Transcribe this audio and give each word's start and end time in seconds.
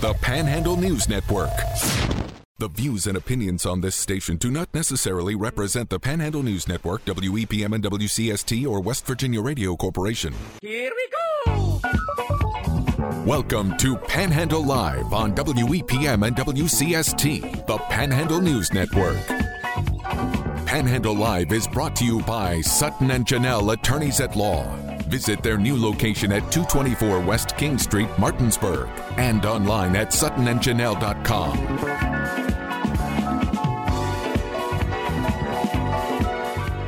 The 0.00 0.14
Panhandle 0.20 0.76
News 0.76 1.08
Network. 1.08 1.50
The 2.58 2.68
views 2.68 3.06
and 3.06 3.16
opinions 3.16 3.64
on 3.64 3.80
this 3.80 3.96
station 3.96 4.36
do 4.36 4.50
not 4.50 4.68
necessarily 4.74 5.34
represent 5.34 5.88
the 5.90 5.98
Panhandle 5.98 6.42
News 6.42 6.68
Network, 6.68 7.04
WEPM 7.04 7.74
and 7.74 7.82
WCST, 7.82 8.66
or 8.66 8.80
West 8.80 9.06
Virginia 9.06 9.40
Radio 9.40 9.76
Corporation. 9.76 10.34
Here 10.60 10.92
we 10.94 11.08
go! 11.46 11.80
Welcome 13.24 13.76
to 13.78 13.96
Panhandle 13.96 14.64
Live 14.64 15.12
on 15.12 15.34
WEPM 15.34 16.26
and 16.26 16.36
WCST, 16.36 17.66
the 17.66 17.78
Panhandle 17.78 18.40
News 18.40 18.72
Network. 18.72 19.16
Panhandle 20.66 21.16
Live 21.16 21.52
is 21.52 21.66
brought 21.66 21.96
to 21.96 22.04
you 22.04 22.20
by 22.22 22.60
Sutton 22.60 23.10
and 23.10 23.24
Janelle 23.26 23.72
Attorneys 23.72 24.20
at 24.20 24.36
Law. 24.36 24.83
Visit 25.14 25.44
their 25.44 25.56
new 25.56 25.76
location 25.80 26.32
at 26.32 26.40
224 26.50 27.20
West 27.20 27.56
King 27.56 27.78
Street, 27.78 28.08
Martinsburg, 28.18 28.88
and 29.16 29.46
online 29.46 29.94
at 29.94 30.08
suttonandjanelle.com. 30.08 31.56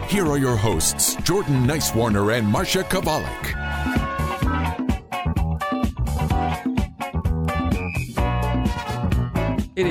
Here 0.09 0.27
are 0.27 0.39
your 0.39 0.57
hosts, 0.57 1.15
Jordan 1.23 1.69
Nicewarner 1.69 2.37
and 2.37 2.53
Marsha 2.53 2.83
Chwalik. 2.83 3.66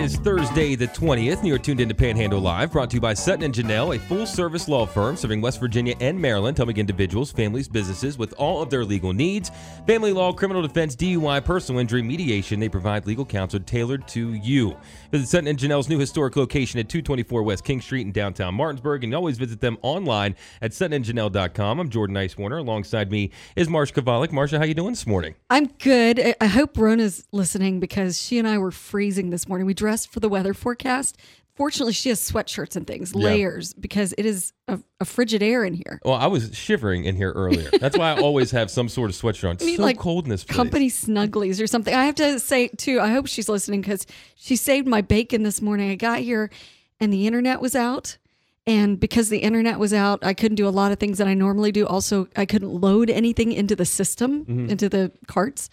Is 0.06 0.18
Thursday, 0.18 0.76
the 0.76 0.88
20th, 0.90 1.40
and 1.40 1.48
you're 1.48 1.58
tuned 1.58 1.80
into 1.80 1.96
Panhandle 1.96 2.40
Live, 2.40 2.72
brought 2.72 2.92
to 2.92 2.98
you 2.98 3.02
by 3.02 3.16
Sutton 3.16 3.42
and 3.42 3.52
Janelle, 3.52 3.96
a 3.96 4.00
full 4.00 4.28
service 4.28 4.68
law 4.68 4.86
firm 4.86 5.18
serving 5.18 5.42
West 5.42 5.60
Virginia 5.60 5.96
and 6.00 6.22
Maryland, 6.22 6.56
helping 6.58 6.78
individuals, 6.78 7.32
families, 7.32 7.68
businesses 7.68 8.16
with 8.16 8.32
all 8.38 8.62
of 8.62 8.70
their 8.70 8.86
legal 8.86 9.14
needs. 9.14 9.50
Family 9.88 10.14
law, 10.14 10.32
criminal 10.32 10.62
defense, 10.62 10.96
DUI, 10.96 11.44
personal 11.44 11.82
injury, 11.82 12.04
mediation, 12.04 12.60
they 12.60 12.70
provide 12.70 13.08
legal 13.08 13.26
counsel 13.26 13.60
tailored 13.62 14.08
to 14.10 14.34
you. 14.34 14.78
Visit 15.10 15.28
Sutton 15.28 15.48
and 15.48 15.58
Janelle's 15.58 15.90
new 15.90 15.98
historic 15.98 16.36
location 16.36 16.80
at 16.80 16.88
224 16.88 17.42
West 17.42 17.64
King 17.64 17.82
Street 17.82 18.02
in 18.02 18.12
downtown 18.12 18.54
Martinsburg, 18.54 19.04
and 19.04 19.16
always 19.16 19.40
visit 19.40 19.60
them 19.60 19.76
online 19.82 20.36
at 20.62 20.70
suttonandjanelle.com. 20.70 21.80
I'm 21.80 21.90
Jordan 21.90 22.16
Nicewarner. 22.16 22.60
Alongside 22.60 23.10
me 23.10 23.32
is 23.56 23.70
Marsha 23.70 24.04
Chwalik. 24.04 24.30
Marsha, 24.30 24.60
how 24.60 24.66
you 24.66 24.76
doing 24.76 24.92
this 24.92 25.08
morning? 25.08 25.34
I'm 25.50 25.66
good. 25.80 26.36
I 26.40 26.46
hope 26.46 26.78
Rona's 26.78 27.26
listening 27.32 27.80
because 27.80 28.22
she 28.22 28.38
and 28.38 28.48
I 28.48 28.60
were 28.60 28.70
freezing 28.70 29.32
this 29.32 29.48
morning. 29.48 29.66
We 29.66 29.74
dressed 29.74 29.95
for 30.04 30.20
the 30.20 30.28
weather 30.30 30.56
forecast. 30.56 31.16
Fortunately, 31.54 31.94
she 31.94 32.10
has 32.10 32.20
sweatshirts 32.20 32.76
and 32.76 32.86
things, 32.86 33.14
Yeah. 33.16 33.24
layers, 33.28 33.74
because 33.74 34.14
it 34.18 34.26
is 34.26 34.52
a, 34.68 34.78
a 35.00 35.06
frigid 35.06 35.42
air 35.42 35.64
in 35.64 35.74
here. 35.74 36.02
Well, 36.04 36.16
I 36.16 36.28
was 36.28 36.54
shivering 36.54 37.06
in 37.06 37.16
here 37.16 37.32
earlier. 37.32 37.70
That's 37.80 37.98
why 37.98 38.12
I 38.12 38.20
always 38.20 38.52
have 38.52 38.70
some 38.70 38.90
sort 38.90 39.10
of 39.10 39.16
sweatshirt 39.16 39.50
on. 39.52 39.58
I 39.62 39.64
mean, 39.64 39.78
so 39.78 39.84
like 39.84 39.98
cold 39.98 40.26
in 40.26 40.32
this 40.32 40.44
place. 40.44 40.54
company 40.56 40.90
snugglies 40.90 41.62
or 41.64 41.68
something. 41.68 41.94
I 41.94 42.04
have 42.08 42.16
to 42.16 42.40
say 42.42 42.68
too. 42.68 43.00
I 43.00 43.12
hope 43.12 43.28
she's 43.28 43.48
listening 43.48 43.80
because 43.80 44.06
she 44.36 44.58
saved 44.58 44.86
my 44.86 45.00
bacon 45.00 45.44
this 45.44 45.62
morning. 45.62 45.92
I 45.92 45.96
got 45.96 46.20
here 46.20 46.50
and 47.00 47.14
the 47.14 47.26
internet 47.26 47.62
was 47.62 47.74
out, 47.74 48.18
and 48.68 49.00
because 49.00 49.30
the 49.30 49.38
internet 49.40 49.80
was 49.80 49.94
out, 49.94 50.26
I 50.26 50.34
couldn't 50.34 50.56
do 50.56 50.68
a 50.68 50.72
lot 50.76 50.92
of 50.92 51.00
things 51.00 51.20
that 51.20 51.28
I 51.28 51.36
normally 51.36 51.72
do. 51.72 51.86
Also, 51.88 52.28
I 52.36 52.46
couldn't 52.46 52.74
load 52.74 53.10
anything 53.10 53.54
into 53.54 53.78
the 53.78 53.86
system, 53.86 54.44
Mm-hmm. 54.44 54.70
into 54.72 54.90
the 54.90 55.12
carts. 55.28 55.70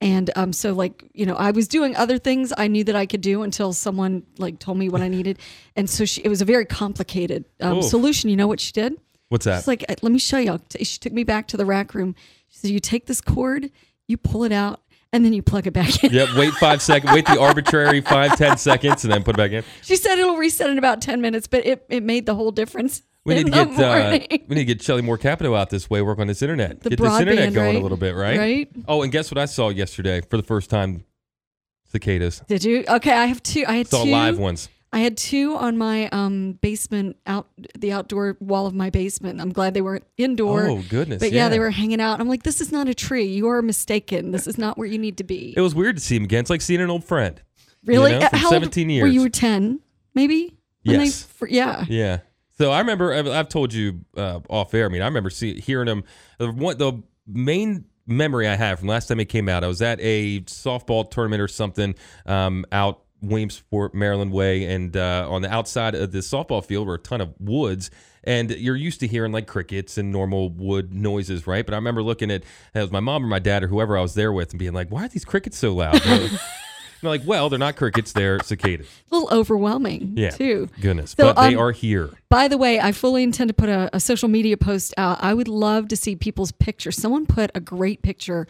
And 0.00 0.30
um, 0.36 0.52
so 0.52 0.72
like 0.72 1.04
you 1.14 1.24
know, 1.24 1.34
I 1.34 1.52
was 1.52 1.68
doing 1.68 1.96
other 1.96 2.18
things 2.18 2.52
I 2.56 2.68
knew 2.68 2.84
that 2.84 2.96
I 2.96 3.06
could 3.06 3.22
do 3.22 3.42
until 3.42 3.72
someone 3.72 4.24
like 4.38 4.58
told 4.58 4.76
me 4.78 4.88
what 4.88 5.00
I 5.00 5.08
needed, 5.08 5.38
and 5.74 5.88
so 5.88 6.04
she, 6.04 6.20
it 6.22 6.28
was 6.28 6.42
a 6.42 6.44
very 6.44 6.66
complicated 6.66 7.46
um, 7.60 7.78
Oof. 7.78 7.84
solution. 7.84 8.28
You 8.28 8.36
know 8.36 8.46
what 8.46 8.60
she 8.60 8.72
did? 8.72 9.00
What's 9.28 9.46
that? 9.46 9.60
She's 9.60 9.68
like, 9.68 9.84
"Uh, 9.88 9.94
let 10.02 10.12
me 10.12 10.18
show 10.18 10.38
you. 10.38 10.60
She 10.78 10.98
took 10.98 11.12
me 11.12 11.24
back 11.24 11.48
to 11.48 11.56
the 11.56 11.64
rack 11.64 11.94
room. 11.94 12.14
She 12.48 12.58
said, 12.58 12.70
you 12.70 12.80
take 12.80 13.06
this 13.06 13.20
cord, 13.20 13.70
you 14.06 14.16
pull 14.16 14.44
it 14.44 14.52
out, 14.52 14.80
and 15.12 15.24
then 15.24 15.32
you 15.32 15.42
plug 15.42 15.66
it 15.66 15.72
back 15.72 16.04
in. 16.04 16.12
Yep, 16.12 16.28
wait 16.36 16.52
five 16.54 16.82
seconds. 16.82 17.12
Wait 17.12 17.26
the 17.26 17.40
arbitrary 17.40 18.00
five, 18.00 18.36
ten 18.36 18.56
seconds, 18.56 19.04
and 19.04 19.12
then 19.12 19.22
put 19.22 19.34
it 19.34 19.38
back 19.38 19.52
in. 19.52 19.64
She 19.82 19.96
said 19.96 20.18
it'll 20.18 20.36
reset 20.36 20.70
in 20.70 20.78
about 20.78 21.00
10 21.00 21.20
minutes, 21.20 21.46
but 21.46 21.64
it, 21.66 21.84
it 21.88 22.02
made 22.02 22.26
the 22.26 22.34
whole 22.34 22.50
difference. 22.50 23.02
We 23.26 23.34
need 23.34 23.46
to 23.46 23.50
get 23.50 23.80
uh, 23.80 24.18
we 24.30 24.54
need 24.54 24.54
to 24.54 24.64
get 24.64 24.82
Shelly 24.82 25.02
Moore 25.02 25.18
Capito 25.18 25.54
out 25.54 25.68
this 25.70 25.90
way. 25.90 26.00
Work 26.00 26.20
on 26.20 26.28
this 26.28 26.42
internet. 26.42 26.80
The 26.80 26.90
get 26.90 27.00
this 27.00 27.20
internet 27.20 27.52
going 27.52 27.76
a 27.76 27.80
little 27.80 27.98
bit, 27.98 28.14
right? 28.14 28.38
Right. 28.38 28.68
Oh, 28.86 29.02
and 29.02 29.10
guess 29.10 29.30
what 29.30 29.38
I 29.38 29.46
saw 29.46 29.68
yesterday 29.68 30.20
for 30.20 30.36
the 30.36 30.44
first 30.44 30.70
time? 30.70 31.04
Cicadas. 31.90 32.42
Did 32.46 32.64
you? 32.64 32.84
Okay, 32.88 33.12
I 33.12 33.26
have 33.26 33.42
two. 33.42 33.64
I 33.66 33.76
had 33.76 33.88
Saw 33.88 34.04
two 34.04 34.10
live 34.10 34.38
ones. 34.38 34.68
I 34.92 35.00
had 35.00 35.16
two 35.16 35.56
on 35.56 35.76
my 35.76 36.08
um, 36.08 36.52
basement 36.62 37.16
out 37.26 37.48
the 37.76 37.92
outdoor 37.92 38.36
wall 38.40 38.66
of 38.66 38.74
my 38.74 38.90
basement. 38.90 39.40
I'm 39.40 39.52
glad 39.52 39.74
they 39.74 39.82
weren't 39.82 40.06
indoor. 40.16 40.68
Oh, 40.68 40.82
goodness, 40.88 41.20
But 41.20 41.32
yeah, 41.32 41.48
they 41.48 41.58
were 41.58 41.70
hanging 41.70 42.00
out. 42.00 42.20
I'm 42.20 42.28
like, 42.28 42.44
this 42.44 42.60
is 42.60 42.72
not 42.72 42.88
a 42.88 42.94
tree. 42.94 43.26
You 43.26 43.48
are 43.48 43.60
mistaken. 43.60 44.30
This 44.30 44.46
is 44.46 44.56
not 44.56 44.78
where 44.78 44.86
you 44.86 44.98
need 44.98 45.18
to 45.18 45.24
be. 45.24 45.52
It 45.56 45.60
was 45.60 45.74
weird 45.74 45.96
to 45.96 46.02
see 46.02 46.16
him 46.16 46.24
again. 46.24 46.40
It's 46.40 46.50
like 46.50 46.62
seeing 46.62 46.80
an 46.80 46.88
old 46.88 47.04
friend. 47.04 47.42
really? 47.84 48.12
know, 48.12 48.20
from 48.28 48.38
How 48.38 48.46
old 48.46 48.54
17 48.54 49.02
Were 49.02 49.08
you 49.08 49.22
were 49.22 49.28
10, 49.28 49.80
maybe? 50.14 50.56
When 50.84 50.98
they 50.98 51.04
Yes. 51.06 51.26
yeah. 51.48 51.84
Yeah. 51.88 52.18
So 52.58 52.70
I 52.70 52.80
remember 52.80 53.12
I've, 53.12 53.28
I've 53.28 53.48
told 53.48 53.72
you 53.74 54.04
uh, 54.16 54.40
off 54.48 54.72
air. 54.72 54.86
I 54.86 54.88
mean, 54.88 55.02
I 55.02 55.06
remember 55.06 55.30
see, 55.30 55.60
hearing 55.60 55.88
him. 55.88 56.04
The 56.38 56.50
one, 56.50 56.78
the 56.78 57.02
main 57.26 57.84
memory 58.06 58.48
I 58.48 58.54
have 58.54 58.78
from 58.78 58.88
last 58.88 59.08
time 59.08 59.18
he 59.18 59.24
came 59.24 59.48
out, 59.48 59.64
I 59.64 59.66
was 59.66 59.82
at 59.82 59.98
a 60.00 60.40
softball 60.42 61.10
tournament 61.10 61.42
or 61.42 61.48
something 61.48 61.94
um, 62.24 62.64
out 62.72 63.02
Williamsport, 63.22 63.94
Maryland 63.94 64.32
way, 64.32 64.64
and 64.64 64.96
uh, 64.96 65.26
on 65.28 65.42
the 65.42 65.52
outside 65.52 65.94
of 65.94 66.12
the 66.12 66.18
softball 66.18 66.64
field 66.64 66.86
were 66.86 66.94
a 66.94 66.98
ton 66.98 67.20
of 67.20 67.34
woods. 67.38 67.90
And 68.24 68.50
you're 68.50 68.76
used 68.76 69.00
to 69.00 69.06
hearing 69.06 69.32
like 69.32 69.46
crickets 69.46 69.98
and 69.98 70.10
normal 70.10 70.50
wood 70.50 70.92
noises, 70.92 71.46
right? 71.46 71.64
But 71.64 71.74
I 71.74 71.76
remember 71.76 72.02
looking 72.02 72.30
at 72.30 72.42
it 72.74 72.80
was 72.80 72.90
my 72.90 73.00
mom 73.00 73.24
or 73.24 73.28
my 73.28 73.38
dad 73.38 73.62
or 73.62 73.68
whoever 73.68 73.96
I 73.96 74.00
was 74.00 74.14
there 74.14 74.32
with, 74.32 74.50
and 74.50 74.58
being 74.58 74.72
like, 74.72 74.90
"Why 74.90 75.04
are 75.04 75.08
these 75.08 75.24
crickets 75.24 75.58
so 75.58 75.74
loud?" 75.74 76.00
And 77.00 77.02
they're 77.02 77.18
like, 77.18 77.26
"Well, 77.26 77.48
they're 77.48 77.58
not 77.58 77.76
crickets; 77.76 78.12
they're 78.12 78.40
cicadas." 78.42 78.86
A 79.10 79.14
little 79.14 79.28
overwhelming, 79.36 80.14
Yeah, 80.16 80.30
too. 80.30 80.68
Goodness, 80.80 81.12
So, 81.12 81.32
but 81.32 81.40
they 81.40 81.54
um, 81.54 81.60
are 81.60 81.72
here. 81.72 82.10
By 82.28 82.48
the 82.48 82.58
way, 82.58 82.80
I 82.80 82.92
fully 82.92 83.22
intend 83.22 83.48
to 83.48 83.54
put 83.54 83.68
a, 83.68 83.90
a 83.94 84.00
social 84.00 84.28
media 84.28 84.56
post 84.56 84.94
out. 84.96 85.18
I 85.22 85.34
would 85.34 85.48
love 85.48 85.88
to 85.88 85.96
see 85.96 86.16
people's 86.16 86.52
pictures. 86.52 86.96
Someone 86.96 87.26
put 87.26 87.50
a 87.54 87.60
great 87.60 88.02
picture 88.02 88.46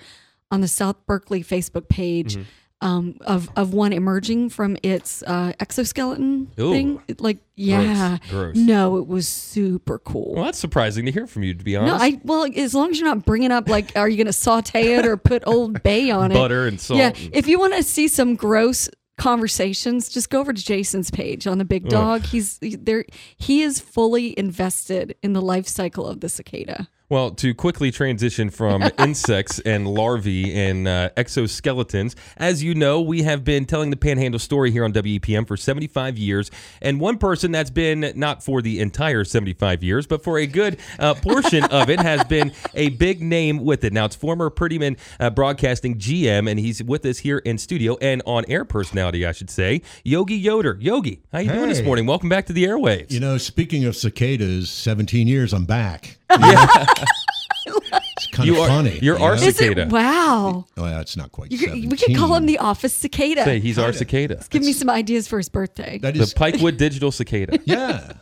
on 0.51 0.61
the 0.61 0.69
South 0.69 0.97
Berkeley 1.07 1.43
Facebook 1.43 1.89
page 1.89 2.35
Mm-hmm. 2.35 2.43
Um, 2.83 3.17
of 3.23 3.49
of 3.57 3.73
one 3.73 3.93
emerging 3.93 4.51
from 4.51 4.77
its 4.83 5.23
uh, 5.23 5.53
exoskeleton 5.61 6.51
Ooh. 6.61 6.73
thing. 6.73 7.03
It, 7.09 7.21
Like, 7.21 7.39
yeah, 7.55 8.19
Gross. 8.29 8.55
no, 8.57 8.99
it 8.99 9.07
was 9.07 9.27
super 9.27 9.99
cool. 9.99 10.35
Well, 10.35 10.45
that's 10.45 10.59
surprising 10.59 11.07
to 11.07 11.13
hear 11.13 11.27
from 11.27 11.43
you, 11.43 11.55
to 11.55 11.65
be 11.65 11.75
honest. 11.77 11.97
no. 11.99 12.05
I 12.05 12.21
well, 12.23 12.47
as 12.55 12.75
long 12.75 12.91
as 12.91 12.99
you're 13.01 13.09
not 13.09 13.25
bringing 13.25 13.51
up 13.51 13.69
like, 13.69 13.97
are 13.97 14.09
you 14.09 14.17
going 14.17 14.27
to 14.27 14.33
saute 14.33 14.95
it 14.95 15.07
or 15.07 15.17
put 15.17 15.43
Old 15.47 15.83
Bay 15.83 16.11
on 16.11 16.33
it? 16.33 16.35
Butter 16.35 16.67
and 16.67 16.79
salt. 16.81 16.99
Yeah, 16.99 17.13
if 17.33 17.49
you 17.49 17.59
want 17.59 17.75
to 17.75 17.83
see 17.83 18.09
some 18.09 18.35
gross 18.37 18.91
conversations, 19.17 20.09
just 20.11 20.29
go 20.31 20.41
over 20.41 20.53
to 20.53 20.63
Jason's 20.65 21.11
page 21.11 21.47
on 21.47 21.57
the 21.59 21.65
Big 21.65 21.89
Dog. 21.89 22.23
He's 22.27 22.59
he- 22.61 22.77
there. 22.77 23.05
He 23.39 23.63
is 23.63 23.81
fully 23.81 24.39
invested 24.39 25.17
in 25.23 25.33
the 25.33 25.41
life 25.43 25.67
cycle 25.67 26.07
of 26.07 26.21
the 26.21 26.29
cicada. 26.29 26.89
Well, 27.09 27.31
to 27.33 27.55
quickly 27.55 27.93
transition 27.93 28.51
from 28.51 28.83
insects 28.99 29.61
and 29.61 29.87
larvae 29.87 30.53
and 30.53 30.89
uh, 30.89 31.11
exoskeletons, 31.17 32.17
as 32.37 32.65
you 32.65 32.75
know, 32.75 33.01
we 33.01 33.23
have 33.23 33.45
been 33.45 33.65
telling 33.65 33.91
the 33.91 33.97
Panhandle 33.97 34.41
story 34.41 34.73
here 34.73 34.85
on 34.85 34.93
WEPM 34.93 35.47
for 35.47 35.57
75 35.57 36.19
years. 36.19 36.51
And 36.83 36.99
one 36.99 37.19
person 37.19 37.53
that's 37.53 37.71
been 37.71 38.13
not 38.17 38.43
for 38.43 38.61
the 38.61 38.81
entire 38.81 39.23
75 39.23 39.85
years, 39.85 40.09
but 40.09 40.25
for 40.25 40.39
a 40.39 40.49
good 40.49 40.79
uh, 40.99 41.15
portion 41.15 41.63
of 41.71 41.91
it 41.91 42.01
has 42.01 42.25
been 42.25 42.51
a 42.75 42.89
big 42.89 43.23
name 43.23 43.65
with 43.65 43.85
it. 43.85 43.93
Now, 43.93 44.07
it's 44.07 44.17
former 44.17 44.51
Prettyman 44.51 44.99
uh, 45.21 45.31
Broadcasting 45.31 45.99
GM, 45.99 46.51
and 46.51 46.59
he's 46.59 46.83
with 46.83 47.07
us 47.07 47.19
here 47.19 47.39
in 47.39 47.57
studio 47.57 47.97
and 48.01 48.21
on 48.27 48.45
air 48.49 48.65
personality, 48.65 49.25
I 49.25 49.31
should 49.31 49.51
say, 49.51 49.83
Yogi 50.03 50.35
Yoder. 50.37 50.77
Yogi, 50.81 51.23
how 51.31 51.39
you 51.39 51.53
doing 51.53 51.69
this 51.69 51.83
morning? 51.83 52.07
Welcome 52.07 52.29
back 52.29 52.47
to 52.47 52.53
the 52.53 52.65
airwaves. 52.65 53.13
You 53.13 53.21
know, 53.21 53.39
speaking 53.39 53.85
of 53.85 53.95
cicadas, 53.95 54.71
17 54.71 55.29
years, 55.29 55.53
I'm 55.53 55.67
back. 55.67 56.16
it's 57.67 58.27
kind 58.33 58.47
You 58.49 58.55
of 58.55 58.61
are- 58.63 58.69
funny. 58.69 58.99
you're 59.03 59.19
you 59.19 59.25
our 59.25 59.33
know? 59.33 59.41
cic- 59.41 59.49
Is 59.49 59.61
it 59.61 59.65
Cicada. 59.69 59.89
wow? 59.93 60.65
Oh, 60.77 60.83
well, 60.83 61.01
it's 61.01 61.17
not 61.17 61.33
quite 61.33 61.51
You 61.53 61.59
could, 61.59 61.73
we 61.91 61.97
could 61.97 62.17
call 62.17 62.35
him 62.35 62.47
the 62.47 62.59
office 62.59 62.95
cicada. 62.95 63.45
Say 63.45 63.61
he's 63.61 63.79
our 63.79 63.93
cicada. 63.93 64.43
Give 64.51 64.63
me 64.63 64.73
some 64.73 64.91
ideas 64.91 65.29
for 65.29 65.39
his 65.39 65.49
birthday. 65.49 65.99
That 65.99 66.15
The 66.15 66.21
is, 66.23 66.35
Pikewood 66.35 66.77
Digital 66.77 67.11
Cicada. 67.13 67.59
yeah. 67.65 68.13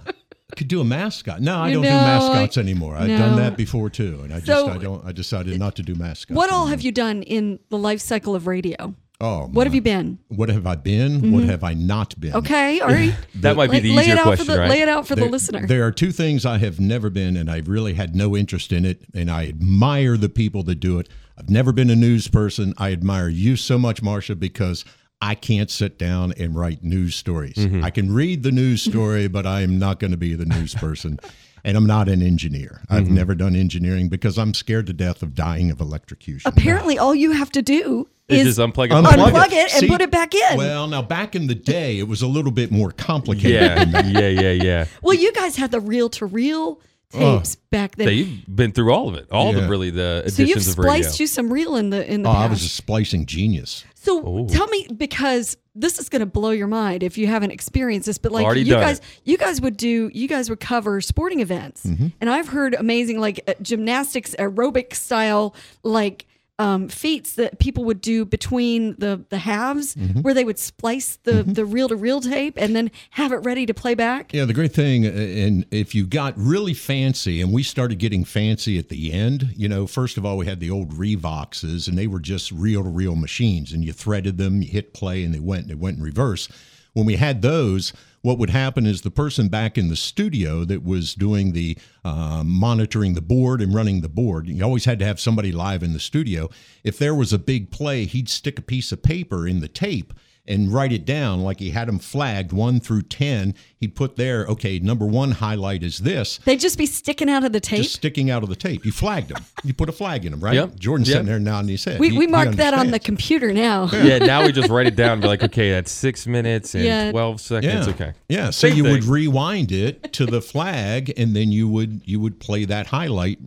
Could 0.57 0.69
do 0.69 0.81
a 0.81 0.85
mascot. 0.85 1.41
No, 1.41 1.57
I 1.57 1.69
You 1.69 1.75
don't 1.75 1.83
know, 1.85 1.89
do 1.89 1.95
mascots 1.95 2.59
I- 2.59 2.61
anymore. 2.61 2.97
I've 2.97 3.09
no. 3.09 3.19
done 3.19 3.37
that 3.37 3.57
before 3.57 3.91
too, 3.91 4.21
and 4.23 4.33
I 4.33 4.37
just 4.41 4.47
So- 4.47 4.69
I 4.69 4.79
don't 4.79 5.05
I 5.05 5.13
decided 5.13 5.59
not 5.59 5.75
to 5.77 5.83
do 5.83 5.95
mascots. 5.95 6.37
what 6.37 6.51
all 6.51 6.59
anymore. 6.61 6.71
have 6.71 6.83
you 6.83 6.93
done 6.93 7.23
in 7.23 7.59
the 7.71 7.79
life 7.79 8.01
cycle 8.01 8.35
of 8.37 8.47
radio? 8.47 8.95
Oh, 9.21 9.47
What 9.53 9.67
have 9.67 9.75
you 9.75 9.81
been? 9.81 10.19
What 10.29 10.49
have 10.49 10.67
I 10.67 10.75
been? 10.75 11.33
What 11.33 11.45
have 11.45 11.63
I 11.63 11.73
not 11.73 12.19
been? 12.21 12.35
Okay, 12.35 12.81
all 12.81 12.89
right. 12.89 13.15
That 13.37 13.57
might 13.57 13.71
be 13.71 13.79
the 13.81 13.95
lay 13.95 14.03
easier 14.03 14.15
it 14.15 14.19
out 14.19 14.25
question, 14.25 14.47
for 14.47 14.53
the 14.53 14.59
right? 14.59 14.71
lay 14.71 14.81
it 14.81 14.89
out 14.89 15.07
for 15.07 15.15
the 15.15 15.27
listener. 15.27 15.67
There 15.67 15.87
are 15.87 15.93
two 15.93 16.11
things 16.13 16.45
I 16.45 16.59
have 16.59 16.81
never 16.81 17.11
been, 17.11 17.37
and 17.37 17.51
I've 17.51 17.69
really 17.69 17.95
had 17.95 18.17
no 18.17 18.37
interest 18.37 18.73
in 18.73 18.85
it, 18.85 19.03
and 19.15 19.31
I 19.31 19.47
admire 19.49 20.17
the 20.17 20.29
people 20.29 20.63
that 20.65 20.77
do 20.81 20.99
it. 20.99 21.09
I've 21.39 21.49
never 21.49 21.73
been 21.73 21.91
a 21.91 21.97
news 21.97 22.27
person. 22.29 22.75
I 22.77 22.93
admire 22.93 23.29
you 23.29 23.57
so 23.57 23.79
much, 23.79 24.03
Marsha, 24.03 24.39
because 24.39 24.85
I 25.21 25.35
can't 25.37 25.71
sit 25.71 25.99
down 25.99 26.33
and 26.37 26.55
write 26.57 26.83
news 26.83 27.15
stories. 27.15 27.55
Mm-hmm. 27.57 27.85
I 27.85 27.91
can 27.91 28.13
read 28.13 28.43
the 28.43 28.53
news 28.53 28.83
story, 28.91 29.29
but 29.29 29.47
I 29.47 29.61
am 29.63 29.79
not 29.79 30.01
going 30.01 30.11
to 30.11 30.17
be 30.17 30.35
the 30.35 30.45
news 30.47 30.75
person. 30.75 31.19
And 31.67 31.79
I'm 31.79 31.87
not 31.87 32.09
an 32.11 32.21
engineer. 32.23 32.83
I've 32.91 33.05
Mm-hmm. 33.05 33.15
never 33.15 33.35
done 33.35 33.57
engineering 33.57 34.09
because 34.11 34.39
I'm 34.39 34.53
scared 34.53 34.87
to 34.89 34.93
death 34.93 35.23
of 35.23 35.35
dying 35.35 35.71
of 35.71 35.81
electrocution. 35.81 36.51
Apparently, 36.53 36.99
all 36.99 37.15
you 37.15 37.31
have 37.33 37.51
to 37.53 37.63
do 37.63 38.07
It's 38.29 38.41
is 38.49 38.57
just 38.57 38.59
unplug 38.59 38.87
it. 38.87 38.91
Unplug 38.93 39.31
unplug 39.33 39.47
it, 39.53 39.73
and 39.73 39.81
See, 39.81 39.89
put 39.89 40.01
it 40.01 40.11
back 40.11 40.35
in. 40.35 40.57
Well, 40.57 40.57
Well, 40.57 40.87
now 40.89 41.03
back 41.03 41.35
in 41.37 41.47
the 41.47 41.55
day, 41.55 41.99
it 41.99 42.09
was 42.09 42.23
a 42.23 42.27
little 42.27 42.53
bit 42.53 42.71
more 42.71 42.91
complicated. 42.91 43.51
Yeah, 43.93 44.03
yeah, 44.07 44.29
yeah, 44.29 44.51
yeah. 44.53 44.85
Well, 45.03 45.15
you 45.15 45.33
guys 45.33 45.57
had 45.57 45.71
the 45.71 45.81
reel 45.81 46.09
to 46.11 46.27
reel 46.27 46.81
tapes 47.11 47.55
back 47.71 47.97
then. 47.97 48.07
So 48.07 48.11
you've 48.11 48.57
been 48.57 48.73
through 48.73 48.93
all 48.93 49.09
of 49.09 49.15
it, 49.15 49.29
all 49.31 49.53
Yeah. 49.55 49.61
the 49.61 49.69
really 49.69 49.91
the 49.91 50.25
so 50.29 50.43
you've 50.43 50.51
editions 50.57 50.69
of 50.69 50.79
radio. 50.79 51.03
spliced 51.03 51.21
you 51.21 51.27
some 51.27 51.53
reel 51.53 51.77
in 51.77 51.91
the 51.91 52.11
in 52.13 52.23
the 52.23 52.29
Oh, 52.29 52.33
I 52.33 52.47
was 52.47 52.65
a 52.65 52.69
splicing 52.69 53.27
genius. 53.27 53.85
So 53.95 54.27
Ooh. 54.27 54.49
tell 54.49 54.67
me 54.69 54.87
because 54.97 55.57
this 55.75 55.99
is 55.99 56.09
going 56.09 56.21
to 56.21 56.27
blow 56.27 56.51
your 56.51 56.67
mind 56.67 57.03
if 57.03 57.17
you 57.17 57.27
haven't 57.27 57.51
experienced 57.53 58.07
this. 58.07 58.19
But 58.19 58.33
like 58.33 58.45
Already 58.45 58.63
you 58.63 58.75
guys, 58.75 58.99
it. 58.99 59.05
you 59.25 59.37
guys 59.39 59.61
would 59.61 59.77
do, 59.77 60.11
you 60.13 60.29
guys 60.29 60.49
would 60.51 60.61
cover 60.61 61.01
sporting 61.01 61.41
events, 61.41 61.85
Mm-hmm. 61.85 62.09
and 62.21 62.31
I've 62.31 62.49
heard 62.49 62.75
amazing 62.75 63.21
like 63.21 63.41
uh, 63.47 63.55
gymnastics, 63.63 64.35
aerobic 64.39 64.95
style 64.95 65.55
like 65.85 66.27
um, 66.59 66.89
feats 66.89 67.35
that 67.35 67.59
people 67.59 67.85
would 67.85 68.01
do 68.01 68.25
between 68.25 68.95
the 68.99 69.25
the 69.29 69.39
halves, 69.39 69.95
Mm-hmm. 69.97 70.21
where 70.23 70.35
they 70.35 70.45
would 70.45 70.59
splice 70.59 71.17
the 71.25 71.43
the 71.43 71.65
reel 71.65 71.89
to 71.89 71.97
reel 71.97 72.21
tape 72.21 72.55
and 72.57 72.75
then 72.77 72.91
have 73.11 73.33
it 73.33 73.39
ready 73.39 73.67
to 73.67 73.75
play 73.75 73.95
back. 73.95 74.33
Yeah, 74.33 74.45
the 74.45 74.53
great 74.53 74.73
thing, 74.73 75.05
uh, 75.07 75.11
and 75.11 75.67
if 75.71 75.95
you 75.95 76.07
got 76.07 76.35
really 76.37 76.75
fancy, 76.75 77.41
and 77.41 77.53
we 77.53 77.63
started 77.63 77.99
getting 77.99 78.25
fancy 78.25 78.79
at 78.79 78.89
the 78.89 79.13
end, 79.13 79.53
you 79.57 79.69
know, 79.69 79.87
first 79.87 80.17
of 80.17 80.25
all, 80.25 80.37
we 80.37 80.47
had 80.47 80.61
the 80.61 80.71
old 80.71 80.93
Revoxes, 80.93 81.89
and 81.89 81.99
they 81.99 82.07
were 82.07 82.21
just 82.21 82.53
reel 82.53 82.83
to 82.85 82.89
reel 82.89 83.17
machines, 83.17 83.73
and 83.73 83.85
you 83.85 83.93
threaded 83.93 84.39
them, 84.39 84.63
you 84.63 84.69
hit 84.69 84.95
play, 84.95 85.25
and 85.25 85.35
they 85.35 85.41
went, 85.41 85.63
and 85.63 85.71
it 85.73 85.79
went 85.79 85.97
in 85.99 86.03
reverse. 86.03 86.49
When 86.93 87.07
we 87.07 87.17
had 87.17 87.43
those, 87.43 87.93
what 88.25 88.39
would 88.39 88.49
happen 88.49 88.87
is 88.87 89.03
the 89.03 89.11
person 89.11 89.49
back 89.49 89.77
in 89.77 89.91
the 89.91 89.97
studio 89.97 90.65
that 90.65 90.83
was 90.83 91.15
doing 91.15 91.53
the 91.53 91.77
um, 92.05 92.49
monitoring 92.49 93.13
the 93.13 93.21
board 93.21 93.61
and 93.61 93.75
running 93.75 94.01
the 94.01 94.09
board, 94.09 94.49
you 94.49 94.65
always 94.65 94.87
had 94.87 94.99
to 94.99 95.05
have 95.05 95.21
somebody 95.21 95.53
live 95.53 95.83
in 95.83 95.93
the 95.93 96.01
studio. 96.01 96.49
If 96.83 96.99
there 96.99 97.15
was 97.15 97.35
a 97.35 97.39
big 97.39 97.71
play, 97.71 98.07
he'd 98.07 98.31
stick 98.31 98.59
a 98.59 98.63
piece 98.63 98.93
of 98.93 99.03
paper 99.03 99.47
in 99.47 99.61
the 99.61 99.69
tape 99.69 100.15
and 100.47 100.73
write 100.73 100.93
it 100.93 101.05
down 101.07 101.43
like 101.43 101.59
he 101.59 101.71
had 101.71 101.89
them 101.89 101.99
flagged 101.99 102.53
one 102.53 102.79
through 102.81 103.03
10. 103.03 103.55
He'd 103.79 103.95
put 103.97 104.17
there, 104.17 104.45
okay, 104.47 104.79
number 104.79 105.07
one 105.07 105.31
highlight 105.33 105.83
is 105.83 105.99
this. 105.99 106.39
They'd 106.45 106.61
just 106.61 106.77
be 106.79 106.87
sticking 106.87 107.31
out 107.31 107.45
of 107.45 107.53
the 107.53 107.61
tape. 107.61 107.83
Just 107.83 107.95
sticking 107.95 108.31
out 108.31 108.43
of 108.43 108.49
the 108.51 108.57
tape. 108.57 108.85
You 108.85 108.93
flagged 108.93 109.29
them. 109.29 109.43
You 109.63 109.73
put 109.75 109.89
a 109.89 109.93
flag 109.93 110.25
in 110.25 110.33
them, 110.33 110.41
right? 110.41 110.55
Yep. 110.55 110.79
Jordan's 110.79 111.09
Yep. 111.09 111.15
sitting 111.15 111.27
there 111.27 111.39
nodding 111.39 111.69
his 111.71 111.85
head. 111.85 111.99
we 111.99 112.11
He- 112.11 112.19
we 112.19 112.27
he 112.27 112.31
mark 112.31 112.53
that 112.57 112.75
on 112.75 112.91
the 112.91 112.99
computer 112.99 113.53
now. 113.53 113.89
yeah, 113.93 114.19
now 114.19 114.45
we 114.45 114.53
just 114.53 114.69
write 114.71 114.87
it 114.87 114.97
down 114.97 115.13
and 115.13 115.23
be 115.23 115.29
like, 115.29 115.43
okay, 115.43 115.71
that's 115.73 115.91
six 115.91 116.27
minutes 116.27 116.75
and 116.75 116.85
Yeah. 116.85 117.11
12 117.11 117.41
seconds. 117.41 117.87
Yeah. 117.87 117.93
Okay. 117.95 118.13
Yeah. 118.29 118.45
So 118.51 118.69
Same 118.69 118.77
you 118.77 118.85
would 118.85 119.05
rewind 119.05 119.73
it 119.73 120.13
to 120.15 120.27
the 120.27 120.41
flag, 120.43 121.13
and 121.17 121.35
then 121.35 121.53
you 121.53 121.69
would 121.69 122.03
you 122.05 122.21
would 122.21 122.39
play 122.41 122.65
that 122.67 122.87
highlight 122.89 123.39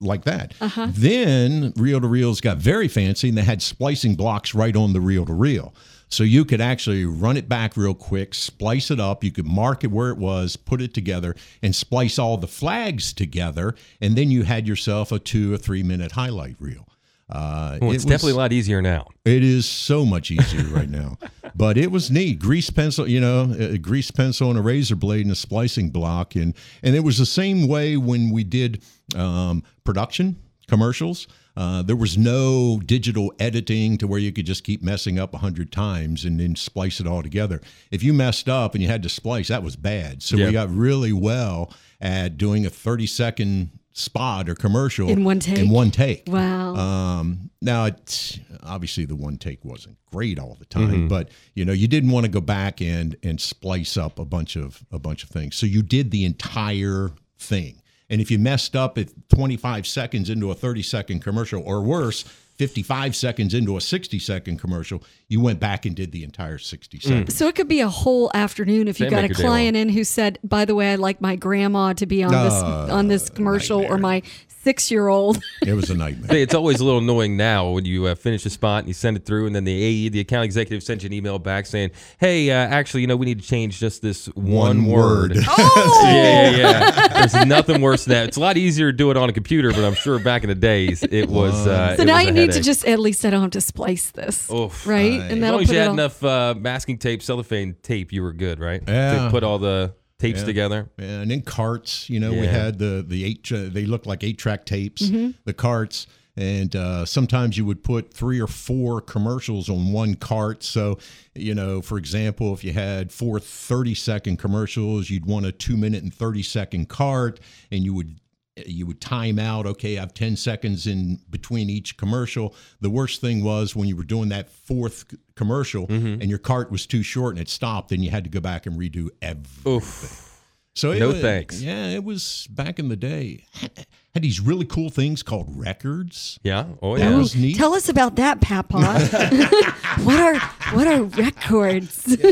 like 0.00 0.24
that. 0.24 0.54
Uh-huh. 0.60 0.88
Then 0.90 1.72
reel 1.76 2.00
to 2.00 2.06
reels 2.06 2.40
got 2.40 2.58
very 2.58 2.88
fancy, 2.88 3.28
and 3.28 3.38
they 3.38 3.42
had 3.42 3.62
splicing 3.62 4.14
blocks 4.14 4.54
right 4.54 4.76
on 4.76 4.92
the 4.92 5.00
reel 5.00 5.26
to 5.26 5.34
reel. 5.34 5.74
So 6.08 6.22
you 6.22 6.44
could 6.44 6.60
actually 6.60 7.04
run 7.04 7.36
it 7.36 7.48
back 7.48 7.76
real 7.76 7.94
quick, 7.94 8.34
splice 8.34 8.90
it 8.90 8.98
up. 8.98 9.22
You 9.22 9.30
could 9.30 9.46
mark 9.46 9.84
it 9.84 9.90
where 9.90 10.10
it 10.10 10.16
was, 10.16 10.56
put 10.56 10.80
it 10.80 10.94
together, 10.94 11.34
and 11.62 11.76
splice 11.76 12.18
all 12.18 12.38
the 12.38 12.46
flags 12.46 13.12
together. 13.12 13.74
And 14.00 14.16
then 14.16 14.30
you 14.30 14.44
had 14.44 14.66
yourself 14.66 15.12
a 15.12 15.18
two 15.18 15.52
or 15.52 15.58
three 15.58 15.82
minute 15.82 16.12
highlight 16.12 16.56
reel. 16.58 16.88
Uh, 17.30 17.78
Well, 17.80 17.90
it 17.90 17.94
it's 17.96 18.04
was- 18.04 18.10
definitely 18.10 18.32
a 18.32 18.36
lot 18.36 18.52
easier 18.52 18.80
now. 18.80 19.06
it 19.24 19.42
is 19.44 19.66
so 19.66 20.04
much 20.06 20.30
easier 20.30 20.64
right 20.64 20.88
now, 20.88 21.18
but 21.54 21.76
it 21.76 21.90
was 21.90 22.10
neat. 22.10 22.38
Grease 22.38 22.70
pencil, 22.70 23.06
you 23.08 23.20
know, 23.20 23.54
a 23.58 23.76
grease 23.78 24.10
pencil 24.10 24.48
and 24.50 24.58
a 24.58 24.62
razor 24.62 24.96
blade 24.96 25.22
and 25.26 25.32
a 25.32 25.34
splicing 25.36 25.90
block, 25.90 26.34
and 26.36 26.54
and 26.82 26.96
it 26.96 27.00
was 27.04 27.18
the 27.18 27.26
same 27.26 27.68
way 27.68 27.96
when 27.96 28.30
we 28.30 28.44
did 28.44 28.82
um, 29.14 29.62
production 29.84 30.36
commercials. 30.68 31.26
Uh, 31.56 31.82
there 31.82 31.96
was 31.96 32.16
no 32.16 32.80
digital 32.86 33.32
editing 33.40 33.98
to 33.98 34.06
where 34.06 34.20
you 34.20 34.30
could 34.30 34.46
just 34.46 34.62
keep 34.62 34.80
messing 34.80 35.18
up 35.18 35.34
a 35.34 35.38
hundred 35.38 35.72
times 35.72 36.24
and 36.24 36.38
then 36.38 36.54
splice 36.54 37.00
it 37.00 37.06
all 37.06 37.20
together. 37.22 37.60
If 37.90 38.02
you 38.04 38.12
messed 38.14 38.48
up 38.48 38.74
and 38.74 38.82
you 38.82 38.88
had 38.88 39.02
to 39.02 39.08
splice, 39.08 39.48
that 39.48 39.64
was 39.64 39.74
bad. 39.74 40.22
So 40.22 40.36
Yeah. 40.36 40.46
we 40.46 40.52
got 40.52 40.70
really 40.72 41.12
well 41.12 41.72
at 42.00 42.38
doing 42.38 42.64
a 42.64 42.70
thirty 42.70 43.06
second 43.08 43.70
spot 43.98 44.48
or 44.48 44.54
commercial 44.54 45.08
In 45.08 45.24
one 45.24 45.40
take? 45.40 45.58
In 45.58 45.70
one 45.70 45.90
take. 45.90 46.24
Wow. 46.28 46.74
Um, 46.76 47.50
now, 47.60 47.86
it's 47.86 48.38
obviously 48.62 49.04
the 49.04 49.16
one 49.16 49.36
take 49.36 49.64
wasn't 49.64 49.96
great 50.10 50.38
all 50.38 50.56
the 50.58 50.64
time, 50.64 51.08
but 51.08 51.30
you 51.54 51.64
know 51.64 51.72
you 51.72 51.88
didn't 51.88 52.10
want 52.10 52.24
to 52.24 52.30
go 52.30 52.40
back 52.40 52.80
and 52.80 53.16
and 53.22 53.40
splice 53.40 53.96
up 53.96 54.18
a 54.18 54.24
bunch 54.24 54.56
of 54.56 54.84
a 54.92 54.98
bunch 54.98 55.24
of 55.24 55.30
things. 55.30 55.56
So 55.56 55.66
you 55.66 55.82
did 55.82 56.10
the 56.10 56.24
entire 56.24 57.10
thing. 57.38 57.82
And 58.10 58.20
if 58.20 58.30
you 58.30 58.38
messed 58.38 58.74
up 58.74 58.96
at 58.96 59.08
25 59.34 59.86
seconds 59.86 60.30
into 60.30 60.50
a 60.50 60.54
30 60.54 60.82
second 60.82 61.20
commercial, 61.20 61.62
or 61.62 61.82
worse, 61.82 62.24
55 62.58 63.14
seconds 63.14 63.54
into 63.54 63.76
a 63.76 63.80
60 63.80 64.18
second 64.18 64.58
commercial, 64.58 65.02
you 65.28 65.40
went 65.40 65.60
back 65.60 65.86
and 65.86 65.94
did 65.94 66.10
the 66.10 66.24
entire 66.24 66.58
60 66.58 66.98
seconds. 66.98 67.36
So 67.36 67.46
it 67.46 67.54
could 67.54 67.68
be 67.68 67.80
a 67.80 67.88
whole 67.88 68.30
afternoon 68.34 68.88
if 68.88 68.98
you 68.98 69.06
They 69.06 69.10
got 69.10 69.24
a 69.24 69.28
client 69.32 69.76
in 69.76 69.88
who 69.88 70.02
said, 70.02 70.40
"By 70.42 70.64
the 70.64 70.74
way, 70.74 70.92
I'd 70.92 70.98
like 70.98 71.20
my 71.20 71.36
grandma 71.36 71.92
to 71.94 72.04
be 72.04 72.24
on 72.24 72.32
this 72.32 72.52
on 72.52 73.06
this 73.08 73.30
commercial 73.30 73.80
or 73.84 73.96
my 73.96 74.22
six 74.62 74.90
year 74.90 75.08
old." 75.08 75.42
It 75.66 75.72
was 75.74 75.90
a 75.90 75.94
nightmare. 75.94 76.36
It's 76.38 76.54
always 76.54 76.80
a 76.80 76.84
little 76.84 77.00
annoying 77.00 77.36
now 77.36 77.70
when 77.70 77.84
you 77.84 78.06
uh, 78.06 78.14
finish 78.14 78.44
a 78.46 78.50
spot 78.50 78.80
and 78.80 78.88
you 78.88 78.94
send 78.94 79.16
it 79.16 79.24
through, 79.24 79.46
and 79.46 79.54
then 79.56 79.64
the 79.64 79.72
AE, 79.82 80.08
the 80.10 80.20
account 80.20 80.44
executive, 80.44 80.82
sends 80.82 81.02
you 81.04 81.08
an 81.08 81.12
email 81.12 81.38
back 81.38 81.66
saying, 81.66 81.90
"Hey, 82.18 82.50
uh, 82.50 82.54
actually, 82.54 83.02
you 83.02 83.06
know, 83.06 83.16
we 83.16 83.26
need 83.26 83.40
to 83.40 83.46
change 83.46 83.78
just 83.78 84.02
this 84.02 84.26
one, 84.34 84.84
One 84.84 84.86
word. 84.86 85.36
Oh, 85.48 86.00
yeah, 86.04 86.50
yeah, 86.50 86.56
yeah. 86.58 87.08
There's 87.26 87.46
nothing 87.46 87.80
worse 87.80 88.04
than 88.04 88.14
that. 88.14 88.28
It's 88.28 88.36
a 88.36 88.40
lot 88.40 88.56
easier 88.56 88.90
to 88.90 88.96
do 88.96 89.10
it 89.10 89.16
on 89.16 89.28
a 89.28 89.32
computer, 89.32 89.70
but 89.70 89.84
I'm 89.84 89.94
sure 89.94 90.18
back 90.18 90.42
in 90.44 90.48
the 90.48 90.54
days 90.54 91.02
it 91.02 91.28
was. 91.28 91.66
Uh, 91.66 91.96
so 91.96 92.02
it 92.02 92.06
now 92.06 92.14
was 92.16 92.24
you 92.24 92.28
a 92.30 92.32
need 92.32 92.52
to 92.52 92.60
just 92.60 92.86
at 92.86 92.98
least 92.98 93.24
I 93.24 93.30
don't 93.30 93.42
have 93.42 93.50
to 93.52 93.60
splice 93.60 94.10
this, 94.10 94.50
Oof. 94.50 94.86
right? 94.86 94.98
Right. 94.98 95.20
And 95.20 95.32
As 95.32 95.40
that'll 95.40 95.54
long 95.56 95.62
as 95.62 95.70
you 95.70 95.78
had 95.78 95.88
all- 95.88 95.94
enough 95.94 96.22
uh, 96.24 96.54
masking 96.58 96.98
tape, 96.98 97.22
cellophane 97.22 97.76
tape, 97.82 98.12
you 98.12 98.22
were 98.22 98.32
good, 98.32 98.58
right? 98.60 98.84
To 98.86 98.92
Yeah. 98.92 99.30
put 99.30 99.42
all 99.44 99.58
the 99.58 99.94
tapes 100.18 100.40
Yeah. 100.40 100.44
together. 100.46 100.88
and 100.98 101.30
in 101.30 101.42
carts, 101.42 102.10
you 102.10 102.18
know, 102.20 102.32
we 102.32 102.46
had 102.46 102.78
the 102.78 103.04
the 103.06 103.24
eight. 103.24 103.42
tra- 103.44 103.68
They 103.68 103.86
looked 103.86 104.06
like 104.06 104.24
eight 104.24 104.38
track 104.38 104.64
tapes. 104.66 105.02
Mm-hmm. 105.02 105.30
The 105.44 105.52
carts, 105.52 106.06
and 106.36 106.74
uh, 106.74 107.04
sometimes 107.04 107.56
you 107.56 107.64
would 107.64 107.82
put 107.84 108.12
three 108.12 108.40
or 108.40 108.46
four 108.48 109.00
commercials 109.00 109.68
on 109.68 109.92
one 109.92 110.14
cart. 110.14 110.62
So, 110.62 110.98
you 111.34 111.54
know, 111.54 111.80
for 111.82 111.98
example, 111.98 112.52
if 112.52 112.64
you 112.64 112.72
had 112.72 113.12
four 113.12 113.38
30 113.40 113.94
second 113.94 114.38
commercials, 114.38 115.08
you'd 115.10 115.26
want 115.26 115.46
a 115.46 115.52
two 115.52 115.76
minute 115.76 116.02
and 116.02 116.12
30 116.12 116.42
second 116.42 116.88
cart, 116.88 117.38
and 117.70 117.84
you 117.84 117.94
would 117.94 118.18
you 118.66 118.86
would 118.86 119.00
time 119.00 119.38
out 119.38 119.66
okay 119.66 119.96
i 119.96 120.00
have 120.00 120.14
10 120.14 120.36
seconds 120.36 120.86
in 120.86 121.20
between 121.30 121.68
each 121.70 121.96
commercial 121.96 122.54
the 122.80 122.90
worst 122.90 123.20
thing 123.20 123.42
was 123.44 123.76
when 123.76 123.88
you 123.88 123.96
were 123.96 124.02
doing 124.04 124.28
that 124.30 124.48
fourth 124.50 125.04
commercial 125.34 125.86
Mm-hmm. 125.86 126.20
and 126.20 126.28
your 126.30 126.38
cart 126.38 126.70
was 126.70 126.86
too 126.86 127.02
short 127.02 127.34
and 127.36 127.40
it 127.42 127.48
stopped 127.48 127.92
and 127.92 128.02
you 128.04 128.10
had 128.10 128.24
to 128.24 128.30
go 128.30 128.40
back 128.40 128.66
and 128.66 128.78
redo 128.78 129.08
everything 129.22 129.72
Oof. 129.74 130.40
so 130.74 130.90
it 130.92 130.98
No 131.00 131.08
was, 131.08 131.20
thanks. 131.20 131.60
Yeah, 131.60 131.86
it 131.88 132.04
was 132.04 132.46
back 132.50 132.78
in 132.78 132.88
the 132.88 132.96
day. 132.96 133.44
Had, 133.52 133.86
had 134.14 134.22
these 134.22 134.40
really 134.40 134.64
cool 134.64 134.90
things 134.90 135.22
called 135.22 135.46
records. 135.56 136.38
Yeah. 136.42 136.66
Oh, 136.82 136.96
That 136.96 137.10
yeah. 137.10 137.16
was 137.16 137.36
neat. 137.36 137.56
Tell 137.56 137.74
us 137.74 137.88
about 137.88 138.16
that, 138.16 138.40
Papa. 138.40 138.78
what 140.04 140.18
are 140.20 140.38
what 140.74 140.86
are 140.86 141.02
records? 141.04 142.16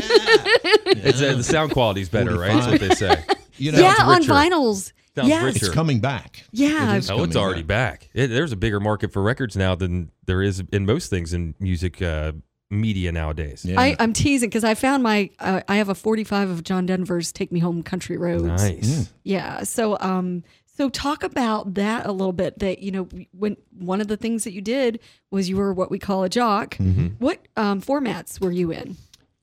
It's, 0.99 1.21
uh, 1.21 1.35
the 1.35 1.43
sound 1.43 1.71
quality's 1.71 2.09
better, 2.09 2.37
right? 2.37 2.53
That's 2.53 2.67
what 2.67 2.79
they 2.81 2.95
say. 2.95 3.23
you 3.57 3.71
know, 3.71 3.79
yeah, 3.79 3.91
it's, 3.93 4.01
on 4.01 4.23
vinyls. 4.23 4.91
Sounds 5.17 5.29
yes. 5.29 5.43
richer. 5.43 5.65
it's 5.65 5.73
coming 5.75 5.99
back. 5.99 6.43
Yeah. 6.51 6.93
It 6.93 6.99
is 6.99 7.09
Oh, 7.09 7.23
it's 7.23 7.35
already 7.35 7.63
back. 7.63 8.01
back. 8.01 8.09
It, 8.13 8.27
there's 8.27 8.51
a 8.51 8.55
bigger 8.55 8.79
market 8.79 9.11
for 9.11 9.23
records 9.23 9.57
now 9.57 9.73
than 9.73 10.11
there 10.25 10.43
is 10.43 10.63
in 10.71 10.85
most 10.85 11.09
things 11.09 11.33
in 11.33 11.55
music 11.59 12.01
uh, 12.01 12.33
media 12.69 13.11
nowadays. 13.11 13.65
Yeah. 13.65 13.81
I, 13.81 13.95
I'm 13.99 14.13
teasing 14.13 14.49
because 14.49 14.63
I 14.63 14.75
found 14.75 15.01
my 15.01 15.29
uh, 15.39 15.61
I 15.67 15.77
have 15.77 15.89
a 15.89 15.95
45 15.95 16.49
of 16.49 16.63
John 16.63 16.85
Denver's 16.85 17.31
"Take 17.31 17.51
Me 17.51 17.59
Home, 17.59 17.81
Country 17.81 18.17
Roads." 18.17 18.43
Nice. 18.45 19.11
Yeah. 19.23 19.63
So 19.63 19.97
um 19.99 20.43
so 20.65 20.89
talk 20.89 21.23
about 21.23 21.73
that 21.73 22.05
a 22.05 22.11
little 22.11 22.33
bit. 22.33 22.59
That 22.59 22.79
you 22.79 22.91
know 22.91 23.07
when 23.31 23.57
one 23.71 24.01
of 24.01 24.07
the 24.07 24.17
things 24.17 24.43
that 24.43 24.53
you 24.53 24.61
did 24.61 24.99
was 25.31 25.49
you 25.49 25.57
were 25.57 25.73
what 25.73 25.89
we 25.89 25.97
call 25.97 26.23
a 26.23 26.29
jock. 26.29 26.75
Mm-hmm. 26.75 27.07
What 27.17 27.39
um, 27.57 27.81
formats 27.81 28.39
were 28.39 28.51
you 28.51 28.71
in? 28.71 28.95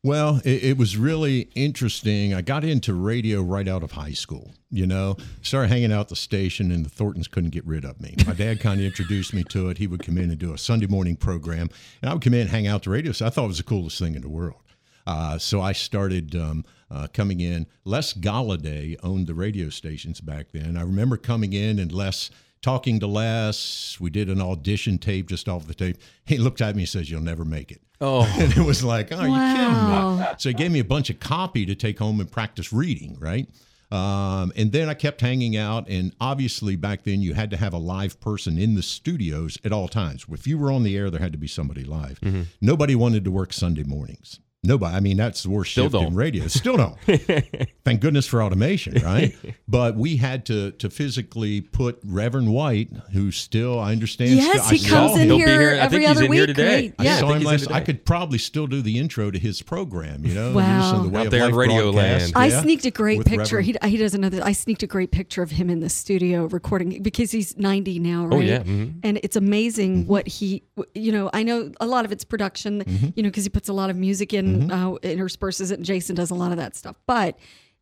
Well, 0.05 0.43
it, 0.45 0.63
it 0.63 0.77
was 0.77 0.99
really 0.99 1.49
interesting. 1.55 2.35
I 2.35 2.43
got 2.43 2.63
into 2.63 2.93
radio 2.93 3.41
right 3.41 3.67
out 3.67 3.83
of 3.83 3.93
high 3.93 4.13
school. 4.13 4.53
You 4.71 4.87
know, 4.87 5.17
started 5.41 5.69
hanging 5.69 5.93
out 5.93 6.11
the 6.11 6.17
station, 6.17 6.71
and 6.71 6.85
the 6.85 6.91
Thorntons 6.91 7.27
couldn't 7.27 7.51
get 7.51 7.67
rid 7.67 7.87
of 7.87 8.03
me. 8.03 8.15
My 8.27 8.35
dad 8.35 8.61
kind 8.61 8.81
of 8.81 8.85
introduced 8.85 9.33
me 9.33 9.45
to 9.45 9.71
it. 9.71 9.79
He 9.79 9.87
would 9.87 10.03
come 10.03 10.19
in 10.19 10.29
and 10.29 10.39
do 10.39 10.53
a 10.53 10.59
Sunday 10.59 10.89
morning 10.89 11.17
program, 11.17 11.71
and 12.03 12.11
I 12.11 12.13
would 12.13 12.23
come 12.23 12.35
in 12.35 12.43
and 12.43 12.51
hang 12.51 12.67
out 12.67 12.83
the 12.83 12.91
radio. 12.91 13.13
So 13.13 13.25
I 13.25 13.31
thought 13.31 13.45
it 13.45 13.49
was 13.49 13.57
the 13.57 13.65
coolest 13.65 13.99
thing 13.99 14.15
in 14.15 14.21
the 14.21 14.29
world. 14.29 14.61
Uh, 15.07 15.39
so 15.39 15.63
I 15.63 15.73
started 15.73 16.37
um, 16.37 16.67
uh, 16.91 17.07
coming 17.15 17.41
in. 17.41 17.67
Les 17.87 18.13
Galladay 18.13 18.97
owned 19.03 19.27
the 19.27 19.35
radio 19.35 19.71
stations 19.71 20.21
back 20.21 20.49
then. 20.53 20.77
I 20.77 20.83
remember 20.83 21.17
coming 21.17 21.55
in 21.55 21.79
and 21.79 21.91
Les 21.91 22.31
talking 22.65 22.99
to 23.01 23.07
Les. 23.07 23.99
We 24.01 24.11
did 24.11 24.29
an 24.31 24.41
audition 24.41 24.99
tape 24.99 25.29
just 25.29 25.49
off 25.49 25.67
the 25.67 25.75
tape. 25.75 25.99
He 26.25 26.39
looked 26.39 26.61
at 26.63 26.75
me 26.75 26.83
and 26.83 26.89
says, 26.89 27.11
"You'll 27.11 27.21
never 27.21 27.45
make 27.45 27.71
it." 27.71 27.83
Oh, 28.01 28.23
And 28.39 28.51
it 28.53 28.65
was 28.65 28.83
like, 28.83 29.13
oh, 29.13 29.23
you 29.23 29.57
kidding 29.57 30.19
me? 30.19 30.27
So 30.39 30.49
he 30.49 30.55
gave 30.55 30.71
me 30.73 30.81
a 30.81 30.85
bunch 30.85 31.11
of 31.11 31.21
copy 31.21 31.65
to 31.67 31.75
take 31.75 31.99
home 31.99 32.21
and 32.21 32.31
practice 32.31 32.73
reading, 32.73 33.17
right? 33.21 33.47
Um, 33.93 34.53
and 34.57 34.73
then 34.73 34.89
I 34.89 34.95
kept 34.95 35.21
hanging 35.21 35.57
out. 35.57 35.89
And 35.89 36.13
obviously, 36.21 36.75
back 36.75 37.05
then, 37.05 37.23
you 37.23 37.35
had 37.35 37.51
to 37.51 37.57
have 37.57 37.73
a 37.73 37.79
live 37.79 38.19
person 38.21 38.59
in 38.59 38.75
the 38.75 38.83
studios 38.83 39.57
at 39.65 39.73
all 39.73 39.87
times. 39.89 40.25
If 40.31 40.47
you 40.47 40.59
were 40.59 40.73
on 40.73 40.83
the 40.83 40.97
air, 40.97 41.11
there 41.11 41.21
had 41.21 41.33
to 41.33 41.39
be 41.39 41.47
somebody 41.47 41.85
live. 41.85 42.19
Nobody 42.61 42.95
wanted 42.95 43.25
to 43.25 43.31
work 43.31 43.53
Sunday 43.53 43.85
mornings. 43.85 44.41
Nobody. 44.65 44.97
I 44.97 45.01
mean, 45.01 45.17
that's 45.17 45.43
the 45.43 45.51
worst 45.51 45.73
Still 45.73 45.85
shift 45.85 45.93
don't. 45.93 46.15
radio. 46.15 46.47
Still 46.49 46.77
don't. 46.77 46.97
Thank 47.85 48.01
goodness 48.01 48.27
for 48.27 48.43
automation, 48.43 48.95
right? 49.03 49.35
but 49.69 49.97
we 49.97 50.17
had 50.17 50.47
to 50.47 50.71
to 50.73 50.89
physically 50.91 51.61
put 51.61 51.99
Reverend 52.05 52.53
White, 52.53 52.91
who 53.13 53.31
still 53.31 53.79
I 53.79 53.93
understand. 53.93 54.31
Yes, 54.37 54.65
still, 54.67 54.79
he 54.79 54.87
I 54.87 54.89
comes 54.89 55.13
in 55.17 55.21
him. 55.23 55.27
He'll 55.29 55.37
be 55.39 55.43
here, 55.45 55.61
here- 55.61 55.71
I 55.75 55.79
every 55.85 55.99
think 55.99 56.09
he's 56.09 56.17
other 56.17 56.27
in 56.27 56.33
here 56.33 56.47
week. 56.47 56.57
today. 56.57 56.75
Right? 56.83 56.95
I 56.99 57.05
Yeah. 57.05 57.19
saw 57.21 57.29
think 57.29 57.41
him 57.41 57.47
last. 57.47 57.71
I 57.71 57.81
could 57.81 58.05
probably 58.05 58.39
still 58.39 58.67
do 58.67 58.81
the 58.83 58.99
intro 58.99 59.31
to 59.31 59.39
his 59.39 59.61
program. 59.63 60.25
You 60.25 60.35
know, 60.35 60.53
Wow. 60.55 60.81
Listen, 60.93 61.03
the 61.05 61.09
way 61.11 61.21
Out 61.21 61.27
of 61.27 61.31
there 61.33 61.49
in 61.49 61.55
Radio 61.55 61.93
broadcast. 61.93 61.95
land. 61.95 62.33
I 62.37 62.47
Yeah. 62.49 62.63
sneaked 62.63 62.87
a 62.87 62.91
great 62.91 63.19
With 63.19 63.27
picture. 63.27 63.57
Reverend- 63.57 63.79
He, 63.83 63.91
he 63.91 63.97
doesn't 63.99 64.21
know 64.21 64.29
that. 64.31 64.45
I 64.45 64.53
sneaked 64.53 64.83
a 64.83 64.87
great 64.87 65.11
picture 65.11 65.43
of 65.43 65.51
him 65.51 65.69
in 65.69 65.81
the 65.81 65.89
studio 65.91 66.47
recording 66.47 67.03
because 67.03 67.31
he's 67.31 67.57
90 67.59 67.99
now, 67.99 68.27
right? 68.27 68.37
Oh, 68.37 68.41
yeah. 68.41 68.63
Mhm. 68.63 68.95
And 69.03 69.21
it's 69.23 69.37
amazing 69.37 69.85
Mm-hmm. 70.03 70.09
what 70.09 70.27
he, 70.27 70.63
you 70.95 71.13
know, 71.13 71.29
I 71.35 71.43
know 71.43 71.71
a 71.81 71.87
lot 71.87 72.05
of 72.05 72.13
it's 72.13 72.25
production, 72.25 73.13
you 73.17 73.23
know, 73.23 73.29
because 73.29 73.45
he 73.45 73.51
puts 73.51 73.69
a 73.69 73.73
lot 73.73 73.91
of 73.91 73.97
music 73.97 74.33
in, 74.33 74.54
Mm-hmm. 74.55 74.71
uh, 74.71 74.99
intersperses 75.03 75.71
it, 75.71 75.79
and 75.79 75.85
Jason 75.85 76.15
does 76.17 76.31
a 76.31 76.35
lot 76.35 76.51
of 76.51 76.59
that 76.59 76.77
stuff. 76.77 76.97
But 77.07 77.39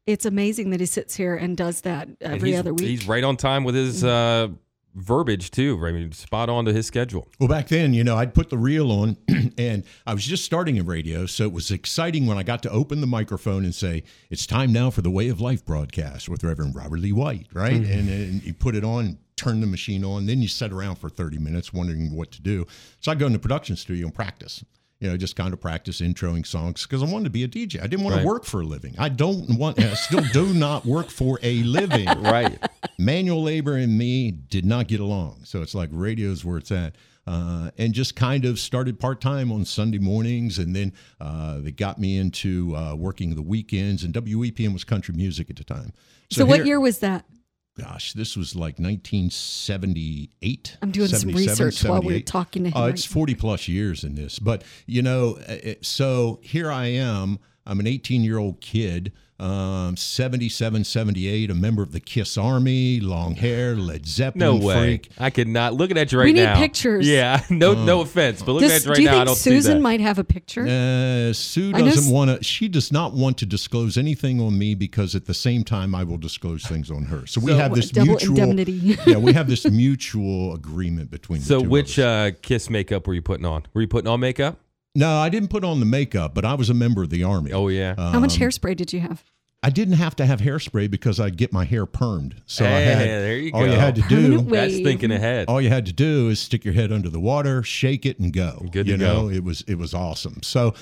it's 0.06 0.26
amazing 0.26 0.70
that 0.70 0.80
he 0.80 0.86
sits 0.86 1.14
here 1.14 1.36
and 1.36 1.56
does 1.56 1.82
that 1.82 2.08
every 2.20 2.56
other 2.56 2.74
week. 2.74 2.88
He's 2.88 3.06
right 3.06 3.22
on 3.22 3.36
time 3.36 3.64
with 3.64 3.74
his 3.74 4.02
uh, 4.02 4.48
verbiage 4.94 5.50
too. 5.50 5.80
I 5.84 5.92
mean, 5.92 6.12
spot 6.12 6.48
on 6.48 6.64
to 6.64 6.72
his 6.72 6.86
schedule. 6.86 7.28
Well, 7.38 7.48
back 7.48 7.68
then, 7.68 7.94
you 7.94 8.04
know, 8.04 8.16
I'd 8.16 8.34
put 8.34 8.50
the 8.50 8.58
reel 8.58 8.90
on 8.90 9.16
and 9.58 9.84
I 10.06 10.14
was 10.14 10.24
just 10.24 10.44
starting 10.44 10.76
in 10.76 10.86
radio. 10.86 11.26
So 11.26 11.44
it 11.44 11.52
was 11.52 11.70
exciting 11.70 12.26
when 12.26 12.38
I 12.38 12.42
got 12.42 12.62
to 12.64 12.70
open 12.70 13.00
the 13.00 13.06
microphone 13.06 13.64
and 13.64 13.74
say, 13.74 14.02
it's 14.30 14.46
time 14.46 14.72
now 14.72 14.90
for 14.90 15.02
the 15.02 15.10
Way 15.10 15.28
of 15.28 15.40
Life 15.40 15.64
broadcast 15.64 16.28
with 16.28 16.44
Reverend 16.44 16.74
Robert 16.74 16.98
Lee 16.98 17.12
White, 17.12 17.46
right? 17.52 17.72
And, 17.72 18.08
and 18.08 18.42
you 18.42 18.54
put 18.54 18.74
it 18.74 18.84
on, 18.84 19.18
turn 19.36 19.60
the 19.60 19.66
machine 19.66 20.04
on, 20.04 20.26
then 20.26 20.42
you 20.42 20.48
sit 20.48 20.72
around 20.72 20.96
for 20.96 21.08
30 21.08 21.38
minutes 21.38 21.72
wondering 21.72 22.14
what 22.14 22.30
to 22.32 22.42
do. 22.42 22.66
So 23.00 23.12
I 23.12 23.14
go 23.14 23.26
in 23.26 23.32
the 23.32 23.38
production 23.38 23.76
studio 23.76 24.06
and 24.06 24.14
practice. 24.14 24.64
You 25.02 25.08
know, 25.10 25.16
just 25.16 25.34
kind 25.34 25.52
of 25.52 25.60
practice 25.60 26.00
introing 26.00 26.46
songs 26.46 26.84
because 26.86 27.02
I 27.02 27.06
wanted 27.06 27.24
to 27.24 27.30
be 27.30 27.42
a 27.42 27.48
DJ. 27.48 27.80
I 27.82 27.88
didn't 27.88 28.04
want 28.04 28.14
Right. 28.14 28.22
to 28.22 28.26
work 28.28 28.44
for 28.44 28.60
a 28.60 28.64
living. 28.64 28.94
I 28.98 29.08
don't 29.08 29.58
want, 29.58 29.80
I 29.80 29.94
still 29.94 30.22
do 30.32 30.54
not 30.54 30.86
work 30.86 31.10
for 31.10 31.40
a 31.42 31.64
living 31.64 32.06
Right. 32.20 32.56
manual 32.98 33.42
labor 33.42 33.76
and 33.76 33.98
me 33.98 34.30
did 34.30 34.64
not 34.64 34.86
get 34.86 35.00
along. 35.00 35.40
So 35.42 35.60
it's 35.60 35.74
like 35.74 35.88
radio's 35.92 36.44
where 36.44 36.56
it's 36.56 36.70
at. 36.70 36.94
Uh, 37.26 37.70
and 37.78 37.92
just 37.94 38.14
kind 38.14 38.44
of 38.44 38.60
started 38.60 39.00
part 39.00 39.20
time 39.20 39.50
on 39.50 39.64
Sunday 39.64 39.98
mornings. 39.98 40.58
And 40.60 40.74
then 40.74 40.92
uh, 41.20 41.58
they 41.58 41.72
got 41.72 41.98
me 41.98 42.16
into 42.16 42.76
uh, 42.76 42.94
working 42.94 43.34
the 43.34 43.42
weekends. 43.42 44.04
And 44.04 44.14
WEPM 44.14 44.72
was 44.72 44.84
country 44.84 45.14
music 45.16 45.50
at 45.50 45.56
the 45.56 45.64
time. 45.64 45.92
so, 46.30 46.44
what 46.44 46.58
here- 46.58 46.66
year 46.66 46.80
was 46.80 47.00
that? 47.00 47.24
Gosh, 47.78 48.12
this 48.12 48.36
was 48.36 48.54
like 48.54 48.78
1978. 48.78 50.76
I'm 50.82 50.90
doing 50.90 51.08
some 51.08 51.30
research 51.30 51.82
while 51.84 52.02
we're 52.02 52.20
talking 52.20 52.64
to 52.64 52.70
him. 52.70 52.76
Uh, 52.76 52.80
right 52.82 52.90
it's 52.94 53.06
40 53.06 53.34
plus 53.34 53.66
years 53.66 54.04
in 54.04 54.14
this. 54.14 54.38
But, 54.38 54.62
you 54.86 55.00
know, 55.00 55.38
uh, 55.48 55.74
so 55.80 56.38
here 56.42 56.70
I 56.70 56.86
am. 56.86 57.38
I'm 57.64 57.80
an 57.80 57.86
18 57.86 58.22
year 58.24 58.38
old 58.38 58.60
kid, 58.60 59.12
um, 59.40 59.96
77, 59.96 60.84
78, 60.84 61.50
a 61.50 61.54
member 61.54 61.82
of 61.82 61.90
the 61.92 61.98
Kiss 61.98 62.38
Army, 62.38 63.00
long 63.00 63.34
hair, 63.34 63.74
Led 63.74 64.06
Zeppelin 64.06 64.38
No 64.60 64.64
way. 64.64 64.78
freak. 64.98 65.08
I 65.18 65.30
could 65.30 65.48
not 65.48 65.74
look 65.74 65.90
at 65.90 66.12
you 66.12 66.18
right 66.18 66.24
now. 66.24 66.26
We 66.26 66.32
need 66.32 66.44
now. 66.44 66.58
pictures. 66.58 67.08
Yeah. 67.08 67.40
No. 67.50 67.72
no 67.84 68.00
offense, 68.02 68.40
but 68.42 68.52
looking 68.52 68.68
Does- 68.68 68.82
at 68.82 68.84
you 68.84 68.90
right 68.90 68.96
do 68.96 69.02
you 69.02 69.08
now, 69.08 69.14
I 69.14 69.16
think 69.18 69.26
don't 69.28 69.36
Susan 69.36 69.62
see 69.62 69.74
that. 69.74 69.80
might 69.80 70.00
have 70.00 70.18
a 70.18 70.24
picture? 70.24 70.62
Uh, 70.62 71.32
Sue 71.32 71.72
doesn't 71.72 72.12
want 72.12 72.30
to. 72.38 72.42
She 72.44 72.68
does 72.68 72.92
not 72.92 73.14
want 73.14 73.36
to 73.38 73.46
disclose 73.46 73.98
anything 73.98 74.40
on 74.40 74.56
me 74.58 74.74
because 74.74 75.14
at 75.14 75.26
the 75.26 75.34
same 75.34 75.64
time 75.64 75.94
I 75.94 76.04
will 76.04 76.18
disclose 76.18 76.64
things 76.64 76.90
on 76.90 77.04
her. 77.06 77.26
So 77.26 77.40
we 77.40 77.52
have 77.52 77.74
this 77.74 77.94
mutual. 77.94 78.30
indemnity. 78.38 78.72
yeah, 79.06 79.16
we 79.16 79.32
have 79.32 79.48
this 79.48 79.64
mutual 79.68 80.54
agreement 80.54 81.10
between. 81.10 81.40
The 81.40 81.46
so, 81.46 81.58
two 81.60 81.64
of 81.66 81.70
which 81.70 81.98
us. 81.98 82.04
uh, 82.04 82.30
kiss 82.42 82.70
makeup 82.70 83.06
were 83.06 83.14
you 83.14 83.22
putting 83.22 83.44
on? 83.46 83.64
Were 83.74 83.80
you 83.82 83.88
putting 83.88 84.08
on 84.08 84.20
makeup? 84.20 84.58
No, 84.94 85.16
I 85.18 85.28
didn't 85.28 85.48
put 85.48 85.64
on 85.64 85.80
the 85.80 85.86
makeup, 85.86 86.34
but 86.34 86.44
I 86.44 86.54
was 86.54 86.68
a 86.68 86.74
member 86.74 87.02
of 87.02 87.10
the 87.10 87.24
army. 87.24 87.52
Oh 87.52 87.68
yeah. 87.68 87.94
How 87.96 88.20
much 88.20 88.38
hairspray 88.38 88.76
did 88.76 88.92
you 88.92 89.00
have? 89.00 89.24
I 89.64 89.70
didn't 89.70 89.94
have 89.94 90.16
to 90.16 90.26
have 90.26 90.40
hairspray 90.40 90.90
because 90.90 91.20
I'd 91.20 91.36
get 91.36 91.52
my 91.52 91.64
hair 91.64 91.86
permed. 91.86 92.34
So 92.46 92.64
I 92.64 92.68
had 92.80 92.98
there 92.98 93.36
you 93.36 93.52
all 93.54 93.64
you 93.64 93.72
had 93.72 93.94
to 93.94 94.02
do. 94.02 94.22
Permanent 94.22 94.50
That's 94.50 94.74
thinking 94.74 95.12
ahead. 95.12 95.48
All 95.48 95.60
you 95.60 95.68
had 95.68 95.86
to 95.86 95.92
do 95.92 96.30
is 96.30 96.40
stick 96.40 96.64
your 96.64 96.74
head 96.74 96.90
under 96.90 97.08
the 97.08 97.20
water, 97.20 97.62
shake 97.62 98.04
it, 98.04 98.18
and 98.18 98.32
go. 98.32 98.66
Good 98.72 98.86
to 98.86 98.92
you 98.92 98.96
know, 98.98 99.28
go. 99.28 99.30
it 99.30 99.44
was 99.44 99.62
it 99.68 99.76
was 99.76 99.94
awesome. 99.94 100.42
So, 100.42 100.74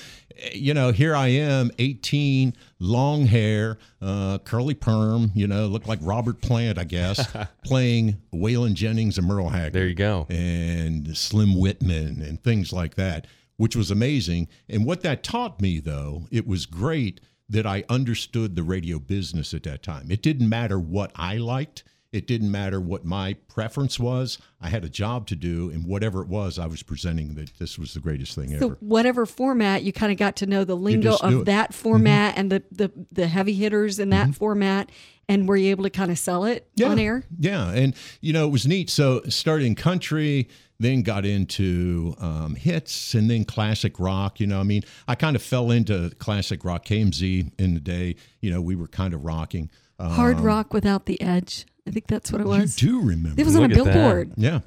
you 0.51 0.73
know, 0.73 0.91
here 0.91 1.15
I 1.15 1.27
am, 1.27 1.69
18, 1.77 2.55
long 2.79 3.27
hair, 3.27 3.77
uh, 4.01 4.39
curly 4.39 4.73
perm. 4.73 5.31
You 5.35 5.45
know, 5.45 5.67
look 5.67 5.87
like 5.87 5.99
Robert 6.01 6.41
Plant, 6.41 6.79
I 6.79 6.83
guess, 6.83 7.31
playing 7.63 8.17
Waylon 8.33 8.73
Jennings 8.73 9.19
and 9.19 9.27
Merle 9.27 9.49
Haggard. 9.49 9.73
There 9.73 9.87
you 9.87 9.93
go. 9.93 10.25
and 10.27 11.15
Slim 11.15 11.55
Whitman 11.55 12.19
and 12.23 12.41
things 12.41 12.73
like 12.73 12.95
that, 12.95 13.27
which 13.61 13.75
was 13.75 13.91
amazing. 13.91 14.47
And 14.67 14.87
what 14.87 15.01
that 15.03 15.21
taught 15.21 15.61
me, 15.61 15.79
though, 15.79 16.25
it 16.31 16.47
was 16.47 16.65
great 16.65 17.21
that 17.47 17.67
I 17.67 17.83
understood 17.89 18.55
the 18.55 18.63
radio 18.63 18.97
business 18.97 19.53
at 19.53 19.61
that 19.63 19.83
time. 19.83 20.09
It 20.09 20.23
didn't 20.23 20.49
matter 20.49 20.79
what 20.79 21.11
I 21.15 21.37
liked. 21.37 21.83
It 22.11 22.25
didn't 22.25 22.49
matter 22.49 22.81
what 22.81 23.05
my 23.05 23.35
preference 23.47 23.99
was. 23.99 24.39
I 24.59 24.69
had 24.69 24.83
a 24.83 24.89
job 24.89 25.27
to 25.27 25.35
do, 25.35 25.69
and 25.69 25.85
whatever 25.85 26.23
it 26.23 26.27
was, 26.27 26.57
I 26.57 26.65
was 26.65 26.81
presenting 26.81 27.35
that 27.35 27.55
this 27.59 27.77
was 27.77 27.93
the 27.93 27.99
greatest 27.99 28.33
thing 28.33 28.49
So 28.57 28.65
ever. 28.65 28.77
whatever 28.79 29.27
format, 29.27 29.83
you 29.83 29.93
kind 29.93 30.11
of 30.11 30.17
got 30.17 30.37
to 30.37 30.47
know 30.47 30.63
the 30.63 30.75
lingo 30.75 31.17
of 31.17 31.21
it. 31.21 31.35
Mm-hmm. 31.35 31.43
that 31.43 31.71
format 31.71 32.39
and 32.39 32.51
the, 32.51 32.63
the 32.71 32.91
the 33.11 33.27
heavy 33.27 33.53
hitters 33.53 33.99
in 33.99 34.09
that 34.09 34.33
format, 34.33 34.89
and 35.29 35.47
were 35.47 35.55
you 35.55 35.69
able 35.69 35.83
to 35.83 35.91
kind 35.91 36.09
of 36.09 36.17
sell 36.17 36.45
it 36.45 36.67
on 36.83 36.97
air? 36.97 37.25
Yeah, 37.39 37.69
and 37.69 37.93
you 38.21 38.33
know 38.33 38.47
it 38.47 38.51
was 38.51 38.65
neat. 38.65 38.89
So 38.89 39.21
starting 39.29 39.75
country, 39.75 40.49
then 40.81 41.01
got 41.03 41.25
into 41.25 42.15
um, 42.19 42.55
hits, 42.55 43.13
and 43.13 43.29
then 43.29 43.45
classic 43.45 43.99
rock. 43.99 44.39
You 44.39 44.47
know, 44.47 44.59
I 44.59 44.63
mean, 44.63 44.83
I 45.07 45.15
kind 45.15 45.35
of 45.35 45.41
fell 45.43 45.71
into 45.71 46.09
classic 46.19 46.63
rock. 46.65 46.85
KMZ 46.85 47.51
in 47.57 47.73
the 47.73 47.79
day, 47.79 48.15
you 48.41 48.51
know, 48.51 48.61
we 48.61 48.75
were 48.75 48.87
kind 48.87 49.13
of 49.13 49.23
rocking. 49.23 49.69
Uh, 49.99 50.09
Hard 50.09 50.39
rock 50.39 50.73
without 50.73 51.05
the 51.05 51.21
edge. 51.21 51.65
I 51.87 51.91
think 51.91 52.07
that's 52.07 52.31
what 52.31 52.41
it 52.41 52.47
was. 52.47 52.81
you 52.81 52.89
do 52.89 53.01
remember? 53.01 53.39
It 53.39 53.45
was 53.45 53.55
on 53.55 53.63
a 53.63 53.67
Look 53.67 53.77
at 53.79 53.83
that. 53.85 53.93
billboard. 53.93 54.33
yeah, 54.37 54.59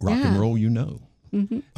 rock 0.00 0.16
and 0.24 0.38
roll. 0.40 0.56
You 0.58 0.70
know. 0.70 1.00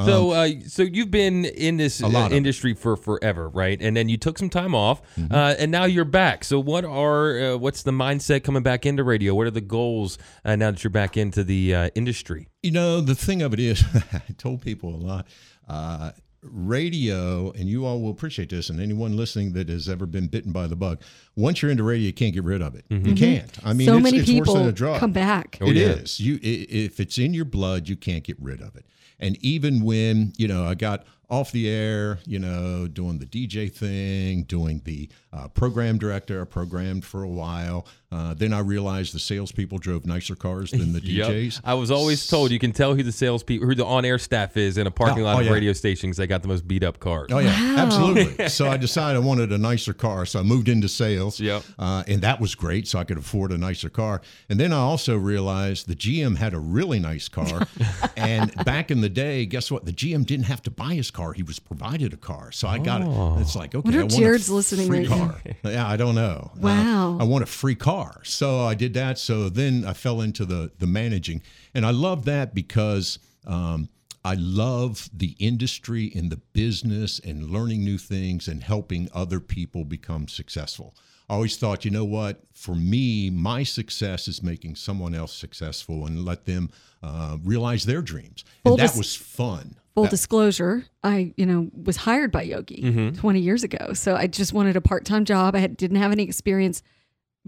So, 0.04 0.30
uh, 0.32 0.48
so 0.66 0.82
you've 0.82 1.10
been 1.10 1.44
in 1.44 1.76
this 1.78 2.02
Um, 2.02 2.14
A 2.14 2.18
lot 2.18 2.32
uh, 2.32 2.34
industry 2.36 2.74
for 2.74 2.96
forever, 2.96 3.48
right? 3.48 3.80
And 3.80 3.96
then 3.96 4.08
you 4.08 4.16
took 4.16 4.38
some 4.38 4.50
time 4.50 4.74
off, 4.74 5.00
Mm-hmm. 5.16 5.34
uh, 5.34 5.54
and 5.58 5.70
now 5.72 5.84
you're 5.84 6.04
back. 6.04 6.44
So, 6.44 6.60
what 6.60 6.84
are 6.84 7.38
uh, 7.40 7.56
what's 7.56 7.82
the 7.82 7.90
mindset 7.92 8.44
coming 8.44 8.62
back 8.62 8.84
into 8.86 9.02
radio? 9.04 9.34
What 9.34 9.46
are 9.46 9.50
the 9.50 9.60
goals 9.60 10.18
uh, 10.44 10.56
now 10.56 10.70
that 10.70 10.84
you're 10.84 10.90
back 10.90 11.16
into 11.16 11.42
the 11.44 11.74
uh, 11.74 11.88
industry? 11.94 12.48
You 12.62 12.72
know, 12.72 13.00
the 13.00 13.14
thing 13.14 13.42
of 13.42 13.52
it 13.52 13.60
is, 13.60 13.82
I 14.12 14.20
told 14.38 14.60
people 14.62 14.94
a 14.94 15.02
lot. 15.02 15.26
Uh, 15.68 16.12
radio, 16.42 17.50
and 17.52 17.68
you 17.68 17.84
all 17.86 18.00
will 18.00 18.10
appreciate 18.10 18.50
this, 18.50 18.70
and 18.70 18.80
anyone 18.80 19.16
listening 19.16 19.52
that 19.54 19.68
has 19.68 19.88
ever 19.88 20.06
been 20.06 20.26
bitten 20.28 20.52
by 20.52 20.66
the 20.66 20.76
bug, 20.76 21.00
once 21.36 21.62
you're 21.62 21.70
into 21.70 21.82
radio, 21.82 22.06
you 22.06 22.12
can't 22.12 22.34
get 22.34 22.44
rid 22.44 22.62
of 22.62 22.74
it. 22.74 22.84
You 22.88 23.14
can't. 23.14 23.50
I 23.64 23.72
mean, 23.72 23.86
so 23.86 23.96
it's, 23.96 24.04
many 24.04 24.18
it's 24.18 24.28
worse 24.28 24.38
people 24.38 24.54
than 24.54 24.68
a 24.68 24.72
drug. 24.72 25.00
come 25.00 25.12
back. 25.12 25.58
Oh, 25.60 25.66
It 25.68 25.76
yeah. 25.76 25.86
is. 25.88 26.20
You 26.20 26.36
i- 26.36 26.66
if 26.68 27.00
it's 27.00 27.18
in 27.18 27.34
your 27.34 27.44
blood, 27.44 27.88
you 27.88 27.96
can't 27.96 28.24
get 28.24 28.36
rid 28.40 28.60
of 28.60 28.76
it. 28.76 28.86
And 29.18 29.36
even 29.42 29.84
when 29.84 30.32
you 30.36 30.48
know 30.48 30.64
I 30.64 30.74
got 30.74 31.04
off 31.28 31.52
the 31.52 31.68
air, 31.68 32.20
you 32.24 32.38
know, 32.38 32.86
doing 32.86 33.18
the 33.18 33.26
DJ 33.26 33.72
thing, 33.72 34.44
doing 34.44 34.80
the 34.84 35.08
uh, 35.36 35.48
program 35.48 35.98
director, 35.98 36.40
I 36.40 36.44
programmed 36.44 37.04
for 37.04 37.22
a 37.22 37.28
while. 37.28 37.86
Uh, 38.12 38.32
then 38.34 38.52
I 38.52 38.60
realized 38.60 39.12
the 39.14 39.18
salespeople 39.18 39.78
drove 39.78 40.06
nicer 40.06 40.36
cars 40.36 40.70
than 40.70 40.92
the 40.92 41.00
Yep. 41.04 41.28
DJs. 41.28 41.60
I 41.64 41.74
was 41.74 41.90
always 41.90 42.26
told 42.26 42.52
you 42.52 42.58
can 42.60 42.72
tell 42.72 42.94
who 42.94 43.02
the 43.02 43.10
salespeople, 43.12 43.66
who 43.66 43.74
the 43.74 43.84
on-air 43.84 44.18
staff 44.18 44.56
is 44.56 44.78
in 44.78 44.86
a 44.86 44.90
parking 44.92 45.22
Oh, 45.22 45.26
lot 45.26 45.36
oh, 45.36 45.40
of 45.40 45.46
yeah. 45.46 45.52
radio 45.52 45.72
stations. 45.72 46.16
They 46.16 46.26
got 46.28 46.40
the 46.42 46.48
most 46.48 46.66
beat-up 46.68 47.00
cars. 47.00 47.28
Oh 47.32 47.38
yeah, 47.40 47.74
absolutely. 47.78 48.48
so 48.48 48.68
I 48.68 48.76
decided 48.76 49.16
I 49.16 49.24
wanted 49.26 49.52
a 49.52 49.58
nicer 49.58 49.92
car, 49.92 50.24
so 50.24 50.38
I 50.38 50.42
moved 50.44 50.68
into 50.68 50.88
sales. 50.88 51.40
Yep. 51.40 51.64
uh, 51.78 52.04
and 52.06 52.22
that 52.22 52.40
was 52.40 52.54
great, 52.54 52.86
so 52.86 52.98
I 53.00 53.04
could 53.04 53.18
afford 53.18 53.50
a 53.52 53.58
nicer 53.58 53.90
car. 53.90 54.22
And 54.48 54.58
then 54.60 54.72
I 54.72 54.78
also 54.78 55.16
realized 55.16 55.88
the 55.88 55.96
GM 55.96 56.36
had 56.36 56.54
a 56.54 56.58
really 56.60 57.00
nice 57.00 57.28
car, 57.28 57.66
and 58.16 58.54
back 58.64 58.90
in 58.92 59.00
the 59.00 59.08
day, 59.10 59.44
guess 59.46 59.70
what? 59.70 59.84
The 59.84 59.92
GM 59.92 60.24
didn't 60.24 60.46
have 60.46 60.62
to 60.62 60.70
buy 60.70 60.94
his 60.94 61.10
car; 61.10 61.32
he 61.32 61.42
was 61.42 61.58
provided 61.58 62.12
a 62.14 62.16
car. 62.16 62.52
So 62.52 62.68
I 62.68 62.78
got 62.78 63.00
it. 63.02 63.40
It's 63.40 63.56
like 63.56 63.74
okay, 63.74 63.84
Wonder 63.84 63.98
I 63.98 64.02
want 64.04 64.12
Jared's 64.14 64.48
a 64.48 64.54
listening 64.54 64.86
free 64.86 65.00
right 65.00 65.10
now. 65.10 65.25
Car. 65.28 65.40
Yeah, 65.64 65.86
I 65.88 65.96
don't 65.96 66.14
know. 66.14 66.50
Uh, 66.54 66.58
Wow. 66.60 67.18
I 67.20 67.24
want 67.24 67.42
a 67.44 67.46
free 67.46 67.74
car, 67.74 68.20
so 68.24 68.60
I 68.60 68.74
did 68.74 68.94
that. 68.94 69.18
So 69.18 69.48
then 69.48 69.84
I 69.84 69.92
fell 69.92 70.20
into 70.20 70.44
the 70.44 70.70
the 70.78 70.86
managing, 70.86 71.42
and 71.74 71.84
I 71.86 71.90
love 71.90 72.24
that 72.26 72.54
because. 72.54 73.18
Um, 73.46 73.88
I 74.24 74.34
love 74.34 75.08
the 75.16 75.36
industry 75.38 76.10
and 76.12 76.32
the 76.32 76.38
business 76.52 77.20
and 77.20 77.48
learning 77.48 77.84
new 77.84 77.96
things 77.96 78.48
and 78.48 78.60
helping 78.60 79.08
other 79.14 79.38
people 79.38 79.84
become 79.84 80.26
successful. 80.26 80.96
I 81.30 81.34
always 81.34 81.56
thought, 81.56 81.84
you 81.84 81.92
know 81.92 82.04
what? 82.04 82.40
For 82.52 82.74
me, 82.74 83.30
my 83.30 83.62
success 83.62 84.26
is 84.26 84.42
making 84.42 84.74
someone 84.74 85.14
else 85.14 85.32
successful 85.32 86.06
and 86.06 86.24
let 86.24 86.44
them 86.44 86.70
uh, 87.04 87.38
realize 87.44 87.84
their 87.86 88.02
dreams. 88.02 88.44
Full 88.64 88.72
and 88.72 88.80
that 88.80 88.88
dis- 88.88 88.98
was 88.98 89.14
fun. 89.14 89.76
Full 89.96 90.04
That- 90.04 90.10
disclosure, 90.10 90.84
I 91.02 91.32
you 91.36 91.44
know 91.46 91.68
was 91.74 91.96
hired 91.96 92.30
by 92.30 92.42
Yogi 92.42 92.82
Mm-hmm. 92.84 93.18
20 93.18 93.40
years 93.40 93.64
ago, 93.64 93.92
so 93.94 94.14
I 94.14 94.28
just 94.28 94.52
wanted 94.52 94.76
a 94.76 94.80
part 94.80 95.04
time 95.04 95.24
job. 95.24 95.56
I 95.56 95.58
had, 95.58 95.76
didn't 95.76 95.96
have 95.96 96.12
any 96.12 96.22
experience 96.22 96.82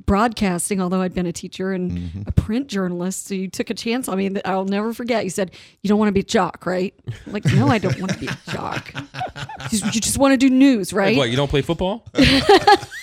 broadcasting, 0.07 0.81
although 0.81 1.01
I'd 1.03 1.13
been 1.13 1.27
a 1.27 1.33
teacher 1.33 1.73
and 1.73 2.25
a 2.27 2.33
print 2.33 2.69
journalist. 2.69 3.27
So 3.27 3.35
you 3.35 3.49
took 3.49 3.69
a 3.69 3.75
chance 3.75 4.09
on 4.09 4.17
me 4.17 4.29
that 4.29 4.47
I'll 4.49 4.65
never 4.65 4.95
forget. 4.95 5.25
You 5.25 5.31
said, 5.31 5.51
You 5.83 5.89
don't 5.89 5.99
want 5.99 6.09
to 6.09 6.13
be 6.13 6.21
a 6.21 6.25
jock, 6.25 6.65
right? 6.67 6.95
I'm 7.27 7.33
like, 7.33 7.45
no, 7.47 7.67
I 7.69 7.79
don't 7.79 7.99
want 8.01 8.13
to 8.13 8.19
be 8.19 8.29
a 8.29 8.39
jock. 8.51 8.93
You 9.71 9.79
just, 9.81 9.95
you 9.97 10.01
just 10.01 10.17
want 10.19 10.33
to 10.33 10.37
do 10.39 10.49
news, 10.49 10.93
right? 10.93 11.17
What, 11.17 11.29
you 11.31 11.37
don't 11.37 11.49
play 11.51 11.61
football? 11.63 12.07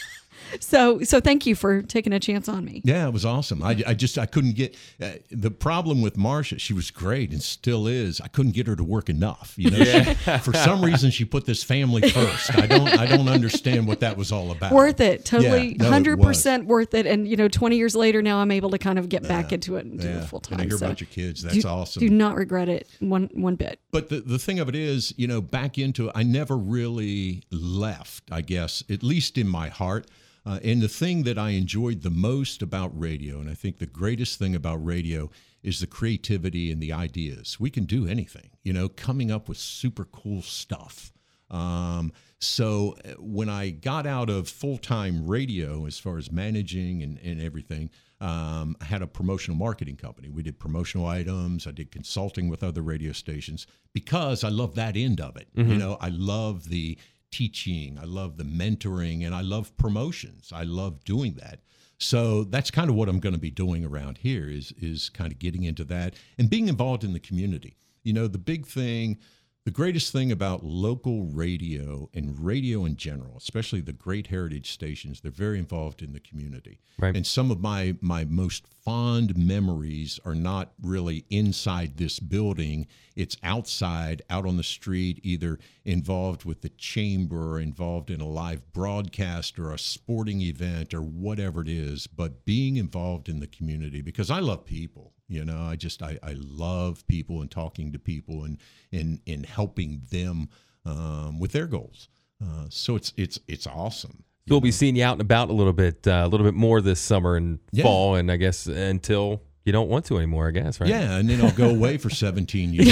So, 0.62 1.02
so 1.04 1.20
thank 1.20 1.46
you 1.46 1.56
for 1.56 1.82
taking 1.82 2.14
a 2.14 2.20
chance 2.20 2.48
on 2.50 2.66
me. 2.66 2.82
Yeah, 2.84 3.08
it 3.08 3.14
was 3.14 3.26
awesome. 3.26 3.62
I, 3.64 3.82
I 3.88 3.94
just 3.94 4.18
I 4.18 4.26
couldn't 4.26 4.56
get 4.56 4.76
uh, 5.02 5.12
the 5.32 5.52
problem 5.52 6.02
with 6.02 6.16
Marsha. 6.16 6.60
She 6.60 6.74
was 6.74 6.92
great 6.92 7.32
and 7.32 7.42
still 7.42 7.88
is. 7.88 8.22
I 8.22 8.28
couldn't 8.28 8.54
get 8.54 8.68
her 8.68 8.76
to 8.76 8.84
work 8.84 9.10
enough. 9.10 9.54
You 9.58 9.72
know, 9.72 9.84
she, 9.84 10.14
for 10.40 10.54
some 10.54 10.84
reason 10.84 11.12
she 11.12 11.26
put 11.26 11.46
this 11.46 11.64
family 11.64 12.10
first. 12.10 12.58
I 12.58 12.68
don't 12.68 12.88
I 12.88 13.06
don't 13.06 13.30
understand 13.30 13.88
what 13.88 14.00
that 14.02 14.18
was 14.18 14.32
all 14.32 14.52
about. 14.52 14.72
Worth 14.72 15.02
it, 15.02 15.26
totally, 15.26 15.70
Yeah, 15.76 15.84
no, 15.84 15.90
hundred 15.90 16.20
was. 16.20 16.28
percent 16.28 16.66
worth 16.66 16.94
it. 16.94 17.06
And 17.06 17.28
you 17.28 17.36
know, 17.36 17.48
twenty 17.48 17.78
years 17.78 17.96
later, 17.96 18.22
now 18.22 18.40
I'm 18.40 18.52
able 18.52 18.70
to 18.72 18.78
kind 18.78 19.00
of 19.00 19.10
get 19.10 19.28
back 19.28 19.52
into 19.52 19.76
it 19.78 19.86
and 19.86 20.00
do 20.00 20.08
it 20.08 20.26
full 20.26 20.42
and 20.50 20.56
I 20.56 20.58
time. 20.58 20.70
hear 20.70 20.78
So 20.78 20.86
about 20.86 21.02
your 21.02 21.10
kids. 21.10 21.44
That's 21.44 21.62
do, 21.62 21.68
awesome. 21.68 22.00
Do 22.00 22.10
not 22.10 22.36
regret 22.36 22.70
it 22.70 22.88
one 23.00 23.30
one 23.34 23.56
bit. 23.56 23.80
But 23.92 24.10
the, 24.10 24.22
the 24.22 24.40
thing 24.40 24.60
of 24.60 24.70
it 24.70 24.76
is, 24.76 25.14
you 25.18 25.28
know, 25.28 25.42
back 25.42 25.78
into 25.78 26.08
it, 26.08 26.12
I 26.16 26.24
never 26.24 26.58
really 26.58 27.44
left, 27.52 28.24
I 28.32 28.42
guess, 28.42 28.84
at 28.90 29.04
least 29.04 29.38
in 29.38 29.48
my 29.48 29.70
heart. 29.70 30.08
Uh, 30.46 30.60
and 30.64 30.82
the 30.82 30.88
thing 30.88 31.24
that 31.24 31.38
I 31.38 31.52
enjoyed 31.52 32.04
the 32.04 32.12
most 32.12 32.62
about 32.62 32.98
radio, 32.98 33.40
and 33.40 33.50
I 33.50 33.56
think 33.56 33.80
the 33.80 33.86
greatest 33.88 34.38
thing 34.38 34.54
about 34.54 34.86
radio 34.86 35.32
is 35.64 35.80
the 35.80 35.88
creativity 35.88 36.72
and 36.72 36.82
the 36.82 36.94
ideas. 36.94 37.60
We 37.60 37.72
can 37.72 37.86
do 37.86 38.08
anything, 38.08 38.52
you 38.64 38.72
know, 38.72 38.88
coming 38.88 39.32
up 39.32 39.50
with 39.50 39.58
super 39.58 40.06
cool 40.06 40.44
stuff. 40.44 41.12
Um, 41.50 42.12
so 42.40 42.96
uh, 43.04 43.14
when 43.20 43.50
I 43.50 43.72
got 43.72 44.06
out 44.06 44.30
of 44.30 44.48
full 44.48 44.78
time 44.78 45.26
radio, 45.26 45.88
as 45.88 45.98
far 45.98 46.18
as 46.18 46.32
managing 46.32 47.02
and, 47.02 47.18
and 47.24 47.42
everything, 47.42 47.90
um, 48.22 48.76
I 48.80 48.86
had 48.86 49.02
a 49.02 49.08
promotional 49.08 49.58
marketing 49.58 49.98
company. 49.98 50.30
We 50.30 50.44
did 50.44 50.60
promotional 50.60 51.08
items. 51.08 51.68
I 51.68 51.72
did 51.72 51.92
consulting 51.92 52.50
with 52.50 52.64
other 52.64 52.82
radio 52.82 53.12
stations 53.12 53.68
because 53.94 54.44
I 54.44 54.50
love 54.50 54.76
that 54.76 54.96
end 54.96 55.20
of 55.20 55.36
it. 55.38 55.48
You 55.56 55.78
know, 55.78 55.98
I 56.00 56.10
love 56.10 56.70
the 56.70 56.98
teaching, 57.32 57.98
I 58.00 58.06
love 58.06 58.38
the 58.38 58.44
mentoring, 58.44 59.26
and 59.26 59.34
I 59.34 59.42
love 59.42 59.76
promotions. 59.78 60.52
I 60.54 60.64
love 60.64 61.04
doing 61.04 61.36
that. 61.36 61.60
So 61.98 62.44
that's 62.44 62.72
kind 62.72 62.90
of 62.90 62.96
what 62.96 63.08
I'm 63.08 63.20
going 63.20 63.34
to 63.34 63.40
be 63.40 63.52
doing 63.52 63.86
around 63.86 64.18
here 64.18 64.50
is 64.50 64.74
is 64.78 65.10
kind 65.10 65.32
of 65.32 65.40
getting 65.40 65.64
into 65.64 65.84
that 65.86 66.16
and 66.38 66.50
being 66.50 66.68
involved 66.68 67.04
in 67.04 67.14
the 67.14 67.20
community. 67.20 67.78
You 68.04 68.14
know, 68.14 68.28
the 68.28 68.38
big 68.38 68.68
thing, 68.68 69.18
the 69.66 69.72
greatest 69.72 70.12
thing 70.12 70.32
about 70.32 70.64
local 70.64 71.24
radio 71.24 72.08
and 72.14 72.40
radio 72.40 72.86
in 72.86 72.96
general, 72.96 73.34
especially 73.36 73.82
the 73.82 73.92
great 73.92 74.28
heritage 74.28 74.72
stations, 74.72 75.22
they're 75.22 75.32
very 75.32 75.58
involved 75.58 76.04
in 76.04 76.14
the 76.14 76.20
community. 76.20 76.80
Right. 77.00 77.16
And 77.16 77.26
some 77.26 77.50
of 77.50 77.60
my 77.60 77.96
my 78.00 78.26
most 78.26 78.68
fond 78.68 79.36
memories 79.36 80.20
are 80.24 80.36
not 80.36 80.74
really 80.80 81.26
inside 81.32 81.98
this 81.98 82.20
building. 82.20 82.86
It's 83.16 83.38
outside, 83.42 84.22
out 84.30 84.46
on 84.46 84.58
the 84.58 84.64
street, 84.64 85.20
either 85.24 85.58
involved 85.84 86.46
with 86.46 86.62
the 86.62 86.70
chamber 86.70 87.54
or 87.54 87.60
involved 87.60 88.12
in 88.12 88.22
a 88.22 88.28
live 88.28 88.72
broadcast 88.72 89.58
or 89.58 89.74
a 89.74 89.80
sporting 89.80 90.42
event 90.42 90.94
or 90.94 91.02
whatever 91.02 91.62
it 91.62 91.70
is, 91.70 92.06
but 92.06 92.46
being 92.46 92.78
involved 92.78 93.28
in 93.28 93.40
the 93.40 93.48
community 93.48 94.04
because 94.04 94.30
I 94.30 94.40
love 94.42 94.64
people. 94.64 95.15
You 95.28 95.44
know, 95.46 95.62
I 95.64 95.76
just 95.76 96.04
I, 96.04 96.20
I 96.22 96.34
love 96.38 97.06
people 97.08 97.42
and 97.42 97.50
talking 97.50 97.92
to 97.94 98.00
people 98.00 98.44
and 98.44 98.58
and 98.92 99.20
and 99.26 99.46
helping 99.46 100.02
them 100.12 100.50
um, 100.86 101.40
with 101.40 101.52
their 101.52 101.68
goals. 101.68 102.10
Uh, 102.44 102.66
so 102.70 102.96
it's 102.96 103.12
it's 103.18 103.40
it's 103.48 103.66
awesome. 103.68 104.24
We'll 104.48 104.62
be 104.62 104.72
seeing 104.72 104.96
you 104.96 105.04
out 105.04 105.14
and 105.14 105.22
about 105.22 105.50
a 105.50 105.54
little 105.54 105.74
bit, 105.74 106.06
uh, 106.08 106.22
a 106.24 106.28
little 106.28 106.46
bit 106.46 106.54
more 106.54 106.80
this 106.80 107.00
summer 107.00 107.36
and 107.36 107.58
Yeah. 107.72 107.82
fall, 107.84 108.14
and 108.16 108.32
I 108.32 108.36
guess 108.36 108.68
until 108.68 109.42
you 109.66 109.72
don't 109.72 109.90
want 109.90 110.06
to 110.06 110.18
anymore. 110.18 110.48
I 110.48 110.52
guess, 110.52 110.80
right? 110.80 110.90
Yeah, 110.90 111.18
and 111.18 111.30
then 111.30 111.42
I'll 111.42 111.52
go 111.52 111.70
away 111.70 111.98
for 111.98 112.10
17 112.10 112.74
years. 112.74 112.88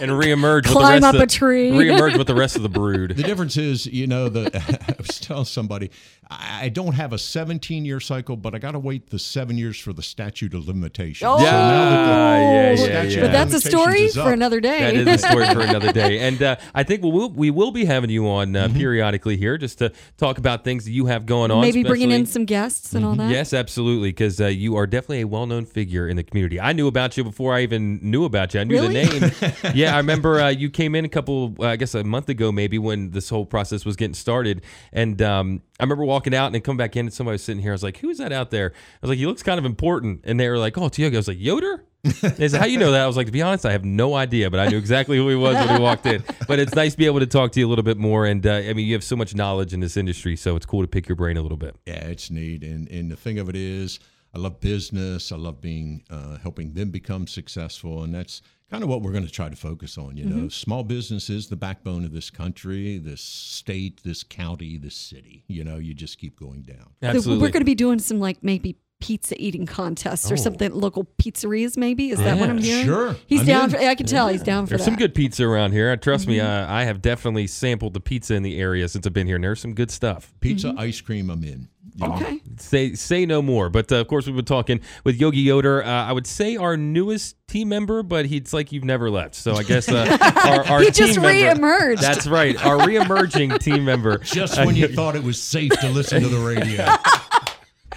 and 0.00 0.10
reemerge 0.10 0.64
with 0.64 0.64
the 0.64 0.70
Climb 0.72 0.92
rest 1.02 1.04
up 1.04 1.14
of, 1.16 1.20
a 1.22 1.26
tree. 1.26 1.70
reemerge 1.70 2.18
with 2.18 2.26
the 2.26 2.34
rest 2.34 2.56
of 2.56 2.62
the 2.62 2.68
brood. 2.68 3.16
The 3.16 3.22
difference 3.22 3.56
is, 3.56 3.86
you 3.86 4.06
know, 4.06 4.28
the 4.28 4.50
I 4.88 4.94
was 4.98 5.18
telling 5.20 5.44
somebody, 5.46 5.90
I 6.30 6.66
I 6.66 6.68
don't 6.68 6.94
have 6.94 7.12
a 7.12 7.18
17 7.18 7.84
year 7.84 8.00
cycle, 8.00 8.36
but 8.36 8.54
I 8.54 8.58
got 8.58 8.72
to 8.72 8.78
wait 8.78 9.10
the 9.10 9.18
seven 9.18 9.56
years 9.56 9.78
for 9.78 9.92
the 9.92 10.02
statute 10.02 10.52
of 10.54 10.66
limitations. 10.66 11.22
Oh, 11.26 11.38
So 11.38 11.44
now 11.44 11.90
that 11.90 12.76
the 12.76 12.82
yeah, 12.82 12.88
yeah, 12.88 13.02
yeah. 13.02 13.20
but 13.20 13.32
that's 13.32 13.54
a 13.54 13.60
story 13.60 14.08
for 14.08 14.32
another 14.32 14.58
day. 14.60 14.80
That 14.80 14.94
is 14.96 15.24
a 15.24 15.28
story 15.28 15.46
for 15.46 15.60
another 15.60 15.92
day. 16.02 16.18
And 16.20 16.42
uh, 16.42 16.56
I 16.74 16.82
think 16.82 17.02
we 17.02 17.10
will 17.10 17.30
we 17.30 17.50
will 17.50 17.70
be 17.70 17.84
having 17.84 18.10
you 18.10 18.28
on 18.28 18.46
Mm-hmm. 18.52 18.74
uh, 18.74 18.78
periodically 18.78 19.36
here 19.36 19.56
just 19.58 19.78
to 19.78 19.92
talk 20.18 20.38
about 20.38 20.62
things 20.64 20.84
that 20.84 20.90
you 20.92 21.06
have 21.06 21.24
going 21.26 21.50
on. 21.50 21.60
Maybe 21.62 21.82
bringing 21.84 22.10
in 22.10 22.26
some 22.26 22.44
guests 22.44 22.92
and 22.94 23.04
all 23.04 23.12
Mm-hmm. 23.12 23.28
that. 23.28 23.30
Yes, 23.30 23.52
absolutely, 23.54 24.10
because 24.10 24.40
uh, 24.40 24.46
you 24.46 24.76
are 24.76 24.86
definitely 24.86 25.20
a 25.22 25.26
well-known 25.46 25.64
figure 25.66 26.08
in 26.08 26.16
the 26.16 26.22
community. 26.22 26.60
I 26.60 26.72
knew 26.72 26.86
about 26.88 27.16
you 27.16 27.24
before 27.24 27.54
I 27.54 27.62
even 27.62 27.98
knew 28.02 28.24
about 28.24 28.52
you. 28.54 28.60
I 28.60 28.64
knew 28.64 28.74
Really? 28.80 29.04
the 29.06 29.52
name. 29.62 29.72
yeah, 29.74 29.94
I 29.94 29.98
remember 29.98 30.40
uh, 30.40 30.48
you 30.48 30.70
came 30.70 30.94
in 30.94 31.04
a 31.04 31.08
couple, 31.08 31.54
uh, 31.60 31.66
I 31.66 31.76
guess, 31.76 31.94
a 31.94 32.02
month 32.04 32.28
ago, 32.28 32.50
maybe 32.50 32.78
when 32.78 33.10
this 33.10 33.28
whole 33.28 33.46
process 33.46 33.84
was 33.84 33.96
getting 33.96 34.14
started, 34.14 34.62
and 34.92 35.20
um, 35.22 35.62
I 35.78 35.84
remember 35.84 36.04
walking 36.04 36.34
out 36.34 36.46
and 36.46 36.54
then 36.54 36.62
come 36.62 36.76
back 36.76 36.96
in, 36.96 37.06
and 37.06 37.12
somebody 37.12 37.34
was 37.34 37.42
sitting 37.44 37.62
here. 37.62 37.72
I 37.72 37.74
was 37.74 37.82
like, 37.82 37.98
"Who's 37.98 38.18
that 38.18 38.32
out 38.32 38.50
there?" 38.50 38.72
I 38.74 38.98
was 39.02 39.10
like, 39.10 39.18
"He 39.18 39.26
looks 39.26 39.42
kind 39.42 39.58
of 39.58 39.64
important," 39.64 40.22
and 40.24 40.38
they 40.40 40.48
were 40.48 40.58
like, 40.58 40.76
"Oh, 40.78 40.90
Yogi." 40.94 41.16
I 41.16 41.18
was 41.18 41.28
like, 41.28 41.38
"Yoder." 41.40 41.84
They 42.22 42.48
said, 42.48 42.60
"How 42.60 42.66
you 42.66 42.78
know 42.78 42.92
that?" 42.92 43.02
I 43.02 43.06
was 43.06 43.16
like, 43.16 43.26
"To 43.26 43.32
be 43.32 43.42
honest, 43.42 43.66
I 43.66 43.72
have 43.72 43.84
no 43.84 44.14
idea, 44.14 44.50
but 44.50 44.60
I 44.60 44.68
knew 44.68 44.78
exactly 44.78 45.16
who 45.16 45.28
he 45.28 45.34
was 45.34 45.54
when 45.56 45.76
he 45.76 45.80
walked 45.82 46.06
in." 46.06 46.22
But 46.48 46.58
it's 46.58 46.74
nice 46.74 46.92
to 46.92 46.98
be 46.98 47.06
able 47.06 47.20
to 47.20 47.26
talk 47.26 47.52
to 47.52 47.60
you 47.60 47.66
a 47.66 47.70
little 47.70 47.82
bit 47.84 47.98
more, 47.98 48.26
and 48.26 48.46
uh, 48.46 48.52
I 48.54 48.72
mean, 48.74 48.86
you 48.86 48.94
have 48.94 49.04
so 49.04 49.16
much 49.16 49.34
knowledge 49.34 49.72
in 49.74 49.80
this 49.80 49.96
industry, 49.96 50.36
so 50.36 50.56
it's 50.56 50.66
cool 50.66 50.82
to 50.82 50.88
pick 50.88 51.08
your 51.08 51.16
brain 51.16 51.36
a 51.36 51.42
little 51.42 51.56
bit. 51.58 51.76
Yeah, 51.86 51.94
it's 52.06 52.30
neat. 52.30 52.62
And 52.62 52.88
and 52.88 53.10
the 53.10 53.16
thing 53.16 53.38
of 53.38 53.48
it 53.48 53.56
is, 53.56 53.98
I 54.36 54.38
love 54.38 54.60
business. 54.60 55.32
I 55.32 55.36
love 55.36 55.62
being 55.62 56.04
uh, 56.10 56.36
helping 56.36 56.74
them 56.74 56.90
become 56.90 57.26
successful, 57.26 58.02
and 58.02 58.14
that's 58.14 58.42
kind 58.70 58.82
of 58.82 58.90
what 58.90 59.00
we're 59.00 59.12
going 59.12 59.24
to 59.24 59.32
try 59.32 59.48
to 59.48 59.56
focus 59.56 59.96
on. 59.96 60.18
You 60.18 60.26
know, 60.26 60.48
small 60.50 60.84
business 60.84 61.30
is 61.30 61.48
the 61.48 61.56
backbone 61.56 62.04
of 62.04 62.12
this 62.12 62.28
country, 62.28 62.98
this 62.98 63.22
state, 63.22 64.02
this 64.04 64.22
county, 64.22 64.76
this 64.76 64.94
city. 64.94 65.44
You 65.48 65.64
know, 65.64 65.76
you 65.76 65.94
just 65.94 66.18
keep 66.18 66.38
going 66.38 66.64
down. 66.64 66.90
So 67.00 67.08
Absolutely. 67.08 67.46
we're 67.46 67.50
going 67.50 67.62
to 67.62 67.64
be 67.64 67.74
doing 67.74 67.98
some 67.98 68.20
like 68.20 68.42
maybe 68.42 68.76
pizza 69.00 69.34
eating 69.40 69.66
contests 69.66 70.30
or 70.30 70.34
Oh. 70.34 70.36
something 70.38 70.72
local 70.72 71.06
pizzerias. 71.18 71.76
Maybe 71.76 72.10
is 72.10 72.18
that 72.18 72.38
what 72.38 72.48
I'm 72.50 72.58
hearing? 72.58 72.84
sure. 72.86 73.16
He's 73.26 73.40
I'm 73.40 73.46
down. 73.46 73.64
in. 73.64 73.70
For, 73.70 73.78
I 73.78 73.94
can 73.94 74.06
tell 74.06 74.28
he's 74.28 74.42
down 74.42 74.66
for 74.66 74.70
There's 74.70 74.80
that. 74.80 74.84
some 74.86 74.96
good 74.96 75.14
pizza 75.14 75.44
around 75.44 75.72
here. 75.72 75.94
Trust 75.96 76.26
me, 76.26 76.40
uh, 76.40 76.66
I 76.72 76.84
have 76.84 77.02
definitely 77.02 77.46
sampled 77.46 77.94
the 77.94 78.00
pizza 78.00 78.34
in 78.34 78.42
the 78.42 78.58
area 78.58 78.88
since 78.88 79.06
I've 79.06 79.12
been 79.12 79.26
here, 79.26 79.36
and 79.36 79.44
there's 79.44 79.60
some 79.60 79.74
good 79.74 79.90
stuff. 79.90 80.32
Pizza, 80.40 80.74
ice 80.78 81.00
cream, 81.00 81.30
I'm 81.30 81.44
in. 81.44 81.68
You? 81.98 82.06
Okay. 82.12 82.40
Say 82.58 82.92
say 82.92 83.24
no 83.24 83.40
more. 83.40 83.70
But 83.70 83.90
uh, 83.90 83.96
of 83.96 84.08
course, 84.08 84.26
we've 84.26 84.36
been 84.36 84.44
talking 84.44 84.80
with 85.04 85.16
Yogi 85.18 85.40
Yoder. 85.40 85.82
Uh, 85.82 85.88
I 85.88 86.12
would 86.12 86.26
say 86.26 86.56
our 86.56 86.76
newest 86.76 87.36
team 87.48 87.70
member, 87.70 88.02
but 88.02 88.26
he's 88.26 88.52
like 88.52 88.70
you've 88.70 88.84
never 88.84 89.08
left. 89.10 89.34
So 89.34 89.54
I 89.54 89.62
guess 89.62 89.88
uh, 89.88 90.18
our, 90.44 90.66
our 90.74 90.80
He 90.80 90.90
team 90.90 91.06
just 91.06 91.20
member- 91.20 91.32
reemerged. 91.62 92.00
That's 92.00 92.26
right, 92.26 92.54
our 92.66 92.78
reemerging 92.86 93.60
team 93.60 93.86
member. 93.86 94.18
Just 94.18 94.58
when 94.58 94.76
you 94.76 94.88
thought 94.94 95.16
it 95.16 95.22
was 95.22 95.40
safe 95.42 95.72
to 95.80 95.88
listen 95.88 96.20
to 96.22 96.28
the 96.28 96.38
radio. 96.38 96.84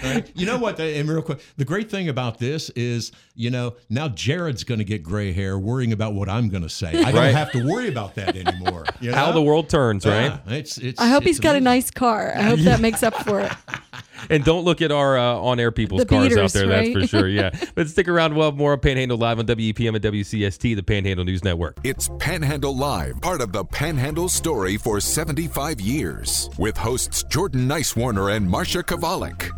Right? 0.03 0.31
You 0.35 0.45
know 0.45 0.57
what? 0.57 0.79
And 0.79 1.09
real 1.09 1.21
quick, 1.21 1.41
the 1.57 1.65
great 1.65 1.89
thing 1.89 2.09
about 2.09 2.39
this 2.39 2.69
is, 2.71 3.11
you 3.35 3.49
know, 3.49 3.75
now 3.89 4.07
Jared's 4.07 4.63
going 4.63 4.79
to 4.79 4.85
get 4.85 5.03
gray 5.03 5.33
hair 5.33 5.57
worrying 5.57 5.91
about 5.91 6.13
what 6.13 6.29
I'm 6.29 6.49
going 6.49 6.63
to 6.63 6.69
say. 6.69 7.03
I 7.03 7.11
don't 7.11 7.33
have 7.33 7.51
to 7.51 7.65
worry 7.65 7.89
about 7.89 8.15
that 8.15 8.35
anymore. 8.35 8.85
You 9.01 9.13
How 9.13 9.31
the 9.31 9.41
world 9.41 9.69
turns, 9.69 10.05
right? 10.05 10.39
Yeah, 10.47 10.53
it's, 10.53 10.77
it's, 10.77 10.99
I 10.99 11.07
hope 11.07 11.23
it's 11.23 11.29
he's 11.29 11.39
got 11.39 11.55
a 11.55 11.61
nice 11.61 11.91
car. 11.91 12.33
I 12.35 12.43
hope 12.43 12.59
that 12.59 12.79
makes 12.79 13.03
up 13.03 13.15
for 13.15 13.41
it. 13.41 13.51
And 14.29 14.43
don't 14.43 14.65
look 14.65 14.81
at 14.81 14.91
our 14.91 15.17
uh, 15.17 15.35
on-air 15.35 15.71
people's 15.71 16.01
The 16.01 16.05
cars 16.07 16.35
out 16.37 16.51
there. 16.53 16.67
right? 16.67 16.93
That's 16.93 17.05
for 17.11 17.17
sure. 17.17 17.27
Yeah. 17.39 17.51
but 17.75 17.87
stick 17.87 18.07
around. 18.07 18.35
We'll 18.35 18.45
have 18.45 18.57
more 18.57 18.71
on 18.73 18.79
Panhandle 18.79 19.17
Live 19.17 19.39
on 19.39 19.45
WEPM 19.45 19.95
and 19.95 20.03
WCST, 20.03 20.75
the 20.75 20.83
Panhandle 20.83 21.25
News 21.25 21.43
Network. 21.43 21.77
It's 21.83 22.09
Panhandle 22.19 22.75
Live, 22.75 23.21
part 23.21 23.41
of 23.41 23.51
the 23.51 23.63
Panhandle 23.63 24.29
story 24.29 24.77
for 24.77 24.99
75 24.99 25.79
years, 25.79 26.49
with 26.57 26.75
hosts 26.77 27.23
Jordan 27.23 27.67
Nicewarner 27.67 28.35
and 28.35 28.47
Marsha 28.49 28.83
Chwalik. 28.83 29.49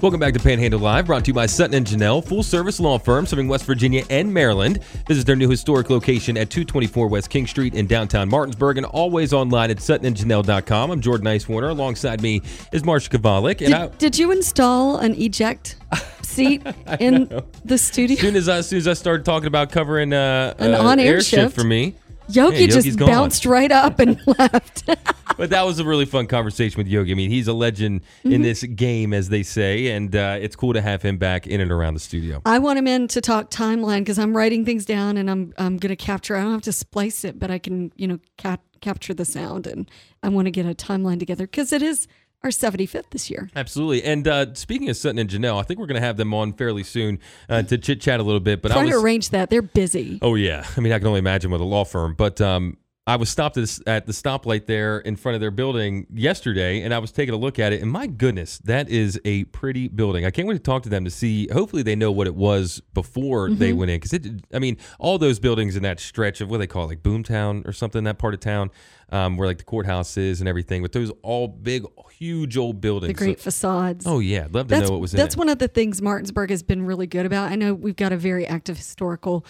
Welcome 0.00 0.20
back 0.20 0.32
to 0.34 0.40
Panhandle 0.40 0.78
Live, 0.78 1.06
brought 1.06 1.24
to 1.24 1.28
you 1.30 1.34
by 1.34 1.46
Sutton 1.46 1.74
and 1.74 1.84
Janelle, 1.84 2.24
full 2.24 2.44
service 2.44 2.78
law 2.78 2.98
firm 2.98 3.26
serving 3.26 3.48
West 3.48 3.64
Virginia 3.64 4.04
and 4.10 4.32
Maryland. 4.32 4.82
Visit 5.08 5.26
their 5.26 5.34
new 5.34 5.50
historic 5.50 5.90
location 5.90 6.36
at 6.36 6.50
224 6.50 7.08
West 7.08 7.28
King 7.28 7.46
Street 7.48 7.74
in 7.74 7.88
downtown 7.88 8.28
Martinsburg 8.28 8.76
and 8.76 8.86
always 8.86 9.32
online 9.32 9.72
at 9.72 9.78
suttonandjanelle.com. 9.78 10.92
I'm 10.92 11.00
Jordan 11.00 11.26
Nicewarner. 11.26 11.70
Alongside 11.70 12.22
me 12.22 12.42
is 12.72 12.82
Marsha 12.84 13.08
Chwalik. 13.18 13.60
And 13.64 13.74
I, 13.74 13.88
Did, 13.88 13.98
did 13.98 14.18
you 14.18 14.30
install 14.30 14.98
an 14.98 15.20
eject 15.20 15.76
seat 16.22 16.64
in 17.00 17.26
the 17.64 17.74
as 17.74 17.82
studio? 17.82 18.16
soon 18.16 18.36
as, 18.36 18.48
I, 18.48 18.58
as 18.58 18.68
soon 18.68 18.78
as 18.78 18.86
I 18.86 18.92
started 18.92 19.24
talking 19.24 19.48
about 19.48 19.72
covering 19.72 20.12
uh, 20.12 20.54
An 20.58 20.74
uh, 20.74 20.78
on-air 20.78 21.14
air 21.14 21.20
shift 21.20 21.56
for 21.56 21.64
me, 21.64 21.96
Yogi 22.28 22.68
just 22.68 22.96
bounced 22.98 23.44
right 23.46 23.72
up 23.72 23.98
and 23.98 24.20
left. 24.26 24.88
But 25.38 25.48
that 25.50 25.64
was 25.64 25.78
a 25.78 25.84
really 25.84 26.04
fun 26.04 26.26
conversation 26.26 26.76
with 26.76 26.86
Yogi. 26.88 27.12
I 27.12 27.14
mean, 27.14 27.30
he's 27.30 27.48
a 27.48 27.54
legend 27.54 28.02
Mm-hmm. 28.18 28.32
in 28.32 28.42
this 28.42 28.62
game, 28.64 29.12
as 29.14 29.28
they 29.28 29.42
say, 29.42 29.88
and 29.92 30.14
uh, 30.14 30.36
it's 30.40 30.56
cool 30.56 30.72
to 30.72 30.80
have 30.80 31.00
him 31.02 31.16
back 31.18 31.46
in 31.46 31.60
and 31.60 31.70
around 31.70 31.94
the 31.94 32.00
studio. 32.00 32.42
I 32.44 32.58
want 32.58 32.78
him 32.78 32.86
in 32.86 33.06
to 33.08 33.20
talk 33.20 33.50
timeline 33.50 34.00
because 34.00 34.18
I'm 34.18 34.36
writing 34.36 34.64
things 34.64 34.84
down 34.84 35.16
and 35.16 35.30
I'm 35.30 35.54
I'm 35.56 35.76
going 35.78 35.90
to 35.90 35.96
capture. 35.96 36.36
I 36.36 36.42
don't 36.42 36.52
have 36.52 36.62
to 36.62 36.72
splice 36.72 37.24
it, 37.24 37.38
but 37.38 37.50
I 37.50 37.58
can 37.58 37.92
you 37.96 38.06
know 38.08 38.18
cap, 38.36 38.60
capture 38.80 39.14
the 39.14 39.24
sound 39.24 39.66
and 39.66 39.88
I 40.22 40.28
want 40.28 40.46
to 40.46 40.50
get 40.50 40.66
a 40.66 40.74
timeline 40.74 41.18
together 41.20 41.46
because 41.46 41.72
it 41.72 41.80
is 41.82 42.08
our 42.42 42.50
75th 42.50 43.10
this 43.10 43.30
year. 43.30 43.48
Absolutely. 43.56 44.02
And 44.04 44.26
uh, 44.28 44.54
speaking 44.54 44.88
of 44.88 44.96
Sutton 44.96 45.18
and 45.18 45.28
Janelle, 45.30 45.58
I 45.58 45.62
think 45.62 45.80
we're 45.80 45.86
going 45.86 46.00
to 46.00 46.06
have 46.06 46.16
them 46.16 46.32
on 46.34 46.52
fairly 46.52 46.82
soon 46.82 47.18
uh, 47.48 47.62
to 47.62 47.78
chit 47.78 48.00
chat 48.00 48.20
a 48.20 48.22
little 48.22 48.40
bit. 48.40 48.62
But 48.62 48.72
I 48.72 48.74
Trying 48.74 48.86
was, 48.86 48.94
to 48.94 49.00
arrange 49.00 49.30
that. 49.30 49.50
They're 49.50 49.62
busy. 49.62 50.18
Oh 50.22 50.34
yeah, 50.34 50.64
I 50.76 50.80
mean 50.80 50.92
I 50.92 50.98
can 50.98 51.06
only 51.08 51.20
imagine 51.20 51.50
with 51.50 51.60
a 51.60 51.64
law 51.64 51.84
firm. 51.84 52.14
But 52.14 52.40
um, 52.40 52.76
I 53.08 53.16
was 53.16 53.30
stopped 53.30 53.56
at, 53.56 53.62
this, 53.62 53.80
at 53.86 54.04
the 54.04 54.12
stoplight 54.12 54.66
there 54.66 54.98
in 54.98 55.16
front 55.16 55.34
of 55.34 55.40
their 55.40 55.50
building 55.50 56.06
yesterday, 56.12 56.82
and 56.82 56.92
I 56.92 56.98
was 56.98 57.10
taking 57.10 57.32
a 57.32 57.38
look 57.38 57.58
at 57.58 57.72
it, 57.72 57.80
and 57.80 57.90
my 57.90 58.06
goodness, 58.06 58.58
that 58.64 58.90
is 58.90 59.18
a 59.24 59.44
pretty 59.44 59.88
building. 59.88 60.26
I 60.26 60.30
can't 60.30 60.46
wait 60.46 60.54
to 60.54 60.60
talk 60.60 60.82
to 60.82 60.90
them 60.90 61.06
to 61.06 61.10
see. 61.10 61.48
Hopefully, 61.48 61.82
they 61.82 61.96
know 61.96 62.12
what 62.12 62.26
it 62.26 62.34
was 62.34 62.82
before 62.92 63.48
they 63.48 63.72
went 63.72 63.90
in, 63.90 63.96
because 63.96 64.12
it. 64.12 64.26
I 64.52 64.58
mean, 64.58 64.76
all 64.98 65.16
those 65.16 65.38
buildings 65.38 65.74
in 65.74 65.82
that 65.84 66.00
stretch 66.00 66.42
of 66.42 66.50
what 66.50 66.58
they 66.58 66.66
call 66.66 66.84
it, 66.84 66.88
like 66.88 67.02
Boomtown 67.02 67.66
or 67.66 67.72
something, 67.72 68.04
that 68.04 68.18
part 68.18 68.34
of 68.34 68.40
town, 68.40 68.70
um, 69.08 69.38
where 69.38 69.48
like 69.48 69.56
the 69.58 69.64
courthouse 69.64 70.18
is 70.18 70.40
and 70.40 70.48
everything. 70.48 70.82
But 70.82 70.92
those 70.92 71.10
all 71.22 71.48
big, 71.48 71.86
huge 72.12 72.58
old 72.58 72.82
buildings. 72.82 73.08
The 73.08 73.24
great 73.24 73.38
So- 73.38 73.44
facades. 73.44 74.06
oh 74.06 74.18
yeah, 74.18 74.44
I'd 74.44 74.54
love 74.54 74.66
to 74.68 74.74
that's 74.74 74.88
know 74.88 74.92
what 74.92 75.00
was 75.00 75.14
in 75.14 75.16
that's 75.16 75.34
one 75.34 75.48
of 75.48 75.58
the 75.58 75.68
things 75.68 76.02
Martinsburg 76.02 76.50
has 76.50 76.62
been 76.62 76.84
really 76.84 77.06
good 77.06 77.24
about. 77.24 77.50
I 77.50 77.54
know 77.54 77.72
we've 77.72 77.96
got 77.96 78.12
a 78.12 78.18
very 78.18 78.46
active 78.46 78.76
historical 78.76 79.46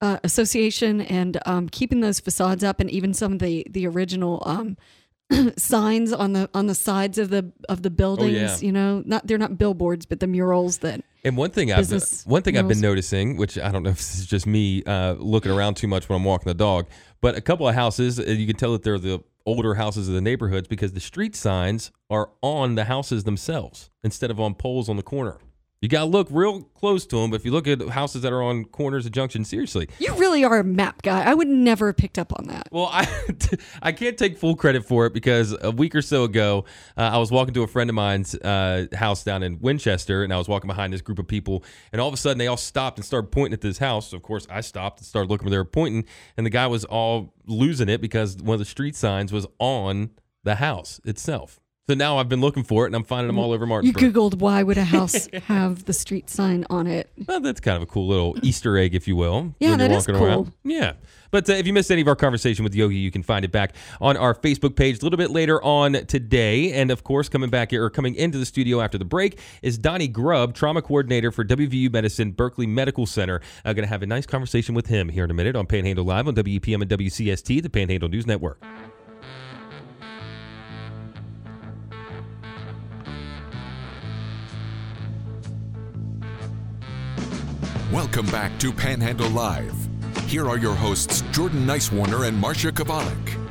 uh, 0.00 0.18
association 0.24 1.00
and 1.00 1.38
um, 1.46 1.68
keeping 1.68 2.00
those 2.00 2.20
facades 2.20 2.62
up, 2.62 2.80
and 2.80 2.90
even 2.90 3.14
some 3.14 3.34
of 3.34 3.38
the 3.38 3.66
the 3.70 3.86
original 3.86 4.42
um, 4.44 4.76
signs 5.56 6.12
on 6.12 6.32
the 6.32 6.48
on 6.54 6.66
the 6.66 6.74
sides 6.74 7.18
of 7.18 7.30
the 7.30 7.52
of 7.68 7.82
the 7.82 7.90
buildings. 7.90 8.36
Oh, 8.36 8.40
yeah. 8.40 8.56
You 8.60 8.72
know, 8.72 9.02
not 9.06 9.26
they're 9.26 9.38
not 9.38 9.58
billboards, 9.58 10.06
but 10.06 10.20
the 10.20 10.26
murals 10.26 10.78
that. 10.78 11.02
And 11.24 11.36
one 11.36 11.50
thing 11.50 11.72
I've 11.72 11.90
one 12.24 12.42
thing 12.42 12.56
I've 12.56 12.68
been 12.68 12.80
noticing, 12.80 13.36
which 13.36 13.58
I 13.58 13.72
don't 13.72 13.82
know 13.82 13.90
if 13.96 13.96
this 13.96 14.18
is 14.20 14.26
just 14.26 14.46
me 14.46 14.84
uh, 14.84 15.14
looking 15.14 15.50
around 15.50 15.76
too 15.76 15.88
much 15.88 16.08
when 16.08 16.16
I'm 16.16 16.24
walking 16.24 16.48
the 16.48 16.54
dog, 16.54 16.86
but 17.20 17.36
a 17.36 17.40
couple 17.40 17.68
of 17.68 17.74
houses, 17.74 18.20
uh, 18.20 18.24
you 18.24 18.46
can 18.46 18.56
tell 18.56 18.72
that 18.72 18.82
they're 18.82 18.98
the 18.98 19.22
older 19.44 19.74
houses 19.74 20.08
of 20.08 20.14
the 20.14 20.20
neighborhoods 20.20 20.68
because 20.68 20.92
the 20.92 21.00
street 21.00 21.34
signs 21.34 21.92
are 22.10 22.30
on 22.42 22.74
the 22.74 22.84
houses 22.84 23.24
themselves 23.24 23.90
instead 24.02 24.30
of 24.30 24.40
on 24.40 24.54
poles 24.54 24.88
on 24.88 24.96
the 24.96 25.02
corner. 25.02 25.38
You 25.82 25.90
got 25.90 26.00
to 26.00 26.06
look 26.06 26.28
real 26.30 26.62
close 26.62 27.04
to 27.06 27.16
them, 27.20 27.30
but 27.30 27.36
if 27.36 27.44
you 27.44 27.52
look 27.52 27.68
at 27.68 27.86
houses 27.90 28.22
that 28.22 28.32
are 28.32 28.42
on 28.42 28.64
corners 28.64 29.04
of 29.04 29.12
junctions, 29.12 29.48
seriously, 29.48 29.88
You 29.98 30.14
really 30.14 30.42
are 30.42 30.58
a 30.58 30.64
map 30.64 31.02
guy. 31.02 31.22
I 31.22 31.34
would 31.34 31.48
never 31.48 31.88
have 31.88 31.98
picked 31.98 32.18
up 32.18 32.32
on 32.38 32.46
that. 32.46 32.68
well, 32.72 32.88
I 32.90 33.06
I 33.82 33.92
can't 33.92 34.16
take 34.16 34.38
full 34.38 34.56
credit 34.56 34.86
for 34.86 35.04
it 35.04 35.12
because 35.12 35.54
a 35.60 35.70
week 35.70 35.94
or 35.94 36.00
so 36.00 36.24
ago, 36.24 36.64
uh, 36.96 37.02
I 37.12 37.18
was 37.18 37.30
walking 37.30 37.52
to 37.54 37.62
a 37.62 37.66
friend 37.66 37.90
of 37.90 37.94
mine's 37.94 38.34
uh, 38.34 38.86
house 38.94 39.22
down 39.22 39.42
in 39.42 39.58
Winchester, 39.60 40.24
and 40.24 40.32
I 40.32 40.38
was 40.38 40.48
walking 40.48 40.68
behind 40.68 40.94
this 40.94 41.02
group 41.02 41.18
of 41.18 41.28
people, 41.28 41.62
and 41.92 42.00
all 42.00 42.08
of 42.08 42.14
a 42.14 42.16
sudden 42.16 42.38
they 42.38 42.46
all 42.46 42.56
stopped 42.56 42.96
and 42.96 43.04
started 43.04 43.30
pointing 43.30 43.52
at 43.52 43.60
this 43.60 43.76
house. 43.76 44.08
So 44.08 44.16
of 44.16 44.22
course, 44.22 44.46
I 44.50 44.62
stopped 44.62 45.00
and 45.00 45.06
started 45.06 45.28
looking 45.30 45.44
where 45.44 45.50
they 45.50 45.58
were 45.58 45.64
pointing, 45.66 46.06
and 46.38 46.46
the 46.46 46.50
guy 46.50 46.66
was 46.68 46.86
all 46.86 47.34
losing 47.46 47.90
it 47.90 48.00
because 48.00 48.38
one 48.38 48.54
of 48.54 48.60
the 48.60 48.64
street 48.64 48.96
signs 48.96 49.30
was 49.30 49.46
on 49.58 50.10
the 50.42 50.54
house 50.54 51.00
itself. 51.04 51.60
So 51.88 51.94
now 51.94 52.18
I've 52.18 52.28
been 52.28 52.40
looking 52.40 52.64
for 52.64 52.82
it, 52.84 52.88
and 52.88 52.96
I'm 52.96 53.04
finding 53.04 53.28
them 53.28 53.38
all 53.38 53.52
over 53.52 53.64
Martin. 53.64 53.86
You 53.86 53.92
Martinsburg. 53.92 54.32
Googled 54.32 54.40
why 54.40 54.64
would 54.64 54.76
a 54.76 54.82
house 54.96 55.28
have 55.44 55.84
the 55.84 55.92
street 55.92 56.28
sign 56.28 56.66
on 56.68 56.88
it? 56.88 57.12
Well, 57.28 57.38
that's 57.38 57.60
kind 57.60 57.76
of 57.76 57.82
a 57.84 57.86
cool 57.86 58.08
little 58.08 58.36
Easter 58.42 58.76
egg, 58.76 58.96
if 58.96 59.06
you 59.06 59.14
will. 59.14 59.54
Yeah, 59.60 59.70
when 59.70 59.78
you're 59.78 59.88
that 59.88 59.94
is 59.94 60.08
walking 60.08 60.16
around. 60.16 60.44
cool. 60.46 60.52
Yeah. 60.64 60.94
But 61.30 61.48
uh, 61.48 61.52
if 61.52 61.64
you 61.64 61.72
missed 61.72 61.92
any 61.92 62.00
of 62.00 62.08
our 62.08 62.16
conversation 62.16 62.64
with 62.64 62.74
Yogi, 62.74 62.96
you 62.96 63.12
can 63.12 63.22
find 63.22 63.44
it 63.44 63.52
back 63.52 63.72
on 64.00 64.16
our 64.16 64.34
Facebook 64.34 64.74
page 64.74 64.98
a 65.00 65.04
little 65.04 65.16
bit 65.16 65.30
later 65.30 65.62
on 65.62 65.92
today. 66.06 66.72
And 66.72 66.90
of 66.90 67.04
course, 67.04 67.28
coming 67.28 67.50
back 67.50 67.70
here 67.70 67.84
or 67.84 67.90
coming 67.90 68.16
into 68.16 68.36
the 68.36 68.46
studio 68.46 68.80
after 68.80 68.98
the 68.98 69.04
break 69.04 69.38
is 69.62 69.78
Donnie 69.78 70.08
Grubb, 70.08 70.54
trauma 70.54 70.82
coordinator 70.82 71.30
for 71.30 71.44
WVU 71.44 71.92
Medicine 71.92 72.32
Berkeley 72.32 72.66
Medical 72.66 73.06
Center. 73.06 73.40
I'm 73.64 73.76
going 73.76 73.84
to 73.86 73.88
have 73.88 74.02
a 74.02 74.06
nice 74.06 74.26
conversation 74.26 74.74
with 74.74 74.88
him 74.88 75.08
here 75.08 75.22
in 75.22 75.30
a 75.30 75.34
minute 75.34 75.54
on 75.54 75.66
Panhandle 75.66 76.04
Live 76.04 76.26
on 76.26 76.34
WEPM 76.34 76.82
and 76.82 76.90
WCST, 76.90 77.62
the 77.62 77.70
Panhandle 77.70 78.08
News 78.08 78.26
Network. 78.26 78.60
Welcome 87.92 88.26
back 88.26 88.58
to 88.58 88.72
Panhandle 88.72 89.30
Live. 89.30 89.72
Here 90.26 90.48
are 90.48 90.58
your 90.58 90.74
hosts, 90.74 91.20
Jordan 91.30 91.64
Nicewarner 91.64 92.26
and 92.26 92.36
Marsha 92.42 92.72
Chwalik. 92.72 93.45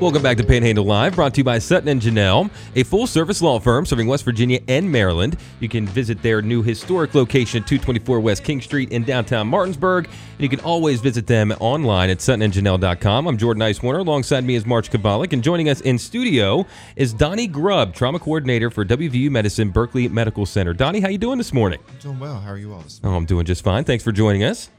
Welcome 0.00 0.22
back 0.22 0.36
to 0.38 0.44
Panhandle 0.44 0.84
Live, 0.84 1.14
brought 1.14 1.32
to 1.34 1.38
you 1.40 1.44
by 1.44 1.58
Sutton 1.60 1.88
and 1.88 2.00
Janelle, 2.02 2.50
a 2.74 2.82
full 2.82 3.06
service 3.06 3.40
law 3.40 3.58
firm 3.60 3.86
serving 3.86 4.06
West 4.06 4.24
Virginia 4.24 4.58
and 4.68 4.90
Maryland. 4.90 5.38
You 5.60 5.68
can 5.68 5.86
visit 5.86 6.20
their 6.20 6.42
new 6.42 6.62
historic 6.62 7.14
location 7.14 7.62
at 7.62 7.68
224 7.68 8.20
West 8.20 8.42
King 8.44 8.60
Street 8.60 8.90
in 8.90 9.04
downtown 9.04 9.46
Martinsburg. 9.46 10.06
And 10.06 10.40
you 10.40 10.48
can 10.48 10.60
always 10.60 11.00
visit 11.00 11.26
them 11.26 11.52
online 11.60 12.10
at 12.10 12.18
suttonandjanelle.com. 12.18 13.26
I'm 13.28 13.38
Jordan 13.38 13.62
Nicewarner. 13.62 14.00
Alongside 14.00 14.44
me 14.44 14.56
is 14.56 14.66
March 14.66 14.90
Chwalik. 14.90 15.32
And 15.32 15.42
joining 15.42 15.68
us 15.68 15.80
in 15.80 15.96
studio 15.96 16.66
is 16.96 17.14
Donnie 17.14 17.46
Grubb, 17.46 17.94
trauma 17.94 18.18
coordinator 18.18 18.70
for 18.70 18.84
WVU 18.84 19.30
Medicine 19.30 19.70
Berkeley 19.70 20.08
Medical 20.08 20.44
Center. 20.44 20.74
Donnie, 20.74 21.00
how 21.00 21.08
you 21.08 21.18
doing 21.18 21.38
this 21.38 21.52
morning? 21.52 21.78
I'm 21.88 21.98
doing 21.98 22.18
well. 22.18 22.40
How 22.40 22.50
are 22.50 22.58
you 22.58 22.74
all 22.74 22.80
this 22.80 23.00
Oh, 23.04 23.14
I'm 23.14 23.26
doing 23.26 23.46
just 23.46 23.62
fine. 23.64 23.84
Thanks 23.84 24.02
for 24.04 24.12
joining 24.12 24.42
us. 24.42 24.70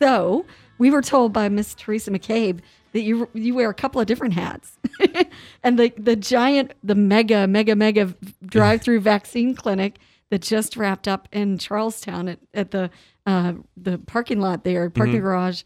So 0.00 0.44
we 0.78 0.90
were 0.90 1.02
told 1.02 1.32
by 1.32 1.48
Miss 1.48 1.74
Teresa 1.74 2.10
McCabe 2.10 2.60
that 2.96 3.02
you 3.02 3.28
you 3.34 3.54
wear 3.54 3.68
a 3.68 3.74
couple 3.74 4.00
of 4.00 4.06
different 4.06 4.32
hats, 4.32 4.78
and 5.62 5.78
the 5.78 5.92
the 5.98 6.16
giant, 6.16 6.72
the 6.82 6.94
mega, 6.94 7.46
mega, 7.46 7.76
mega 7.76 8.14
drive 8.46 8.80
through 8.80 9.00
vaccine 9.14 9.54
clinic 9.54 9.98
that 10.30 10.40
just 10.40 10.78
wrapped 10.78 11.06
up 11.06 11.28
in 11.30 11.58
Charles 11.58 12.00
Town 12.00 12.26
at, 12.26 12.38
at 12.54 12.70
the 12.70 12.88
uh, 13.26 13.52
the 13.76 13.98
parking 13.98 14.40
lot 14.40 14.64
there, 14.64 14.88
parking 14.88 15.20
garage, 15.20 15.62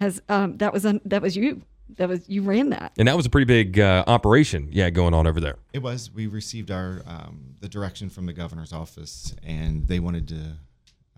has 0.00 0.22
um, 0.30 0.56
that 0.56 0.72
was 0.72 0.86
un, 0.86 1.02
that 1.04 1.20
was 1.20 1.36
you. 1.36 1.60
That 1.98 2.08
was 2.08 2.26
you 2.30 2.40
ran 2.40 2.70
that. 2.70 2.92
And 2.96 3.08
that 3.08 3.16
was 3.16 3.26
a 3.26 3.30
pretty 3.30 3.44
big 3.44 3.78
uh, 3.78 4.04
operation, 4.06 4.68
yeah, 4.72 4.88
going 4.88 5.12
on 5.12 5.26
over 5.26 5.38
there. 5.38 5.56
It 5.74 5.82
was. 5.82 6.10
We 6.10 6.28
received 6.28 6.70
our 6.70 7.02
um, 7.06 7.56
the 7.60 7.68
direction 7.68 8.08
from 8.08 8.24
the 8.24 8.32
governor's 8.32 8.72
office, 8.72 9.34
and 9.42 9.86
they 9.86 10.00
wanted 10.00 10.28
to 10.28 10.56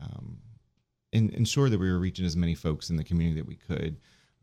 um, 0.03 0.39
in, 1.13 1.31
ensure 1.31 1.71
that 1.71 1.79
we 1.79 1.89
were 1.89 2.01
reaching 2.01 2.27
as 2.27 2.37
many 2.37 2.57
folks 2.57 2.91
in 2.91 2.97
the 2.97 3.05
community 3.05 3.41
that 3.41 3.47
we 3.47 3.55
could. 3.55 3.99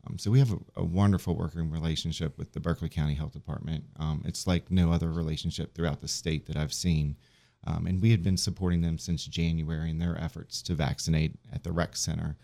Um, 0.06 0.18
so 0.18 0.30
we 0.30 0.38
have 0.38 0.52
a, 0.52 0.58
a 0.76 0.84
wonderful 0.84 1.36
working 1.36 1.70
relationship 1.70 2.38
with 2.38 2.52
the 2.52 2.60
Berkeley 2.60 2.88
County 2.88 3.14
Health 3.14 3.32
Department. 3.32 3.84
Um, 3.98 4.22
it's 4.24 4.46
like 4.46 4.70
no 4.70 4.92
other 4.92 5.10
relationship 5.10 5.74
throughout 5.74 6.00
the 6.00 6.08
state 6.08 6.46
that 6.46 6.56
I've 6.56 6.72
seen. 6.72 7.16
Um, 7.66 7.86
and 7.86 8.00
we 8.00 8.10
had 8.10 8.22
been 8.22 8.38
supporting 8.38 8.80
them 8.80 8.98
since 8.98 9.24
January 9.26 9.90
in 9.90 9.98
their 9.98 10.18
efforts 10.18 10.62
to 10.62 10.74
vaccinate 10.74 11.38
at 11.52 11.62
the 11.62 11.72
rec 11.72 11.96
center. 11.96 12.38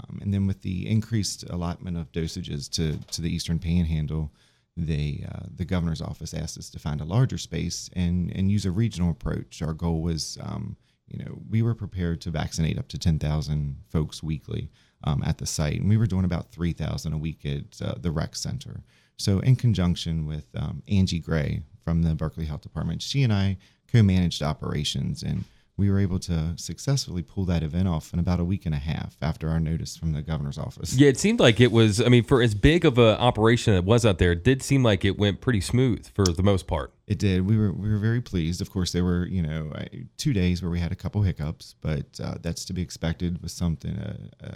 Um, 0.00 0.20
and 0.22 0.32
then 0.32 0.46
with 0.46 0.62
the 0.62 0.88
increased 0.88 1.44
allotment 1.50 1.96
of 1.96 2.10
dosages 2.12 2.70
to, 2.70 2.98
to 3.12 3.20
the 3.20 3.32
Eastern 3.32 3.58
Panhandle, 3.58 4.32
they 4.76 5.24
uh, 5.30 5.46
the 5.54 5.64
governor's 5.64 6.02
office 6.02 6.34
asked 6.34 6.58
us 6.58 6.68
to 6.70 6.80
find 6.80 7.00
a 7.00 7.04
larger 7.04 7.38
space 7.38 7.88
and 7.92 8.34
and 8.34 8.50
use 8.50 8.66
a 8.66 8.72
regional 8.72 9.10
approach. 9.10 9.62
Our 9.62 9.72
goal 9.72 10.02
was, 10.02 10.36
um, 10.42 10.76
you 11.06 11.24
know, 11.24 11.38
we 11.48 11.62
were 11.62 11.76
prepared 11.76 12.20
to 12.22 12.30
vaccinate 12.30 12.76
up 12.76 12.88
to 12.88 12.98
ten 12.98 13.20
thousand 13.20 13.76
folks 13.88 14.20
weekly 14.20 14.70
um, 15.04 15.22
at 15.24 15.38
the 15.38 15.46
site, 15.46 15.80
and 15.80 15.88
we 15.88 15.96
were 15.96 16.06
doing 16.06 16.24
about 16.24 16.50
three 16.50 16.72
thousand 16.72 17.12
a 17.12 17.18
week 17.18 17.44
at 17.44 17.80
uh, 17.86 17.94
the 18.00 18.10
rec 18.10 18.34
center. 18.36 18.82
So 19.16 19.38
in 19.40 19.56
conjunction 19.56 20.26
with 20.26 20.46
um, 20.56 20.82
Angie 20.88 21.20
Gray 21.20 21.62
from 21.84 22.02
the 22.02 22.14
Berkeley 22.14 22.46
Health 22.46 22.62
Department, 22.62 23.02
she 23.02 23.22
and 23.22 23.32
I 23.32 23.58
co-managed 23.92 24.42
operations 24.42 25.22
and 25.22 25.44
we 25.76 25.90
were 25.90 25.98
able 25.98 26.20
to 26.20 26.54
successfully 26.56 27.22
pull 27.22 27.44
that 27.46 27.62
event 27.62 27.88
off 27.88 28.12
in 28.12 28.20
about 28.20 28.38
a 28.38 28.44
week 28.44 28.64
and 28.64 28.74
a 28.74 28.78
half 28.78 29.16
after 29.20 29.48
our 29.48 29.58
notice 29.58 29.96
from 29.96 30.12
the 30.12 30.22
governor's 30.22 30.58
office. 30.58 30.94
Yeah, 30.94 31.08
it 31.08 31.18
seemed 31.18 31.40
like 31.40 31.60
it 31.60 31.72
was. 31.72 32.00
I 32.00 32.08
mean, 32.08 32.22
for 32.22 32.42
as 32.42 32.54
big 32.54 32.84
of 32.84 32.96
an 32.98 33.16
operation 33.16 33.74
it 33.74 33.84
was 33.84 34.06
out 34.06 34.18
there, 34.18 34.32
it 34.32 34.44
did 34.44 34.62
seem 34.62 34.84
like 34.84 35.04
it 35.04 35.18
went 35.18 35.40
pretty 35.40 35.60
smooth 35.60 36.06
for 36.14 36.24
the 36.24 36.42
most 36.44 36.68
part. 36.68 36.92
It 37.06 37.18
did. 37.18 37.44
We 37.46 37.58
were 37.58 37.72
we 37.72 37.90
were 37.90 37.98
very 37.98 38.20
pleased. 38.20 38.60
Of 38.60 38.70
course, 38.70 38.92
there 38.92 39.04
were 39.04 39.26
you 39.26 39.42
know 39.42 39.72
two 40.16 40.32
days 40.32 40.62
where 40.62 40.70
we 40.70 40.78
had 40.78 40.92
a 40.92 40.96
couple 40.96 41.22
hiccups, 41.22 41.74
but 41.80 42.20
uh, 42.22 42.36
that's 42.40 42.64
to 42.66 42.72
be 42.72 42.82
expected 42.82 43.42
with 43.42 43.50
something 43.50 43.96
uh, 43.96 44.16
uh, 44.44 44.48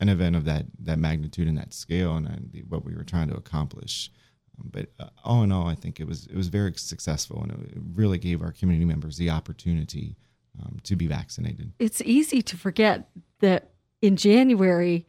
an 0.00 0.08
event 0.08 0.36
of 0.36 0.44
that 0.44 0.64
that 0.84 0.98
magnitude 0.98 1.48
and 1.48 1.58
that 1.58 1.72
scale, 1.72 2.16
and, 2.16 2.26
uh, 2.26 2.60
what 2.68 2.84
we 2.84 2.94
were 2.94 3.04
trying 3.04 3.28
to 3.28 3.36
accomplish. 3.36 4.10
Um, 4.58 4.70
But 4.72 4.86
uh, 4.98 5.10
all 5.24 5.42
in 5.42 5.52
all, 5.52 5.68
I 5.68 5.76
think 5.76 6.00
it 6.00 6.06
was 6.08 6.26
it 6.26 6.36
was 6.36 6.48
very 6.48 6.72
successful, 6.76 7.42
and 7.42 7.52
it 7.52 7.78
really 7.94 8.18
gave 8.18 8.42
our 8.42 8.52
community 8.52 8.86
members 8.86 9.16
the 9.16 9.30
opportunity 9.30 10.16
um, 10.60 10.78
to 10.82 10.96
be 10.96 11.06
vaccinated. 11.06 11.72
It's 11.78 12.00
easy 12.00 12.42
to 12.42 12.56
forget 12.56 13.10
that 13.40 13.70
in 14.02 14.16
January, 14.16 15.06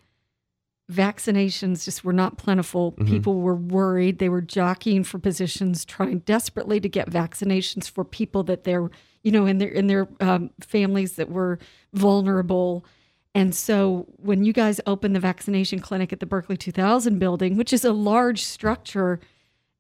vaccinations 0.92 1.86
just 1.86 2.04
were 2.04 2.14
not 2.14 2.38
plentiful. 2.38 2.92
People 3.06 3.36
were 3.40 3.56
worried. 3.56 4.20
They 4.20 4.30
were 4.30 4.42
jockeying 4.42 5.06
for 5.06 5.20
positions, 5.20 5.86
trying 5.86 6.20
desperately 6.20 6.80
to 6.82 6.90
get 6.90 7.10
vaccinations 7.10 7.90
for 7.90 8.04
people 8.04 8.44
that 8.44 8.64
they're, 8.66 8.90
you 9.24 9.32
know, 9.32 9.46
in 9.46 9.58
their 9.58 9.70
in 9.70 9.88
their 9.88 10.08
um, 10.20 10.50
families 10.60 11.14
that 11.14 11.30
were 11.30 11.60
vulnerable. 11.94 12.86
And 13.34 13.56
so 13.56 14.08
when 14.18 14.44
you 14.44 14.52
guys 14.52 14.82
opened 14.86 15.16
the 15.16 15.20
vaccination 15.20 15.80
clinic 15.80 16.12
at 16.12 16.20
the 16.20 16.26
Berkeley 16.26 16.58
2000 16.58 17.18
building, 17.18 17.56
which 17.56 17.72
is 17.72 17.86
a 17.86 17.94
large 17.94 18.44
structure, 18.44 19.20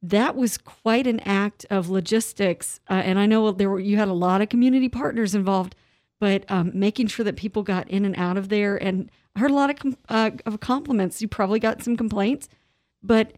that 0.02 0.36
was 0.36 0.58
quite 0.58 1.06
an 1.06 1.20
act 1.22 1.66
of 1.70 1.90
logistics. 1.90 2.80
Uh, 2.90 2.94
and 2.94 3.20
I 3.20 3.26
know 3.26 3.52
there 3.52 3.70
were, 3.70 3.80
you 3.80 3.98
had 3.98 4.08
a 4.08 4.14
lot 4.14 4.42
of 4.42 4.50
community 4.50 4.90
partners 4.90 5.36
involved, 5.36 5.76
but 6.20 6.50
um, 6.50 6.72
making 6.74 7.08
sure 7.08 7.26
that 7.26 7.36
people 7.36 7.62
got 7.62 7.90
in 7.90 8.06
and 8.06 8.16
out 8.16 8.38
of 8.38 8.50
there. 8.50 8.82
And 8.82 9.12
I 9.36 9.40
heard 9.40 9.52
a 9.52 9.56
lot 9.56 9.70
of, 9.70 9.76
com- 9.76 9.98
uh, 10.10 10.32
of 10.46 10.60
compliments. 10.60 11.22
You 11.22 11.28
probably 11.28 11.60
got 11.60 11.84
some 11.84 11.98
complaints, 11.98 12.48
but 13.04 13.34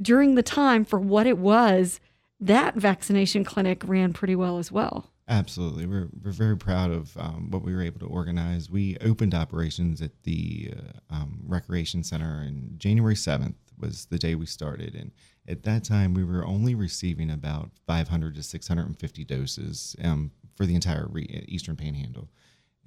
during 0.00 0.34
the 0.34 0.42
time 0.42 0.84
for 0.84 0.98
what 0.98 1.26
it 1.26 1.38
was, 1.38 2.00
that 2.40 2.74
vaccination 2.76 3.44
clinic 3.44 3.82
ran 3.84 4.12
pretty 4.12 4.36
well 4.36 4.58
as 4.58 4.72
well. 4.72 5.10
Absolutely. 5.28 5.84
We're, 5.84 6.08
we're 6.24 6.30
very 6.30 6.56
proud 6.56 6.90
of 6.90 7.14
um, 7.18 7.50
what 7.50 7.62
we 7.62 7.74
were 7.74 7.82
able 7.82 8.00
to 8.00 8.06
organize. 8.06 8.70
We 8.70 8.96
opened 9.02 9.34
operations 9.34 10.00
at 10.00 10.22
the 10.22 10.72
uh, 10.74 11.14
um, 11.14 11.40
Recreation 11.46 12.02
Center 12.02 12.42
in 12.42 12.74
January 12.78 13.14
7th 13.14 13.54
was 13.78 14.06
the 14.06 14.18
day 14.18 14.34
we 14.34 14.46
started. 14.46 14.94
And 14.94 15.12
at 15.46 15.64
that 15.64 15.84
time, 15.84 16.14
we 16.14 16.24
were 16.24 16.46
only 16.46 16.74
receiving 16.74 17.30
about 17.30 17.72
500 17.86 18.34
to 18.36 18.42
650 18.42 19.24
doses 19.24 19.94
um, 20.02 20.30
for 20.56 20.64
the 20.64 20.74
entire 20.74 21.06
re- 21.10 21.44
Eastern 21.46 21.76
Panhandle. 21.76 22.30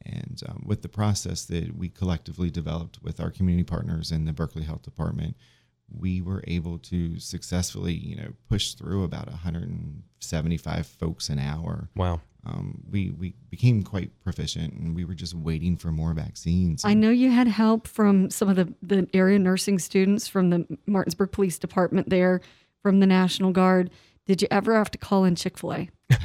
And 0.03 0.41
um, 0.49 0.63
with 0.65 0.81
the 0.81 0.89
process 0.89 1.45
that 1.45 1.77
we 1.77 1.89
collectively 1.89 2.49
developed 2.49 3.03
with 3.03 3.19
our 3.19 3.29
community 3.29 3.63
partners 3.63 4.11
in 4.11 4.25
the 4.25 4.33
Berkeley 4.33 4.63
Health 4.63 4.81
Department, 4.81 5.35
we 5.97 6.21
were 6.21 6.43
able 6.47 6.77
to 6.79 7.19
successfully, 7.19 7.93
you 7.93 8.15
know, 8.15 8.33
push 8.49 8.73
through 8.73 9.03
about 9.03 9.27
175 9.27 10.87
folks 10.87 11.29
an 11.29 11.39
hour. 11.39 11.89
Wow. 11.95 12.21
Um, 12.45 12.83
we 12.89 13.11
we 13.11 13.35
became 13.51 13.83
quite 13.83 14.19
proficient, 14.23 14.73
and 14.73 14.95
we 14.95 15.05
were 15.05 15.13
just 15.13 15.35
waiting 15.35 15.77
for 15.77 15.91
more 15.91 16.13
vaccines. 16.13 16.83
I 16.83 16.95
know 16.95 17.11
you 17.11 17.29
had 17.29 17.47
help 17.47 17.87
from 17.87 18.31
some 18.31 18.49
of 18.49 18.55
the 18.55 18.73
the 18.81 19.07
area 19.13 19.37
nursing 19.37 19.77
students 19.77 20.27
from 20.27 20.49
the 20.49 20.65
Martinsburg 20.87 21.31
Police 21.31 21.59
Department 21.59 22.09
there, 22.09 22.41
from 22.81 22.99
the 22.99 23.05
National 23.05 23.51
Guard. 23.51 23.91
Did 24.25 24.41
you 24.41 24.47
ever 24.49 24.75
have 24.75 24.89
to 24.91 24.97
call 24.97 25.23
in 25.23 25.35
Chick 25.35 25.57
Fil 25.57 25.73
A? 25.73 25.89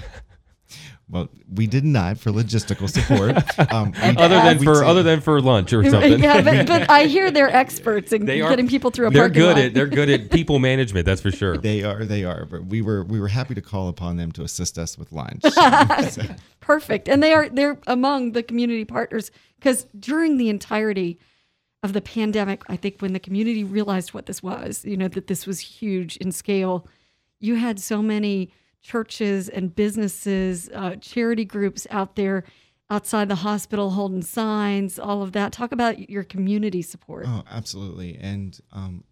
Well, 1.08 1.28
we 1.54 1.68
did 1.68 1.84
not 1.84 2.18
for 2.18 2.32
logistical 2.32 2.88
support. 2.90 3.36
Um, 3.72 3.92
Other 4.18 4.36
than 4.40 4.58
for 4.62 4.84
other 4.84 5.02
than 5.02 5.20
for 5.20 5.40
lunch 5.40 5.72
or 5.72 5.82
something. 5.88 6.18
yeah, 6.22 6.40
but, 6.42 6.66
but 6.66 6.90
I 6.90 7.04
hear 7.04 7.30
they're 7.30 7.54
experts 7.64 8.12
in 8.12 8.24
They 8.26 8.40
are- 8.40 8.50
getting 8.50 8.68
people 8.68 8.90
through 8.90 9.08
a 9.08 9.10
They're 9.10 9.22
parking 9.24 9.40
good 9.42 9.56
lot. 9.56 9.64
at 9.66 9.74
they're 9.74 9.86
good 9.86 10.10
at 10.10 10.30
people 10.30 10.58
management. 10.58 11.06
That's 11.06 11.20
for 11.20 11.30
sure. 11.30 11.56
they 11.56 11.82
are 11.84 12.04
they 12.04 12.24
are, 12.24 12.44
but 12.44 12.66
we 12.66 12.82
were 12.82 13.04
we 13.04 13.20
were 13.20 13.28
happy 13.28 13.54
to 13.54 13.62
call 13.62 13.88
upon 13.88 14.16
them 14.16 14.30
to 14.32 14.42
assist 14.42 14.78
us 14.78 14.98
with 14.98 15.12
lunch. 15.12 15.42
So- 15.42 16.22
Perfect. 16.60 17.08
And 17.08 17.22
they 17.22 17.32
are 17.32 17.48
they're 17.48 17.78
among 17.86 18.32
the 18.32 18.42
community 18.42 18.84
partners 18.84 19.30
because 19.58 19.86
during 19.98 20.36
the 20.38 20.48
entirety 20.48 21.18
of 21.82 21.92
the 21.92 22.00
pandemic, 22.00 22.62
I 22.68 22.76
think 22.76 23.00
when 23.00 23.12
the 23.12 23.20
community 23.20 23.62
realized 23.64 24.12
what 24.14 24.26
this 24.26 24.42
was, 24.42 24.84
you 24.84 24.96
know, 24.96 25.08
that 25.08 25.28
this 25.28 25.46
was 25.46 25.60
huge 25.60 26.16
in 26.16 26.32
scale, 26.32 26.86
you 27.38 27.54
had 27.54 27.78
so 27.78 28.02
many 28.02 28.50
churches 28.86 29.48
and 29.48 29.74
businesses, 29.74 30.70
uh, 30.72 30.96
charity 30.96 31.44
groups 31.44 31.86
out 31.90 32.14
there 32.14 32.44
outside 32.88 33.28
the 33.28 33.34
hospital 33.34 33.90
holding 33.90 34.22
signs, 34.22 34.96
all 34.98 35.22
of 35.22 35.32
that. 35.32 35.52
Talk 35.52 35.72
about 35.72 36.08
your 36.08 36.22
community 36.22 36.82
support. 36.82 37.26
Oh, 37.28 37.42
absolutely. 37.50 38.16
And 38.20 38.58
um, 38.72 39.02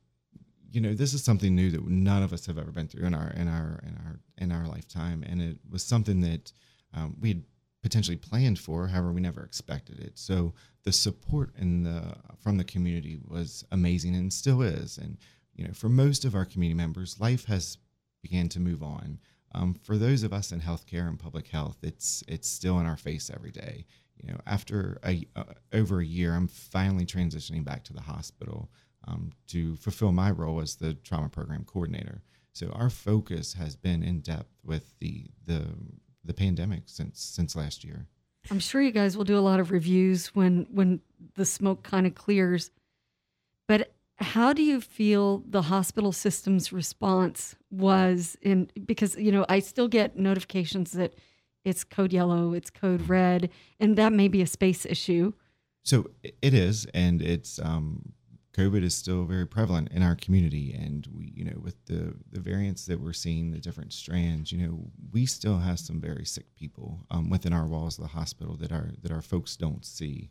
you 0.71 0.81
know, 0.81 0.95
this 0.95 1.13
is 1.13 1.25
something 1.25 1.55
new 1.55 1.71
that 1.71 1.87
none 1.87 2.23
of 2.23 2.33
us 2.33 2.47
have 2.47 2.59
ever 2.59 2.71
been 2.71 2.89
through 2.89 3.07
in 3.07 3.15
our 3.15 3.31
in 3.31 3.49
our 3.49 3.81
in 3.85 3.97
our 4.05 4.21
in 4.39 4.53
our 4.53 4.67
lifetime, 4.67 5.25
and 5.27 5.43
it 5.43 5.59
was 5.69 5.83
something 5.83 6.21
that 6.21 6.53
um, 6.93 7.17
we 7.21 7.29
had 7.29 7.43
potentially 7.83 8.17
planned 8.17 8.59
for. 8.59 8.87
However, 8.89 9.13
we 9.13 9.21
never 9.21 9.43
expected 9.43 9.99
it. 10.01 10.19
So 10.19 10.55
the 10.85 10.93
support 10.93 11.51
in 11.59 11.83
the 11.83 12.17
from 12.41 12.59
the 12.59 12.65
community 12.65 13.19
was 13.27 13.65
amazing, 13.73 14.15
and 14.15 14.33
still 14.33 14.63
is. 14.63 14.99
And 14.99 15.19
you 15.55 15.67
know, 15.67 15.75
for 15.75 15.89
most 15.89 16.25
of 16.25 16.35
our 16.35 16.45
community 16.45 16.77
members, 16.77 17.21
life 17.21 17.47
has 17.47 17.79
began 18.23 18.49
to 18.49 18.61
move 18.61 18.83
on. 18.83 19.19
Um, 19.55 19.75
for 19.83 19.97
those 19.97 20.25
of 20.25 20.33
us 20.33 20.53
in 20.53 20.61
healthcare 20.61 21.07
and 21.09 21.19
public 21.19 21.49
health, 21.49 21.79
it's 21.83 22.25
it's 22.27 22.49
still 22.49 22.79
in 22.81 22.87
our 22.87 22.97
face 22.97 23.31
every 23.33 23.53
day. 23.53 23.87
You 24.23 24.33
know, 24.33 24.41
after 24.47 24.99
a 25.05 25.25
uh, 25.37 25.45
over 25.73 26.01
a 26.01 26.05
year, 26.05 26.35
I'm 26.35 26.49
finally 26.49 27.07
transitioning 27.07 27.65
back 27.65 27.85
to 27.85 27.93
the 27.93 28.01
hospital 28.01 28.71
um, 29.07 29.33
to 29.49 29.77
fulfill 29.77 30.13
my 30.13 30.31
role 30.31 30.61
as 30.61 30.77
the 30.77 30.95
trauma 30.95 31.29
program 31.29 31.65
coordinator. 31.65 32.23
So 32.53 32.69
our 32.71 32.91
focus 32.91 33.55
has 33.55 33.77
been 33.77 34.03
in 34.03 34.21
depth 34.21 34.53
with 34.65 34.95
the 35.01 35.27
the 35.47 35.67
the 36.25 36.35
pandemic 36.35 36.83
since 36.87 37.21
since 37.21 37.55
last 37.55 37.85
year. 37.85 38.07
I'm 38.51 38.61
sure 38.61 38.83
you 38.83 38.91
guys 38.91 39.17
will 39.17 39.25
do 39.25 39.39
a 39.39 39.41
lot 39.41 39.61
of 39.61 39.71
reviews 39.71 40.35
when 40.35 40.67
when 40.71 41.01
the 41.35 41.45
smoke 41.45 41.83
kind 41.83 42.07
of 42.07 42.15
clears. 42.15 42.71
How 44.19 44.53
do 44.53 44.63
you 44.63 44.81
feel 44.81 45.43
the 45.49 45.63
hospital 45.63 46.13
system's 46.13 46.73
response 46.73 47.57
was 47.71 48.37
in 48.43 48.71
because 48.85 49.17
you 49.17 49.33
know 49.33 49.45
I 49.49 49.59
still 49.59 49.89
get 49.89 50.17
notifications 50.17 50.93
that 50.93 51.15
it's 51.65 51.83
code 51.83 52.13
yellow, 52.13 52.53
it's 52.53 52.71
code 52.71 53.09
red, 53.09 53.51
and 53.81 53.97
that 53.97 54.13
may 54.13 54.29
be 54.29 54.43
a 54.43 54.47
space 54.47 54.85
issue. 54.87 55.33
So 55.83 56.11
it 56.23 56.55
is, 56.55 56.87
and 56.95 57.21
it's 57.21 57.59
um, 57.59 58.13
COVID 58.55 58.85
is 58.85 58.95
still 58.95 59.25
very 59.25 59.47
prevalent 59.47 59.91
in 59.91 60.03
our 60.03 60.15
community, 60.15 60.73
and 60.73 61.07
we, 61.13 61.33
you 61.35 61.45
know, 61.45 61.59
with 61.61 61.85
the 61.87 62.15
the 62.31 62.41
variants 62.41 62.87
that 62.87 63.01
we're 63.01 63.13
seeing, 63.13 63.51
the 63.51 63.59
different 63.59 63.93
strands, 63.93 64.53
you 64.53 64.59
know, 64.59 64.91
we 65.13 65.27
still 65.27 65.59
have 65.59 65.81
some 65.81 66.01
very 66.01 66.25
sick 66.25 66.55
people 66.55 67.01
um, 67.11 67.31
within 67.31 67.53
our 67.53 67.67
walls 67.67 67.99
of 67.99 68.05
the 68.05 68.11
hospital 68.11 68.57
that 68.59 68.71
our 68.71 68.91
that 69.03 69.11
our 69.11 69.23
folks 69.23 69.57
don't 69.57 69.85
see, 69.85 70.31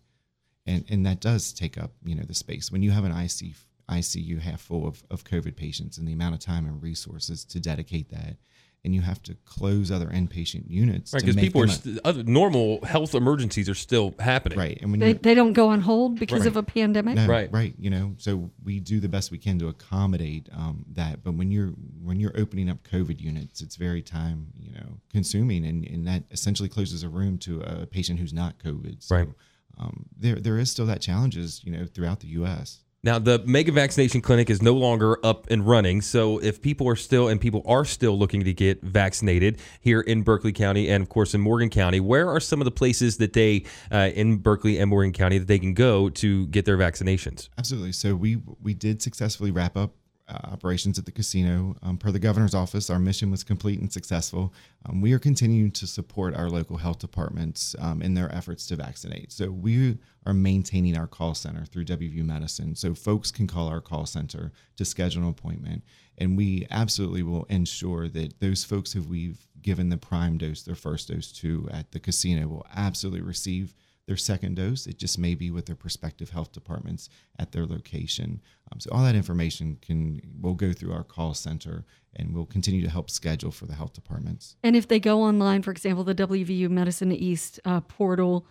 and 0.66 0.86
and 0.90 1.06
that 1.06 1.20
does 1.20 1.52
take 1.52 1.78
up 1.78 1.92
you 2.06 2.16
know 2.16 2.24
the 2.24 2.34
space 2.34 2.72
when 2.72 2.82
you 2.82 2.92
have 2.92 3.04
an 3.04 3.12
IC, 3.12 3.56
ICU 3.90 4.40
half 4.40 4.62
full 4.62 4.88
of 4.88 5.04
of 5.12 5.24
COVID 5.24 5.56
patients, 5.56 5.98
and 5.98 6.08
the 6.08 6.14
amount 6.14 6.36
of 6.36 6.40
time 6.42 6.66
and 6.66 6.82
resources 6.82 7.44
to 7.46 7.60
dedicate 7.60 8.10
that. 8.10 8.38
And 8.86 8.94
you 8.94 9.00
have 9.00 9.24
to 9.24 9.36
close 9.46 9.92
other 9.92 10.08
inpatient 10.08 10.70
units 10.70 11.14
Right, 11.14 11.22
because 11.24 11.38
people 11.38 11.62
are 11.62 11.70
st- 11.70 12.00
other 12.04 12.22
normal 12.24 12.84
health 12.84 13.16
emergencies 13.16 13.70
are 13.70 13.76
still 13.76 14.14
happening. 14.20 14.58
right. 14.60 14.78
And 14.82 14.92
when 14.92 15.00
They 15.00 15.14
they 15.14 15.34
don't 15.36 15.54
go 15.54 15.70
on 15.70 15.80
hold 15.80 16.20
because 16.20 16.42
Right. 16.42 16.48
of 16.50 16.58
a 16.58 16.64
pandemic. 16.64 17.16
no, 17.16 17.26
Right. 17.26 17.50
right. 17.54 17.74
You 17.80 17.90
know, 17.90 18.16
so 18.18 18.52
we 18.62 18.82
do 18.82 19.00
the 19.00 19.08
best 19.08 19.32
we 19.32 19.38
can 19.38 19.58
to 19.60 19.70
accommodate 19.70 20.50
um, 20.52 20.84
that. 20.96 21.24
But 21.24 21.36
when 21.36 21.50
you're 21.50 21.70
when 22.02 22.20
you're 22.20 22.38
opening 22.38 22.70
up 22.70 22.84
COVID 22.84 23.22
units, 23.22 23.62
it's 23.62 23.78
very 23.78 24.02
time 24.02 24.48
you 24.60 24.74
know 24.74 25.00
consuming, 25.10 25.66
and, 25.66 25.86
and 25.88 26.06
that 26.08 26.24
essentially 26.32 26.68
closes 26.68 27.04
a 27.04 27.10
room 27.10 27.38
to 27.40 27.62
a 27.62 27.86
patient 27.86 28.20
who's 28.20 28.34
not 28.34 28.60
COVID. 28.60 29.02
So, 29.02 29.16
Right. 29.16 29.30
Um, 29.78 30.08
there 30.20 30.36
there 30.36 30.58
is 30.60 30.70
still 30.70 30.86
that 30.88 31.00
challenges 31.00 31.62
you 31.64 31.72
know 31.72 31.86
throughout 31.86 32.20
the 32.20 32.28
U.S. 32.40 32.80
Now, 33.06 33.20
the 33.20 33.44
mega 33.46 33.74
vaccination 33.74 34.22
clinic 34.22 34.50
is 34.50 34.62
no 34.62 34.74
longer 34.74 35.18
up 35.26 35.46
and 35.52 35.68
running. 35.68 36.02
So, 36.02 36.38
if 36.38 36.62
people 36.62 36.88
are 36.88 36.96
still 36.96 37.28
and 37.28 37.40
people 37.40 37.62
are 37.66 37.84
still 37.84 38.18
looking 38.18 38.46
to 38.46 38.54
get 38.54 38.82
vaccinated 38.82 39.60
here 39.82 40.00
in 40.00 40.22
Berkeley 40.22 40.54
County 40.54 40.90
and, 40.90 41.02
of 41.02 41.10
course, 41.10 41.34
in 41.34 41.42
Morgan 41.42 41.70
County, 41.70 42.00
where 42.00 42.30
are 42.30 42.40
some 42.40 42.62
of 42.62 42.66
the 42.66 42.72
places 42.72 43.18
that 43.18 43.34
they 43.34 43.66
uh, 43.92 44.12
in 44.16 44.38
Berkeley 44.38 44.78
and 44.78 44.90
Morgan 44.90 45.12
County 45.12 45.38
that 45.38 45.48
they 45.48 45.60
can 45.60 45.74
go 45.74 46.10
to 46.12 46.48
get 46.48 46.64
their 46.64 46.78
vaccinations? 46.78 47.50
Absolutely. 47.58 47.92
So 47.92 48.16
we 48.16 48.38
we 48.62 48.74
did 48.74 49.02
successfully 49.02 49.52
wrap 49.52 49.76
up 49.76 49.96
uh, 50.28 50.40
operations 50.52 50.98
at 50.98 51.06
the 51.06 51.12
casino. 51.12 51.76
Um, 51.84 51.98
per 51.98 52.12
the 52.12 52.20
governor's 52.20 52.56
office, 52.56 52.90
our 52.90 53.00
mission 53.00 53.30
was 53.30 53.44
complete 53.44 53.80
and 53.80 53.92
successful. 53.92 54.54
Um, 54.86 55.02
we 55.02 55.14
are 55.14 55.20
continuing 55.20 55.72
to 55.72 55.88
support 55.88 56.36
our 56.36 56.50
local 56.50 56.78
health 56.78 57.00
departments 57.00 57.76
um, 57.80 58.02
in 58.02 58.14
their 58.14 58.34
efforts 58.34 58.66
to 58.68 58.76
vaccinate. 58.76 59.32
So 59.32 59.52
we 59.52 59.98
are 60.26 60.34
maintaining 60.34 60.98
our 60.98 61.08
call 61.08 61.36
center 61.36 61.66
through 61.66 61.86
WVU 61.86 62.24
Medicine, 62.24 62.76
so 62.76 62.94
folks 62.94 63.32
can 63.32 63.48
call 63.48 63.68
our 63.68 63.82
call 63.82 64.06
center 64.06 64.52
to 64.78 64.86
schedule 64.86 65.24
an 65.24 65.30
appointment. 65.30 65.84
And 66.18 66.38
we 66.38 66.68
absolutely 66.72 67.24
will 67.24 67.46
ensure 67.46 68.08
that 68.10 68.40
those 68.40 68.64
folks 68.64 68.94
who 68.94 69.02
we've 69.02 69.48
given 69.62 69.90
the 69.90 69.98
prime 69.98 70.38
dose, 70.38 70.62
their 70.62 70.76
first 70.76 71.10
dose 71.10 71.32
to 71.34 71.68
at 71.72 71.92
the 71.92 72.00
casino, 72.00 72.48
will 72.48 72.66
absolutely 72.76 73.22
receive 73.22 73.74
their 74.08 74.18
second 74.18 74.56
dose. 74.56 74.86
It 74.86 74.98
just 74.98 75.18
may 75.18 75.36
be 75.36 75.52
with 75.52 75.66
their 75.66 75.76
prospective 75.76 76.30
health 76.30 76.52
departments 76.52 77.10
at 77.40 77.52
their 77.52 77.66
location. 77.66 78.42
Um, 78.72 78.80
so 78.80 78.90
all 78.92 79.04
that 79.04 79.16
information 79.16 79.78
can 79.82 80.22
will 80.42 80.56
go 80.56 80.74
through 80.74 80.94
our 80.94 81.04
call 81.04 81.34
center, 81.34 81.86
and 82.16 82.34
we'll 82.34 82.46
continue 82.46 82.82
to 82.82 82.90
help 82.90 83.10
schedule 83.10 83.52
for 83.52 83.66
the 83.66 83.76
health 83.76 83.94
departments. 83.94 84.56
And 84.64 84.76
if 84.76 84.88
they 84.88 85.00
go 85.00 85.22
online, 85.22 85.62
for 85.62 85.72
example, 85.72 86.04
the 86.04 86.16
WVU 86.16 86.70
Medicine 86.70 87.12
East 87.12 87.60
uh, 87.66 87.82
portal, 87.82 88.46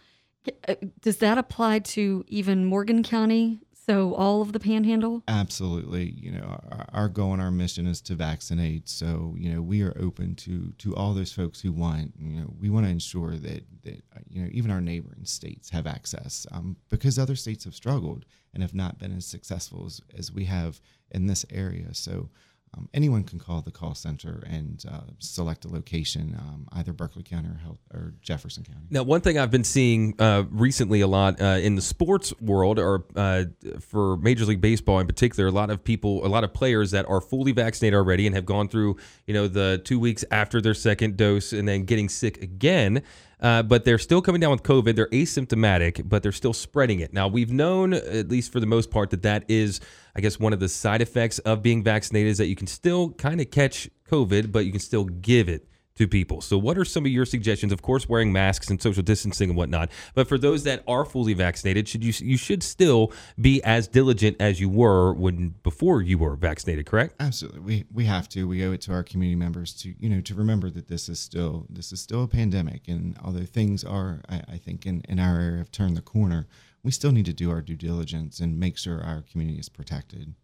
uh, 0.68 0.74
does 1.00 1.18
that 1.18 1.38
apply 1.38 1.80
to 1.80 2.24
even 2.28 2.64
Morgan 2.64 3.02
County? 3.02 3.60
So 3.92 4.14
all 4.14 4.40
of 4.40 4.54
the 4.54 4.58
Panhandle? 4.58 5.22
Absolutely, 5.28 6.12
you 6.16 6.32
know, 6.32 6.58
our, 6.70 6.86
our 6.94 7.08
goal 7.10 7.34
and 7.34 7.42
our 7.42 7.50
mission 7.50 7.86
is 7.86 8.00
to 8.02 8.14
vaccinate. 8.14 8.88
So 8.88 9.34
you 9.36 9.52
know, 9.52 9.60
we 9.60 9.82
are 9.82 9.94
open 10.00 10.34
to 10.36 10.72
to 10.78 10.96
all 10.96 11.12
those 11.12 11.30
folks 11.30 11.60
who 11.60 11.72
want. 11.72 12.14
You 12.18 12.40
know, 12.40 12.54
we 12.58 12.70
want 12.70 12.86
to 12.86 12.90
ensure 12.90 13.36
that 13.36 13.66
that 13.82 14.02
you 14.30 14.42
know 14.42 14.48
even 14.50 14.70
our 14.70 14.80
neighboring 14.80 15.26
states 15.26 15.68
have 15.70 15.86
access 15.86 16.46
um, 16.52 16.76
because 16.88 17.18
other 17.18 17.36
states 17.36 17.64
have 17.64 17.74
struggled 17.74 18.24
and 18.54 18.62
have 18.62 18.74
not 18.74 18.98
been 18.98 19.14
as 19.14 19.26
successful 19.26 19.84
as, 19.84 20.00
as 20.16 20.32
we 20.32 20.46
have 20.46 20.80
in 21.10 21.26
this 21.26 21.44
area. 21.50 21.92
So 21.92 22.30
um, 22.74 22.88
anyone 22.94 23.22
can 23.24 23.38
call 23.38 23.60
the 23.60 23.70
call 23.70 23.94
center 23.94 24.42
and 24.46 24.82
uh, 24.90 25.00
select 25.18 25.64
a 25.66 25.68
location, 25.68 26.34
um, 26.38 26.66
either 26.72 26.92
Berkeley 26.92 27.22
County 27.22 27.48
or, 27.48 27.76
or 27.92 28.14
Jefferson 28.22 28.64
County. 28.64 28.86
Now, 28.88 29.02
one 29.02 29.20
thing 29.20 29.38
I've 29.38 29.50
been 29.50 29.64
seeing 29.64 30.14
uh, 30.18 30.44
recently 30.50 31.02
a 31.02 31.06
lot 31.06 31.40
uh, 31.40 31.58
in 31.60 31.74
the 31.74 31.82
sports 31.82 32.32
world, 32.40 32.78
or 32.78 33.04
uh, 33.14 33.44
for 33.80 34.16
Major 34.16 34.46
League 34.46 34.62
Baseball 34.62 35.00
in 35.00 35.06
particular, 35.06 35.48
a 35.48 35.52
lot 35.52 35.70
of 35.70 35.84
people, 35.84 36.24
a 36.24 36.28
lot 36.28 36.44
of 36.44 36.54
players 36.54 36.92
that 36.92 37.06
are 37.08 37.20
fully 37.20 37.52
vaccinated 37.52 37.94
already 37.94 38.26
and 38.26 38.34
have 38.34 38.46
gone 38.46 38.68
through, 38.68 38.96
you 39.26 39.34
know, 39.34 39.48
the 39.48 39.80
two 39.84 40.00
weeks 40.00 40.24
after 40.30 40.60
their 40.60 40.74
second 40.74 41.18
dose 41.18 41.52
and 41.52 41.68
then 41.68 41.84
getting 41.84 42.08
sick 42.08 42.42
again. 42.42 43.02
Uh, 43.42 43.60
but 43.60 43.84
they're 43.84 43.98
still 43.98 44.22
coming 44.22 44.40
down 44.40 44.52
with 44.52 44.62
COVID. 44.62 44.94
They're 44.94 45.08
asymptomatic, 45.08 46.08
but 46.08 46.22
they're 46.22 46.30
still 46.30 46.52
spreading 46.52 47.00
it. 47.00 47.12
Now, 47.12 47.26
we've 47.26 47.52
known, 47.52 47.92
at 47.92 48.28
least 48.28 48.52
for 48.52 48.60
the 48.60 48.66
most 48.66 48.88
part, 48.90 49.10
that 49.10 49.22
that 49.22 49.44
is, 49.48 49.80
I 50.14 50.20
guess, 50.20 50.38
one 50.38 50.52
of 50.52 50.60
the 50.60 50.68
side 50.68 51.02
effects 51.02 51.40
of 51.40 51.60
being 51.60 51.82
vaccinated 51.82 52.30
is 52.30 52.38
that 52.38 52.46
you 52.46 52.54
can 52.54 52.68
still 52.68 53.10
kind 53.10 53.40
of 53.40 53.50
catch 53.50 53.90
COVID, 54.08 54.52
but 54.52 54.64
you 54.64 54.70
can 54.70 54.80
still 54.80 55.04
give 55.06 55.48
it 55.48 55.66
to 55.96 56.08
people. 56.08 56.40
So, 56.40 56.58
what 56.58 56.78
are 56.78 56.84
some 56.84 57.04
of 57.04 57.12
your 57.12 57.26
suggestions? 57.26 57.72
Of 57.72 57.82
course, 57.82 58.08
wearing 58.08 58.32
masks 58.32 58.68
and 58.70 58.80
social 58.80 59.02
distancing 59.02 59.50
and 59.50 59.56
whatnot. 59.56 59.90
But 60.14 60.28
for 60.28 60.38
those 60.38 60.64
that 60.64 60.82
are 60.86 61.04
fully 61.04 61.34
vaccinated, 61.34 61.88
should 61.88 62.04
you 62.04 62.12
you 62.26 62.36
should 62.36 62.62
still 62.62 63.12
be 63.40 63.62
as 63.62 63.88
diligent 63.88 64.36
as 64.40 64.60
you 64.60 64.68
were 64.68 65.12
when 65.12 65.54
before 65.62 66.02
you 66.02 66.18
were 66.18 66.36
vaccinated? 66.36 66.86
Correct? 66.86 67.14
Absolutely, 67.20 67.60
we 67.60 67.84
we 67.92 68.04
have 68.04 68.28
to. 68.30 68.48
We 68.48 68.64
owe 68.64 68.72
it 68.72 68.80
to 68.82 68.92
our 68.92 69.02
community 69.02 69.36
members 69.36 69.74
to 69.82 69.94
you 69.98 70.08
know 70.08 70.20
to 70.22 70.34
remember 70.34 70.70
that 70.70 70.88
this 70.88 71.08
is 71.08 71.18
still 71.18 71.66
this 71.68 71.92
is 71.92 72.00
still 72.00 72.24
a 72.24 72.28
pandemic, 72.28 72.88
and 72.88 73.16
although 73.22 73.44
things 73.44 73.84
are, 73.84 74.22
I, 74.28 74.42
I 74.52 74.56
think, 74.58 74.86
in 74.86 75.02
in 75.08 75.18
our 75.18 75.40
area 75.40 75.58
have 75.58 75.70
turned 75.70 75.96
the 75.96 76.02
corner, 76.02 76.46
we 76.82 76.90
still 76.90 77.12
need 77.12 77.26
to 77.26 77.32
do 77.32 77.50
our 77.50 77.60
due 77.60 77.76
diligence 77.76 78.40
and 78.40 78.58
make 78.58 78.78
sure 78.78 79.02
our 79.02 79.22
community 79.22 79.58
is 79.58 79.68
protected. 79.68 80.34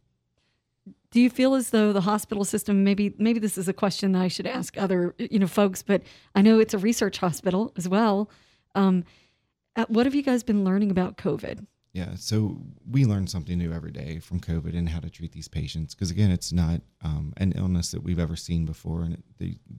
Do 1.10 1.20
you 1.20 1.30
feel 1.30 1.54
as 1.54 1.70
though 1.70 1.92
the 1.92 2.02
hospital 2.02 2.44
system 2.44 2.84
maybe 2.84 3.14
maybe 3.18 3.38
this 3.38 3.56
is 3.56 3.68
a 3.68 3.72
question 3.72 4.12
that 4.12 4.22
I 4.22 4.28
should 4.28 4.46
ask 4.46 4.76
other 4.76 5.14
you 5.18 5.38
know 5.38 5.46
folks, 5.46 5.82
but 5.82 6.02
I 6.34 6.42
know 6.42 6.58
it's 6.58 6.74
a 6.74 6.78
research 6.78 7.18
hospital 7.18 7.72
as 7.76 7.88
well. 7.88 8.30
Um, 8.74 9.04
uh, 9.76 9.86
what 9.88 10.06
have 10.06 10.14
you 10.14 10.22
guys 10.22 10.42
been 10.42 10.64
learning 10.64 10.90
about 10.90 11.16
COVID? 11.16 11.66
Yeah, 11.92 12.14
so 12.16 12.58
we 12.88 13.06
learn 13.06 13.26
something 13.26 13.56
new 13.58 13.72
every 13.72 13.90
day 13.90 14.18
from 14.18 14.40
COVID 14.40 14.76
and 14.76 14.88
how 14.88 15.00
to 15.00 15.08
treat 15.08 15.32
these 15.32 15.48
patients. 15.48 15.94
Because 15.94 16.10
again, 16.10 16.30
it's 16.30 16.52
not 16.52 16.82
um, 17.02 17.32
an 17.38 17.52
illness 17.56 17.90
that 17.92 18.02
we've 18.02 18.18
ever 18.18 18.36
seen 18.36 18.66
before, 18.66 19.02
and 19.02 19.22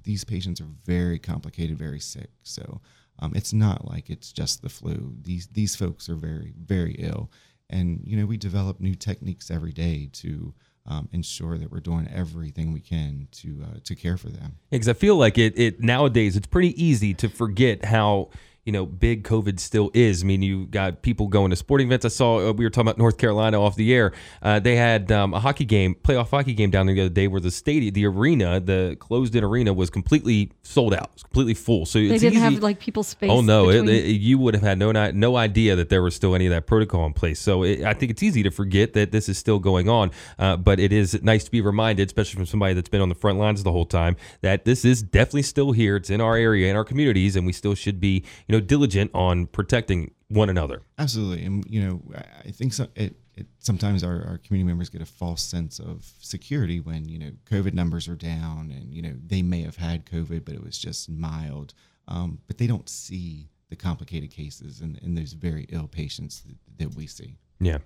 these 0.03 0.23
patients 0.23 0.59
are 0.59 0.67
very 0.85 1.19
complicated, 1.19 1.77
very 1.77 1.99
sick. 1.99 2.31
So 2.43 2.81
um, 3.19 3.33
it's 3.35 3.53
not 3.53 3.87
like 3.87 4.09
it's 4.09 4.31
just 4.31 4.61
the 4.61 4.69
flu. 4.69 5.15
These 5.21 5.47
these 5.47 5.75
folks 5.75 6.09
are 6.09 6.15
very 6.15 6.53
very 6.57 6.93
ill, 6.93 7.31
and 7.69 8.01
you 8.03 8.17
know 8.17 8.25
we 8.25 8.37
develop 8.37 8.79
new 8.79 8.95
techniques 8.95 9.51
every 9.51 9.71
day 9.71 10.09
to 10.13 10.53
um, 10.89 11.07
ensure 11.11 11.57
that 11.57 11.71
we're 11.71 11.79
doing 11.79 12.09
everything 12.13 12.73
we 12.73 12.79
can 12.81 13.27
to 13.31 13.63
uh, 13.63 13.79
to 13.83 13.95
care 13.95 14.17
for 14.17 14.29
them. 14.29 14.57
Because 14.71 14.89
I 14.89 14.93
feel 14.93 15.15
like 15.15 15.37
it, 15.37 15.57
it 15.57 15.79
nowadays 15.81 16.35
it's 16.35 16.47
pretty 16.47 16.81
easy 16.83 17.13
to 17.15 17.29
forget 17.29 17.85
how 17.85 18.29
you 18.69 18.73
know 18.73 18.85
big 18.85 19.23
COVID 19.23 19.59
still 19.59 19.89
is. 19.95 20.21
I 20.21 20.27
mean, 20.27 20.43
you 20.43 20.67
got 20.67 21.01
people 21.01 21.27
going 21.27 21.49
to 21.49 21.55
sporting 21.55 21.87
events. 21.87 22.05
I 22.05 22.09
saw 22.09 22.49
uh, 22.49 22.53
we 22.53 22.63
were 22.63 22.69
talking 22.69 22.87
about 22.87 22.99
North 22.99 23.17
Carolina 23.17 23.59
off 23.59 23.75
the 23.75 23.91
air. 23.91 24.11
Uh, 24.43 24.59
they 24.59 24.75
had 24.75 25.11
um, 25.11 25.33
a 25.33 25.39
hockey 25.39 25.65
game, 25.65 25.95
playoff 25.95 26.29
hockey 26.29 26.53
game 26.53 26.69
down 26.69 26.85
there 26.85 26.93
the 26.93 27.01
other 27.01 27.09
day, 27.09 27.27
where 27.27 27.41
the 27.41 27.49
stadium, 27.49 27.95
the 27.95 28.05
arena, 28.05 28.59
the 28.59 28.95
closed-in 28.99 29.43
arena, 29.43 29.73
was 29.73 29.89
completely 29.89 30.51
sold 30.61 30.93
out, 30.93 31.05
it 31.05 31.13
was 31.15 31.23
completely 31.23 31.55
full. 31.55 31.87
So 31.87 31.97
they 31.97 32.09
didn't 32.19 32.33
easy. 32.33 32.39
have 32.41 32.61
like 32.61 32.79
people 32.79 33.01
space. 33.01 33.31
Oh 33.31 33.41
no! 33.41 33.71
It, 33.71 33.89
it- 33.89 34.19
you 34.19 34.37
would 34.37 34.53
have 34.53 34.61
had 34.61 34.77
no 34.77 34.91
no 34.91 35.35
idea 35.35 35.75
that 35.75 35.89
there 35.89 36.03
was 36.03 36.13
still 36.13 36.35
any 36.35 36.45
of 36.45 36.51
that 36.51 36.67
protocol 36.67 37.07
in 37.07 37.13
place. 37.13 37.39
So 37.39 37.63
it, 37.63 37.81
I 37.81 37.95
think 37.95 38.11
it's 38.11 38.21
easy 38.21 38.43
to 38.43 38.51
forget 38.51 38.93
that 38.93 39.11
this 39.11 39.29
is 39.29 39.39
still 39.39 39.57
going 39.57 39.89
on. 39.89 40.11
Uh, 40.37 40.57
but 40.57 40.79
it 40.79 40.93
is 40.93 41.19
nice 41.23 41.43
to 41.45 41.49
be 41.49 41.59
reminded, 41.59 42.07
especially 42.07 42.35
from 42.35 42.45
somebody 42.45 42.75
that's 42.75 42.89
been 42.89 43.01
on 43.01 43.09
the 43.09 43.15
front 43.15 43.39
lines 43.39 43.63
the 43.63 43.71
whole 43.71 43.87
time, 43.87 44.15
that 44.41 44.65
this 44.65 44.85
is 44.85 45.01
definitely 45.01 45.41
still 45.41 45.71
here. 45.71 45.95
It's 45.95 46.11
in 46.11 46.21
our 46.21 46.35
area, 46.35 46.69
in 46.69 46.75
our 46.75 46.85
communities, 46.85 47.35
and 47.35 47.47
we 47.47 47.53
still 47.53 47.73
should 47.73 47.99
be 47.99 48.23
you 48.47 48.53
know 48.53 48.58
diligent 48.61 49.11
on 49.13 49.47
protecting 49.47 50.11
one 50.27 50.49
another. 50.49 50.81
Absolutely, 50.97 51.45
and 51.45 51.63
you 51.69 51.81
know, 51.81 52.01
I- 52.15 52.47
I 52.47 52.51
think 52.51 52.73
so, 52.73 52.87
it, 52.95 53.15
it 53.35 53.47
sometimes 53.59 54.03
our, 54.03 54.23
our 54.27 54.37
community 54.37 54.67
members 54.67 54.89
get 54.89 55.01
a 55.01 55.05
false 55.05 55.41
sense 55.41 55.79
of 55.79 56.11
security 56.19 56.79
when 56.79 57.07
you 57.09 57.17
know 57.19 57.31
COVID 57.49 57.73
numbers 57.73 58.07
are 58.07 58.15
down, 58.15 58.71
and 58.75 58.93
you 58.93 59.01
know 59.01 59.13
they 59.25 59.41
may 59.41 59.61
have 59.61 59.77
had 59.77 60.05
COVID, 60.05 60.45
but 60.45 60.53
it 60.55 60.63
was 60.63 60.77
just 60.77 61.09
mild. 61.09 61.73
Um, 62.07 62.39
but 62.47 62.57
they 62.57 62.65
don't 62.67 62.89
see 62.89 63.49
the 63.69 63.75
complicated 63.75 64.31
cases 64.31 64.81
and, 64.81 64.99
and 65.03 65.15
those 65.15 65.33
very 65.33 65.67
ill 65.69 65.87
patients 65.87 66.41
that, 66.41 66.55
that 66.79 66.95
we 66.95 67.05
see. 67.05 67.35
Yeah. 67.59 67.77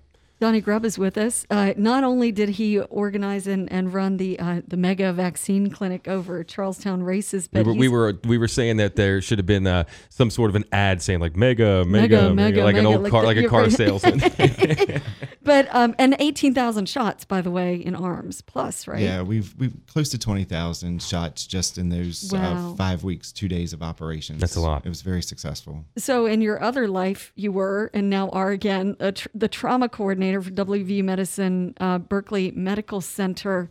Donnie 0.43 0.59
Grubb 0.59 0.83
is 0.83 0.99
with 0.99 1.17
us. 1.17 1.45
Uh, 1.49 1.73
not 1.77 2.03
only 2.03 2.29
did 2.33 2.49
he 2.49 2.77
organize 2.77 3.47
and, 3.47 3.71
and 3.71 3.93
run 3.93 4.17
the 4.17 4.37
uh, 4.37 4.59
the 4.67 4.75
mega 4.75 5.13
vaccine 5.13 5.69
clinic 5.69 6.05
over 6.09 6.43
Charles 6.43 6.77
Town 6.79 7.01
races, 7.01 7.47
We 7.53 7.59
but 7.63 7.65
were, 7.65 7.73
we 7.73 7.87
were 7.87 8.19
we 8.25 8.37
were 8.37 8.49
saying 8.49 8.75
that 8.75 8.97
there 8.97 9.21
should 9.21 9.39
have 9.39 9.45
been 9.45 9.65
uh, 9.65 9.85
some 10.09 10.29
sort 10.29 10.49
of 10.49 10.57
an 10.57 10.65
ad 10.73 11.01
saying 11.01 11.21
like 11.21 11.37
mega 11.37 11.85
mega 11.85 12.23
Mega, 12.23 12.33
mega, 12.33 12.63
like 12.65 12.75
an 12.75 12.85
old 12.85 13.03
like 13.03 13.11
car 13.11 13.21
the- 13.21 13.27
like 13.27 13.37
a 13.37 13.47
car 13.47 13.61
right. 13.61 13.71
salesman. 13.71 14.19
but 15.43 15.67
um, 15.73 15.95
and 15.99 16.15
eighteen 16.19 16.53
thousand 16.53 16.87
shots, 16.89 17.25
by 17.25 17.41
the 17.41 17.51
way, 17.51 17.75
in 17.75 17.95
arms 17.95 18.41
plus, 18.41 18.87
right? 18.87 19.01
Yeah, 19.01 19.21
we've 19.21 19.53
we've 19.57 19.73
close 19.87 20.09
to 20.09 20.17
twenty 20.17 20.43
thousand 20.43 21.01
shots 21.01 21.45
just 21.45 21.77
in 21.77 21.89
those 21.89 22.29
Wow. 22.31 22.71
uh, 22.71 22.75
five 22.75 23.03
weeks, 23.03 23.31
two 23.31 23.47
days 23.47 23.73
of 23.73 23.81
operations. 23.83 24.39
That's 24.39 24.55
a 24.55 24.61
lot. 24.61 24.85
It 24.85 24.89
was 24.89 25.01
very 25.01 25.21
successful. 25.21 25.85
So 25.97 26.25
in 26.25 26.41
your 26.41 26.61
other 26.61 26.87
life, 26.87 27.31
you 27.35 27.51
were 27.51 27.91
and 27.93 28.09
now 28.09 28.29
are 28.29 28.51
again 28.51 28.95
a 28.99 29.11
tr- 29.11 29.27
the 29.33 29.47
trauma 29.47 29.89
coordinator 29.89 30.41
for 30.41 30.51
WVU 30.51 31.03
Medicine 31.03 31.73
uh, 31.79 31.97
Berkeley 31.99 32.51
Medical 32.51 33.01
Center. 33.01 33.69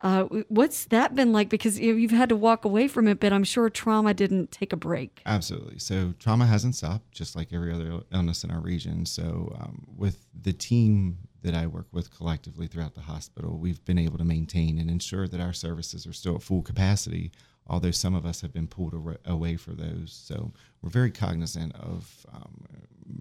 Uh, 0.00 0.24
what's 0.48 0.84
that 0.86 1.14
been 1.14 1.32
like? 1.32 1.48
Because 1.48 1.78
you- 1.78 1.96
you've 1.96 2.12
had 2.12 2.28
to 2.28 2.36
walk 2.36 2.64
away 2.64 2.86
from 2.86 3.08
it, 3.08 3.18
but 3.18 3.32
I'm 3.32 3.42
sure 3.44 3.68
trauma 3.68 4.14
didn't 4.14 4.52
take 4.52 4.72
a 4.72 4.76
break. 4.76 5.20
Absolutely. 5.26 5.78
So 5.80 6.14
trauma 6.20 6.46
hasn't 6.46 6.76
stopped, 6.76 7.10
just 7.12 7.34
like 7.34 7.52
every 7.52 7.72
other 7.72 8.00
illness 8.12 8.44
in 8.44 8.50
our 8.50 8.60
region. 8.60 9.06
So 9.06 9.56
um, 9.60 9.86
with 9.96 10.26
the 10.40 10.52
team 10.52 11.18
that 11.42 11.54
I 11.54 11.66
work 11.66 11.86
with 11.92 12.16
collectively 12.16 12.68
throughout 12.68 12.94
the 12.94 13.00
hospital, 13.02 13.58
we've 13.58 13.84
been 13.84 13.98
able 13.98 14.18
to 14.18 14.24
maintain 14.24 14.78
and 14.78 14.88
ensure 14.88 15.26
that 15.26 15.40
our 15.40 15.52
services 15.52 16.06
are 16.06 16.12
still 16.12 16.36
at 16.36 16.42
full 16.42 16.62
capacity. 16.62 17.32
Although 17.70 17.90
some 17.90 18.14
of 18.14 18.24
us 18.24 18.40
have 18.40 18.52
been 18.52 18.66
pulled 18.66 18.94
away 19.26 19.56
for 19.56 19.72
those, 19.72 20.10
so 20.10 20.52
we're 20.80 20.88
very 20.88 21.10
cognizant 21.10 21.74
of 21.76 22.24
um, 22.32 22.64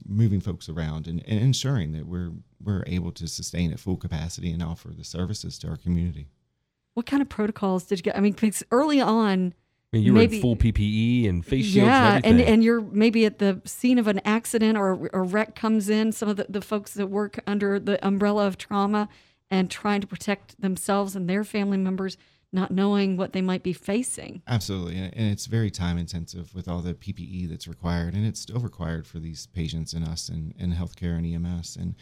moving 0.07 0.39
folks 0.39 0.69
around 0.69 1.05
and, 1.05 1.21
and 1.27 1.39
ensuring 1.41 1.91
that 1.93 2.07
we're 2.07 2.31
we're 2.63 2.83
able 2.87 3.11
to 3.11 3.27
sustain 3.27 3.73
at 3.73 3.79
full 3.79 3.97
capacity 3.97 4.51
and 4.51 4.63
offer 4.63 4.89
the 4.89 5.03
services 5.03 5.57
to 5.59 5.67
our 5.67 5.75
community. 5.75 6.27
What 6.97 7.05
kind 7.05 7.21
of 7.21 7.29
protocols 7.29 7.83
did 7.83 7.99
you 7.99 8.03
get? 8.03 8.17
I 8.17 8.21
mean, 8.21 8.33
because 8.33 8.63
early 8.71 8.99
on, 8.99 9.53
I 9.93 9.97
mean, 9.97 10.03
you 10.03 10.13
were 10.13 10.17
Maybe- 10.17 10.37
in 10.37 10.41
full 10.41 10.55
PPE 10.55 11.29
and 11.29 11.45
face 11.45 11.65
shields. 11.65 11.85
yeah, 11.89 12.15
and, 12.15 12.25
and 12.25 12.41
and 12.41 12.63
you're 12.63 12.81
maybe 12.81 13.23
at 13.25 13.37
the 13.37 13.61
scene 13.65 13.99
of 13.99 14.07
an 14.07 14.19
accident 14.25 14.79
or 14.79 15.07
a 15.13 15.21
wreck 15.21 15.53
comes 15.55 15.89
in. 15.89 16.11
Some 16.11 16.27
of 16.27 16.37
the, 16.37 16.47
the 16.49 16.59
folks 16.59 16.95
that 16.95 17.05
work 17.05 17.39
under 17.45 17.79
the 17.79 18.03
umbrella 18.03 18.47
of 18.47 18.57
trauma 18.57 19.09
and 19.51 19.69
trying 19.69 20.01
to 20.01 20.07
protect 20.07 20.59
themselves 20.59 21.15
and 21.15 21.29
their 21.29 21.43
family 21.43 21.77
members, 21.77 22.17
not 22.51 22.71
knowing 22.71 23.15
what 23.15 23.31
they 23.31 23.41
might 23.43 23.61
be 23.61 23.73
facing. 23.73 24.41
Absolutely, 24.47 24.97
and 24.97 25.13
and 25.15 25.31
it's 25.31 25.45
very 25.45 25.69
time 25.69 25.99
intensive 25.99 26.55
with 26.55 26.67
all 26.67 26.81
the 26.81 26.95
PPE 26.95 27.47
that's 27.47 27.67
required, 27.67 28.15
and 28.15 28.25
it's 28.25 28.39
still 28.39 28.59
required 28.59 29.05
for 29.05 29.19
these 29.19 29.45
patients 29.45 29.93
and 29.93 30.03
us 30.03 30.29
in, 30.29 30.55
in 30.57 30.73
healthcare 30.73 31.15
and 31.15 31.27
EMS, 31.31 31.75
and 31.75 31.93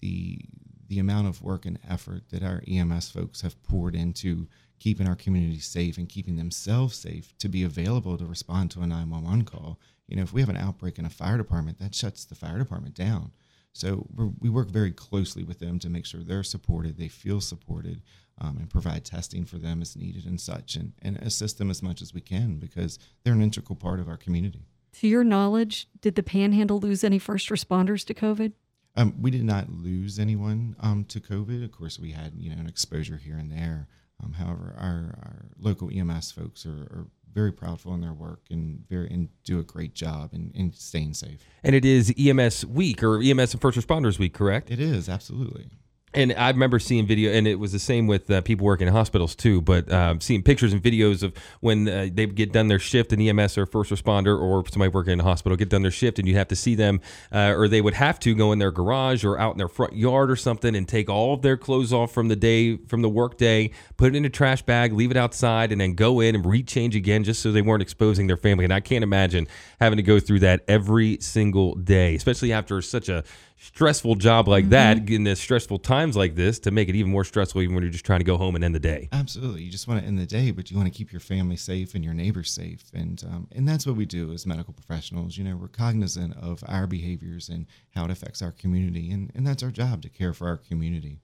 the 0.00 0.40
the 0.90 0.98
amount 0.98 1.28
of 1.28 1.40
work 1.40 1.64
and 1.64 1.78
effort 1.88 2.24
that 2.30 2.42
our 2.42 2.62
EMS 2.66 3.10
folks 3.10 3.42
have 3.42 3.62
poured 3.62 3.94
into 3.94 4.48
keeping 4.80 5.06
our 5.06 5.14
community 5.14 5.60
safe 5.60 5.96
and 5.96 6.08
keeping 6.08 6.34
themselves 6.34 6.96
safe 6.96 7.32
to 7.38 7.48
be 7.48 7.62
available 7.62 8.18
to 8.18 8.26
respond 8.26 8.72
to 8.72 8.80
a 8.80 8.86
911 8.88 9.44
call. 9.44 9.78
You 10.08 10.16
know, 10.16 10.22
if 10.22 10.32
we 10.32 10.40
have 10.40 10.50
an 10.50 10.56
outbreak 10.56 10.98
in 10.98 11.04
a 11.04 11.10
fire 11.10 11.38
department, 11.38 11.78
that 11.78 11.94
shuts 11.94 12.24
the 12.24 12.34
fire 12.34 12.58
department 12.58 12.96
down. 12.96 13.30
So 13.72 14.08
we 14.40 14.50
work 14.50 14.68
very 14.68 14.90
closely 14.90 15.44
with 15.44 15.60
them 15.60 15.78
to 15.78 15.88
make 15.88 16.04
sure 16.04 16.24
they're 16.24 16.42
supported, 16.42 16.98
they 16.98 17.06
feel 17.06 17.40
supported, 17.40 18.02
um, 18.40 18.56
and 18.56 18.68
provide 18.68 19.04
testing 19.04 19.44
for 19.44 19.58
them 19.58 19.80
as 19.80 19.94
needed 19.94 20.26
and 20.26 20.40
such, 20.40 20.74
and, 20.74 20.92
and 21.02 21.18
assist 21.18 21.58
them 21.58 21.70
as 21.70 21.84
much 21.84 22.02
as 22.02 22.12
we 22.12 22.20
can 22.20 22.56
because 22.56 22.98
they're 23.22 23.32
an 23.32 23.42
integral 23.42 23.76
part 23.76 24.00
of 24.00 24.08
our 24.08 24.16
community. 24.16 24.66
To 24.94 25.06
your 25.06 25.22
knowledge, 25.22 25.86
did 26.00 26.16
the 26.16 26.24
Panhandle 26.24 26.80
lose 26.80 27.04
any 27.04 27.20
first 27.20 27.48
responders 27.48 28.04
to 28.06 28.14
COVID? 28.14 28.54
Um, 29.00 29.14
we 29.18 29.30
did 29.30 29.44
not 29.44 29.70
lose 29.70 30.18
anyone 30.18 30.76
um, 30.80 31.04
to 31.06 31.20
COVID. 31.20 31.64
Of 31.64 31.72
course, 31.72 31.98
we 31.98 32.12
had 32.12 32.34
you 32.36 32.50
know 32.50 32.60
an 32.60 32.66
exposure 32.66 33.16
here 33.16 33.36
and 33.36 33.50
there. 33.50 33.88
Um, 34.22 34.34
however, 34.34 34.74
our, 34.76 35.18
our 35.22 35.46
local 35.58 35.90
EMS 35.90 36.32
folks 36.32 36.66
are, 36.66 36.82
are 36.92 37.06
very 37.32 37.52
proudful 37.52 37.94
in 37.94 38.02
their 38.02 38.12
work 38.12 38.40
and 38.50 38.84
very 38.88 39.08
and 39.08 39.30
do 39.44 39.58
a 39.58 39.62
great 39.62 39.94
job 39.94 40.34
in, 40.34 40.52
in 40.54 40.72
staying 40.72 41.14
safe. 41.14 41.40
And 41.62 41.74
it 41.74 41.86
is 41.86 42.12
EMS 42.18 42.66
week 42.66 43.02
or 43.02 43.22
EMS 43.22 43.54
and 43.54 43.60
First 43.62 43.78
Responders 43.78 44.18
week, 44.18 44.34
correct? 44.34 44.70
It 44.70 44.80
is 44.80 45.08
absolutely. 45.08 45.70
And 46.12 46.32
I 46.32 46.50
remember 46.50 46.80
seeing 46.80 47.06
video, 47.06 47.30
and 47.30 47.46
it 47.46 47.56
was 47.60 47.70
the 47.70 47.78
same 47.78 48.08
with 48.08 48.28
uh, 48.30 48.40
people 48.40 48.66
working 48.66 48.88
in 48.88 48.92
hospitals 48.92 49.36
too. 49.36 49.60
But 49.60 49.90
um, 49.92 50.20
seeing 50.20 50.42
pictures 50.42 50.72
and 50.72 50.82
videos 50.82 51.22
of 51.22 51.32
when 51.60 51.88
uh, 51.88 52.08
they 52.12 52.26
get 52.26 52.52
done 52.52 52.66
their 52.66 52.80
shift, 52.80 53.12
an 53.12 53.20
EMS 53.20 53.56
or 53.56 53.66
first 53.66 53.92
responder 53.92 54.40
or 54.40 54.64
somebody 54.68 54.90
working 54.90 55.12
in 55.12 55.20
a 55.20 55.22
hospital 55.22 55.56
get 55.56 55.68
done 55.68 55.82
their 55.82 55.90
shift, 55.90 56.18
and 56.18 56.26
you 56.26 56.34
have 56.34 56.48
to 56.48 56.56
see 56.56 56.74
them, 56.74 57.00
uh, 57.32 57.54
or 57.56 57.68
they 57.68 57.80
would 57.80 57.94
have 57.94 58.18
to 58.20 58.34
go 58.34 58.50
in 58.50 58.58
their 58.58 58.72
garage 58.72 59.24
or 59.24 59.38
out 59.38 59.52
in 59.52 59.58
their 59.58 59.68
front 59.68 59.94
yard 59.94 60.30
or 60.30 60.36
something, 60.36 60.74
and 60.74 60.88
take 60.88 61.08
all 61.08 61.34
of 61.34 61.42
their 61.42 61.56
clothes 61.56 61.92
off 61.92 62.12
from 62.12 62.26
the 62.26 62.36
day 62.36 62.76
from 62.76 63.02
the 63.02 63.08
work 63.08 63.38
day, 63.38 63.70
put 63.96 64.08
it 64.08 64.16
in 64.16 64.24
a 64.24 64.30
trash 64.30 64.62
bag, 64.62 64.92
leave 64.92 65.12
it 65.12 65.16
outside, 65.16 65.70
and 65.70 65.80
then 65.80 65.94
go 65.94 66.18
in 66.18 66.34
and 66.34 66.44
rechange 66.44 66.96
again, 66.96 67.22
just 67.22 67.40
so 67.40 67.52
they 67.52 67.62
weren't 67.62 67.82
exposing 67.82 68.26
their 68.26 68.36
family. 68.36 68.64
And 68.64 68.72
I 68.72 68.80
can't 68.80 69.04
imagine 69.04 69.46
having 69.78 69.96
to 69.98 70.02
go 70.02 70.18
through 70.18 70.40
that 70.40 70.64
every 70.66 71.18
single 71.20 71.76
day, 71.76 72.16
especially 72.16 72.52
after 72.52 72.82
such 72.82 73.08
a 73.08 73.22
stressful 73.62 74.14
job 74.16 74.48
like 74.48 74.64
Mm-hmm. 74.64 74.70
that 74.70 75.10
in 75.10 75.24
the 75.24 75.36
stressful 75.36 75.78
times 75.78 76.16
like 76.16 76.34
this 76.34 76.58
to 76.60 76.70
make 76.70 76.88
it 76.88 76.94
even 76.96 77.12
more 77.12 77.24
stressful 77.24 77.60
even 77.60 77.74
when 77.74 77.84
you're 77.84 77.92
just 77.92 78.06
trying 78.06 78.20
to 78.20 78.24
go 78.24 78.36
home 78.38 78.54
and 78.54 78.64
end 78.64 78.74
the 78.74 78.80
day 78.80 79.08
Absolutely. 79.12 79.62
You 79.62 79.70
just 79.70 79.86
want 79.86 80.00
to 80.00 80.06
end 80.06 80.18
the 80.18 80.26
day, 80.26 80.50
but 80.50 80.70
you 80.70 80.76
want 80.78 80.90
to 80.90 80.96
keep 80.96 81.12
your 81.12 81.20
family 81.20 81.56
safe 81.56 81.94
and 81.94 82.02
your 82.04 82.14
neighbors 82.14 82.50
safe. 82.50 82.84
And 82.94 83.22
um, 83.30 83.48
and 83.52 83.68
that's 83.68 83.86
what 83.86 83.96
we 83.96 84.06
do 84.06 84.32
as 84.32 84.46
medical 84.46 84.72
professionals. 84.72 85.36
You 85.36 85.44
know, 85.44 85.56
we're 85.56 85.68
cognizant 85.68 86.36
of 86.36 86.64
our 86.66 86.86
behaviors 86.86 87.48
and 87.48 87.66
how 87.94 88.04
it 88.06 88.10
affects 88.10 88.40
our 88.42 88.52
community. 88.52 89.10
And, 89.10 89.30
and 89.34 89.46
that's 89.46 89.62
our 89.62 89.70
job 89.70 90.02
to 90.02 90.08
care 90.08 90.32
for 90.32 90.48
our 90.48 90.56
community. 90.56 91.20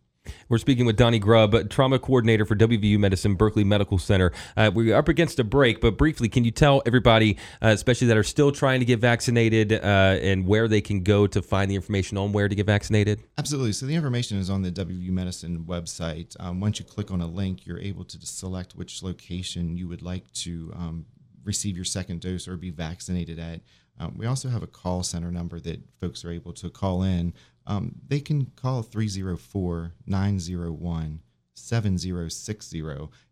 We're 0.49 0.59
speaking 0.59 0.87
with 0.87 0.97
donnie 0.97 1.19
grubb 1.19 1.71
trauma 1.71 1.99
coordinator 1.99 2.45
for 2.45 2.57
wvu 2.57 2.99
medicine 2.99 3.35
berkeley 3.35 3.65
medical 3.65 3.99
center 3.99 4.33
uh, 4.57 4.71
we're 4.73 4.97
up 4.97 5.09
against 5.09 5.39
a 5.39 5.45
break 5.45 5.81
but 5.81 5.97
briefly 5.97 6.29
can 6.29 6.45
you 6.45 6.51
tell 6.51 6.83
everybody 6.87 7.37
uh, 7.63 7.69
especially 7.69 8.07
that 8.09 8.17
are 8.17 8.25
still 8.25 8.53
trying 8.53 8.81
to 8.81 8.87
get 8.87 8.99
vaccinated 8.99 9.73
uh, 9.73 9.77
and 10.21 10.47
where 10.47 10.69
they 10.69 10.81
can 10.81 11.03
go 11.03 11.27
to 11.27 11.43
find 11.43 11.71
the 11.71 11.75
information 11.75 12.17
on 12.17 12.33
where 12.33 12.49
to 12.49 12.55
get 12.55 12.67
vaccinated 12.67 13.21
Absolutely. 13.39 13.73
So 13.73 13.87
the 13.87 13.95
information 13.95 14.39
is 14.39 14.49
on 14.51 14.63
the 14.63 14.73
WVU 14.73 15.11
Medicine 15.11 15.65
website. 15.65 16.35
Um, 16.41 16.59
once 16.59 16.79
you 16.79 16.85
click 16.85 17.11
on 17.11 17.21
a 17.21 17.27
link, 17.27 17.67
you're 17.67 17.79
able 17.79 18.05
to 18.07 18.19
select 18.27 18.75
which 18.75 19.03
location 19.03 19.77
you 19.77 19.89
would 19.89 20.03
like 20.03 20.33
to 20.33 20.73
um, 20.75 21.07
receive 21.45 21.77
your 21.77 21.85
second 21.85 22.23
dose 22.23 22.49
or 22.49 22.57
be 22.57 22.71
vaccinated 22.71 23.39
at. 23.39 23.61
Um, 23.99 24.15
we 24.17 24.27
also 24.27 24.49
have 24.49 24.63
a 24.63 24.67
call 24.67 25.03
center 25.03 25.31
number 25.31 25.61
that 25.61 25.81
folks 26.01 26.25
are 26.25 26.31
able 26.31 26.53
to 26.55 26.71
call 26.71 27.03
in. 27.03 27.35
Um, 27.67 27.97
they 28.07 28.21
can 28.21 28.47
call 28.57 28.83
304 28.83 29.93
901 30.07 31.21
7060, 31.55 32.85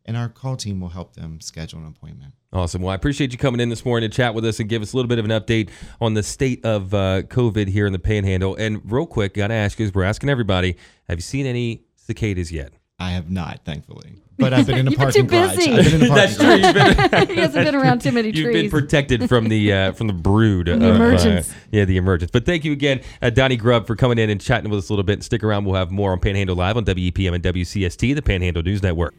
and 0.07 0.17
our 0.17 0.29
call 0.29 0.57
team 0.57 0.81
will 0.81 0.89
help 0.89 1.15
them 1.15 1.41
schedule 1.41 1.79
an 1.81 1.87
appointment. 1.87 2.35
Awesome. 2.53 2.83
Well, 2.83 2.93
I 2.93 2.95
appreciate 2.95 3.33
you 3.33 3.39
coming 3.39 3.61
in 3.61 3.69
this 3.69 3.85
morning 3.85 4.11
to 4.11 4.17
chat 4.17 4.35
with 4.35 4.45
us 4.45 4.61
and 4.61 4.69
give 4.69 4.81
us 4.81 4.93
a 4.93 4.97
little 4.97 5.09
bit 5.09 5.19
of 5.19 5.25
an 5.25 5.31
update 5.31 5.71
on 6.01 6.15
the 6.15 6.23
state 6.23 6.65
of 6.65 6.95
uh, 6.95 7.23
COVID 7.23 7.69
here 7.69 7.87
in 7.87 7.93
the 7.93 7.99
Panhandle. 7.99 8.55
And 8.55 8.81
real 8.91 9.07
quick, 9.07 9.35
got 9.35 9.49
to 9.49 9.55
ask 9.55 9.79
you, 9.79 9.91
we're 9.95 10.05
asking 10.05 10.31
everybody, 10.31 10.77
have 11.09 11.19
you 11.19 11.23
seen 11.23 11.47
any 11.47 11.85
cicadas 11.97 12.51
yet? 12.51 12.73
I 12.99 13.11
have 13.11 13.31
not, 13.31 13.65
thankfully, 13.65 14.15
but 14.39 14.53
I've 14.53 14.67
been 14.67 14.79
in 14.79 14.89
a 14.89 14.91
You've 14.93 14.99
been 14.99 15.05
parking 15.07 15.27
too 15.29 15.37
garage. 15.37 15.57
busy. 15.57 15.73
I've 15.73 15.85
been 15.85 15.95
in 15.95 16.03
a 16.03 16.09
parking 16.09 16.15
That's 16.15 16.37
true. 16.37 16.55
You've 16.55 16.75
been, 17.11 17.29
he 17.29 17.41
hasn't 17.41 17.65
been 17.65 17.75
around 17.75 18.01
too 18.03 18.13
many 18.13 18.29
You've 18.29 18.53
been 18.53 18.69
trees. 18.69 18.71
protected 18.71 19.29
from 19.29 19.49
the 19.49 19.73
uh, 19.73 19.93
from 19.93 20.07
the 20.09 20.13
brood 20.13 20.69
of 20.69 20.83
emergence. 20.83 21.51
Uh, 21.51 21.55
yeah, 21.73 21.85
the 21.85 21.97
emergence. 21.97 22.31
But 22.31 22.45
thank 22.47 22.65
you 22.65 22.73
again, 22.73 23.01
uh, 23.23 23.31
Donnie 23.31 23.57
Grubb, 23.57 23.87
for 23.87 23.97
coming 23.97 24.19
in 24.19 24.31
and 24.31 24.41
chatting 24.41 24.71
with 24.71 24.79
us 24.79 24.89
a 24.89 24.93
little 24.93 25.05
bit. 25.05 25.15
And 25.15 25.25
stick 25.25 25.43
around; 25.45 25.65
we'll 25.65 25.77
have 25.77 25.91
more 25.91 26.13
on 26.13 26.21
Panhandle 26.21 26.57
Live 26.57 26.77
on 26.77 26.85
WEPM 26.85 27.35
and 27.35 27.45
WCST, 27.45 28.15
the 28.15 28.23
Panhandle 28.23 28.63
News 28.63 28.83
Network. 28.83 29.15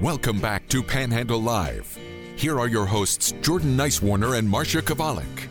Welcome 0.00 0.40
back 0.40 0.68
to 0.68 0.82
Panhandle 0.82 1.40
Live. 1.40 1.98
Here 2.36 2.58
are 2.58 2.68
your 2.68 2.84
hosts, 2.86 3.32
Jordan 3.42 3.76
Nicewarner 3.76 4.36
and 4.38 4.48
Marsha 4.52 4.82
Chwalik. 4.82 5.48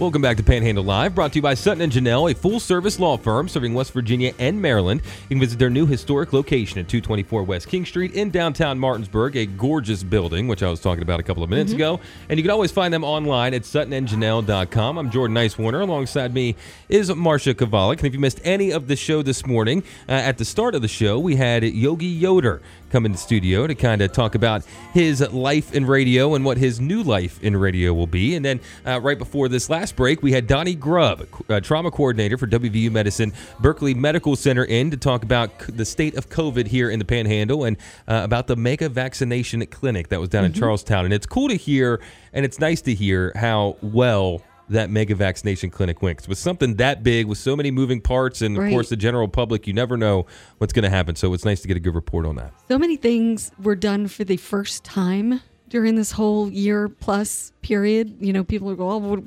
Welcome 0.00 0.22
back 0.22 0.38
to 0.38 0.42
Panhandle 0.42 0.82
Live, 0.82 1.14
brought 1.14 1.32
to 1.32 1.36
you 1.36 1.42
by 1.42 1.52
Sutton 1.52 1.82
and 1.82 1.92
Janelle, 1.92 2.32
a 2.32 2.34
full-service 2.34 2.98
law 2.98 3.18
firm 3.18 3.50
serving 3.50 3.74
West 3.74 3.92
Virginia 3.92 4.32
and 4.38 4.62
Maryland. 4.62 5.02
You 5.24 5.28
can 5.28 5.40
visit 5.40 5.58
their 5.58 5.68
new 5.68 5.84
historic 5.84 6.32
location 6.32 6.78
at 6.78 6.88
224 6.88 7.42
West 7.42 7.68
King 7.68 7.84
Street 7.84 8.14
in 8.14 8.30
downtown 8.30 8.78
Martinsburg, 8.78 9.36
a 9.36 9.44
gorgeous 9.44 10.02
building, 10.02 10.48
which 10.48 10.62
I 10.62 10.70
was 10.70 10.80
talking 10.80 11.02
about 11.02 11.20
a 11.20 11.22
couple 11.22 11.42
of 11.42 11.50
minutes 11.50 11.74
ago. 11.74 12.00
And 12.30 12.38
you 12.38 12.42
can 12.42 12.50
always 12.50 12.72
find 12.72 12.94
them 12.94 13.04
online 13.04 13.52
at 13.52 13.64
suttonandjanelle.com. 13.64 14.96
I'm 14.96 15.10
Jordan 15.10 15.36
Nicewarner. 15.36 15.82
Alongside 15.82 16.32
me 16.32 16.56
is 16.88 17.10
Marsha 17.10 17.52
Chwalik. 17.52 17.98
And 17.98 18.06
if 18.06 18.14
you 18.14 18.20
missed 18.20 18.40
any 18.42 18.72
of 18.72 18.88
the 18.88 18.96
show 18.96 19.20
this 19.20 19.44
morning, 19.44 19.82
uh, 20.08 20.12
at 20.12 20.38
the 20.38 20.46
start 20.46 20.74
of 20.74 20.80
the 20.80 20.88
show, 20.88 21.18
we 21.18 21.36
had 21.36 21.62
Yogi 21.62 22.06
Yoder 22.06 22.62
come 22.90 23.06
in 23.06 23.12
the 23.12 23.18
studio 23.18 23.66
to 23.66 23.74
kind 23.74 24.02
of 24.02 24.12
talk 24.12 24.34
about 24.34 24.64
his 24.92 25.20
life 25.32 25.72
in 25.72 25.86
radio 25.86 26.34
and 26.34 26.44
what 26.44 26.58
his 26.58 26.80
new 26.80 27.02
life 27.02 27.42
in 27.42 27.56
radio 27.56 27.94
will 27.94 28.06
be. 28.06 28.34
And 28.34 28.44
then 28.44 28.60
uh, 28.84 29.00
right 29.00 29.18
before 29.18 29.48
this 29.48 29.70
last 29.70 29.89
break, 29.92 30.22
we 30.22 30.32
had 30.32 30.46
Donnie 30.46 30.74
Grubb, 30.74 31.26
uh, 31.48 31.60
trauma 31.60 31.90
coordinator 31.90 32.36
for 32.36 32.46
WVU 32.46 32.90
Medicine 32.90 33.32
Berkeley 33.60 33.94
Medical 33.94 34.36
Center, 34.36 34.64
in 34.64 34.90
to 34.90 34.96
talk 34.96 35.22
about 35.22 35.50
the 35.68 35.84
state 35.84 36.16
of 36.16 36.28
COVID 36.28 36.66
here 36.66 36.90
in 36.90 36.98
the 36.98 37.04
Panhandle 37.04 37.64
and 37.64 37.76
uh, 38.08 38.20
about 38.24 38.46
the 38.46 38.56
mega 38.56 38.88
vaccination 38.88 39.64
clinic 39.66 40.08
that 40.08 40.20
was 40.20 40.28
down 40.28 40.44
in 40.44 40.52
Charles 40.52 40.84
Town. 40.84 41.04
And 41.04 41.14
it's 41.14 41.26
cool 41.26 41.48
to 41.48 41.56
hear 41.56 42.00
and 42.32 42.44
it's 42.44 42.58
nice 42.58 42.80
to 42.82 42.94
hear 42.94 43.32
how 43.34 43.76
well 43.82 44.42
that 44.68 44.88
mega 44.88 45.14
vaccination 45.14 45.68
clinic 45.68 46.00
went. 46.00 46.26
With 46.28 46.38
something 46.38 46.76
that 46.76 47.02
big, 47.02 47.26
with 47.26 47.38
so 47.38 47.56
many 47.56 47.70
moving 47.70 48.00
parts, 48.00 48.40
and 48.40 48.56
of 48.56 48.70
course 48.70 48.88
the 48.88 48.96
general 48.96 49.26
public, 49.28 49.66
you 49.66 49.72
never 49.72 49.96
know 49.96 50.26
what's 50.58 50.72
going 50.72 50.84
to 50.84 50.90
happen. 50.90 51.16
So 51.16 51.34
it's 51.34 51.44
nice 51.44 51.60
to 51.62 51.68
get 51.68 51.76
a 51.76 51.80
good 51.80 51.94
report 51.94 52.24
on 52.24 52.36
that. 52.36 52.52
so 52.68 52.78
many 52.78 52.96
things 52.96 53.50
were 53.60 53.74
done 53.74 54.06
for 54.06 54.24
the 54.24 54.36
first 54.36 54.84
time 54.84 55.40
during 55.68 55.96
this 55.96 56.12
whole 56.12 56.50
year 56.50 56.88
plus 56.88 57.52
period. 57.62 58.16
You 58.20 58.32
know, 58.32 58.44
people 58.44 58.70
are 58.70 58.76
going, 58.76 58.92
"Oh, 58.92 58.98
well, 58.98 59.24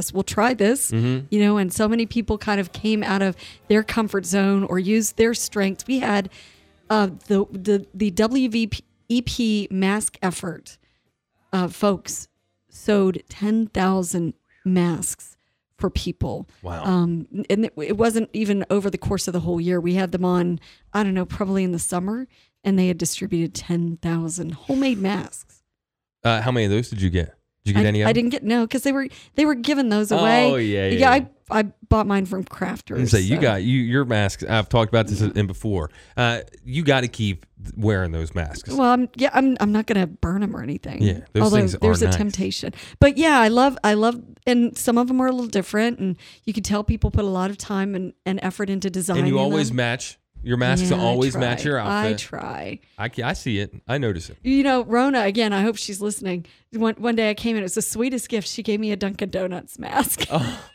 guess 0.00 0.12
we'll 0.12 0.22
try 0.22 0.54
this." 0.54 0.90
You 0.92 1.26
know, 1.30 1.58
and 1.58 1.72
so 1.72 1.86
many 1.88 2.06
people 2.06 2.38
kind 2.38 2.60
of 2.60 2.72
came 2.72 3.02
out 3.02 3.22
of 3.22 3.36
their 3.68 3.82
comfort 3.82 4.24
zone 4.24 4.64
or 4.64 4.78
used 4.78 5.16
their 5.16 5.34
strengths. 5.34 5.86
We 5.86 5.98
had 5.98 6.30
uh, 6.88 7.10
the 7.26 7.46
the 7.52 7.86
the 7.94 8.10
WVP 8.10 9.70
mask 9.70 10.18
effort. 10.22 10.78
Uh, 11.52 11.68
folks 11.68 12.28
sewed 12.68 13.22
ten 13.28 13.66
thousand 13.66 14.34
masks 14.64 15.36
for 15.76 15.90
people. 15.90 16.48
Wow. 16.62 16.84
Um, 16.84 17.26
and 17.48 17.64
it, 17.64 17.72
it 17.76 17.96
wasn't 17.96 18.30
even 18.32 18.64
over 18.70 18.90
the 18.90 18.98
course 18.98 19.26
of 19.26 19.32
the 19.32 19.40
whole 19.40 19.60
year. 19.60 19.80
We 19.80 19.94
had 19.94 20.12
them 20.12 20.24
on, 20.26 20.60
I 20.92 21.02
don't 21.02 21.14
know, 21.14 21.24
probably 21.24 21.64
in 21.64 21.72
the 21.72 21.78
summer, 21.78 22.28
and 22.62 22.78
they 22.78 22.88
had 22.88 22.98
distributed 22.98 23.54
10,000 23.54 24.52
homemade 24.52 24.98
masks. 24.98 25.62
Uh, 26.22 26.42
how 26.42 26.52
many 26.52 26.66
of 26.66 26.70
those 26.70 26.90
did 26.90 27.00
you 27.00 27.08
get? 27.08 27.39
Did 27.64 27.70
you 27.70 27.74
get 27.74 27.84
I, 27.84 27.88
any 27.88 28.00
of 28.02 28.08
I 28.08 28.12
didn't 28.12 28.30
get 28.30 28.42
no 28.42 28.66
because 28.66 28.82
they 28.82 28.92
were 28.92 29.08
they 29.34 29.44
were 29.44 29.54
giving 29.54 29.90
those 29.90 30.10
away. 30.10 30.50
Oh, 30.50 30.56
yeah, 30.56 30.86
yeah, 30.86 30.88
yeah. 30.88 30.98
yeah. 30.98 31.10
I, 31.10 31.28
I 31.50 31.62
bought 31.88 32.06
mine 32.06 32.24
from 32.26 32.44
crafters. 32.44 32.96
And 32.96 33.08
say 33.08 33.20
you 33.20 33.38
got 33.38 33.62
you 33.62 33.80
your 33.80 34.04
masks. 34.04 34.44
I've 34.48 34.68
talked 34.68 34.88
about 34.88 35.08
this 35.08 35.20
in 35.20 35.46
before. 35.46 35.90
Uh, 36.16 36.40
you 36.64 36.82
got 36.82 37.02
to 37.02 37.08
keep 37.08 37.44
wearing 37.76 38.12
those 38.12 38.34
masks. 38.34 38.70
Well, 38.70 38.90
I'm 38.90 39.08
yeah, 39.16 39.30
I'm 39.34 39.56
I'm 39.60 39.72
not 39.72 39.86
gonna 39.86 40.06
burn 40.06 40.40
them 40.40 40.56
or 40.56 40.62
anything. 40.62 41.02
Yeah, 41.02 41.20
those 41.32 41.42
although 41.42 41.56
things 41.56 41.74
are 41.74 41.78
there's 41.78 42.02
a 42.02 42.06
nice. 42.06 42.16
temptation. 42.16 42.72
But 42.98 43.18
yeah, 43.18 43.38
I 43.38 43.48
love 43.48 43.76
I 43.84 43.94
love, 43.94 44.20
and 44.46 44.76
some 44.78 44.96
of 44.96 45.08
them 45.08 45.20
are 45.20 45.26
a 45.26 45.32
little 45.32 45.46
different, 45.46 45.98
and 45.98 46.16
you 46.44 46.52
can 46.52 46.62
tell 46.62 46.82
people 46.82 47.10
put 47.10 47.24
a 47.24 47.28
lot 47.28 47.50
of 47.50 47.58
time 47.58 47.94
and, 47.94 48.14
and 48.24 48.38
effort 48.42 48.70
into 48.70 48.88
designing. 48.88 49.24
and 49.24 49.28
you 49.28 49.38
always 49.38 49.68
them. 49.68 49.76
match 49.76 50.18
your 50.42 50.56
masks. 50.56 50.90
Yeah, 50.90 51.00
always 51.00 51.36
match 51.36 51.64
your 51.64 51.74
your 51.74 51.86
I 51.86 52.14
try. 52.14 52.80
I, 52.98 53.10
I 53.22 53.32
see 53.32 53.58
it. 53.58 53.74
I 53.86 53.98
notice 53.98 54.30
it. 54.30 54.38
You 54.42 54.62
know, 54.62 54.84
Rona 54.84 55.22
again. 55.22 55.52
I 55.52 55.62
hope 55.62 55.76
she's 55.76 56.00
listening. 56.00 56.46
One 56.72 56.94
one 56.94 57.16
day 57.16 57.30
I 57.30 57.34
came 57.34 57.56
in. 57.56 57.62
It 57.62 57.64
was 57.64 57.74
the 57.74 57.82
sweetest 57.82 58.28
gift. 58.28 58.48
She 58.48 58.62
gave 58.62 58.80
me 58.80 58.92
a 58.92 58.96
Dunkin' 58.96 59.30
Donuts 59.30 59.78
mask. 59.78 60.26
Oh, 60.30 60.70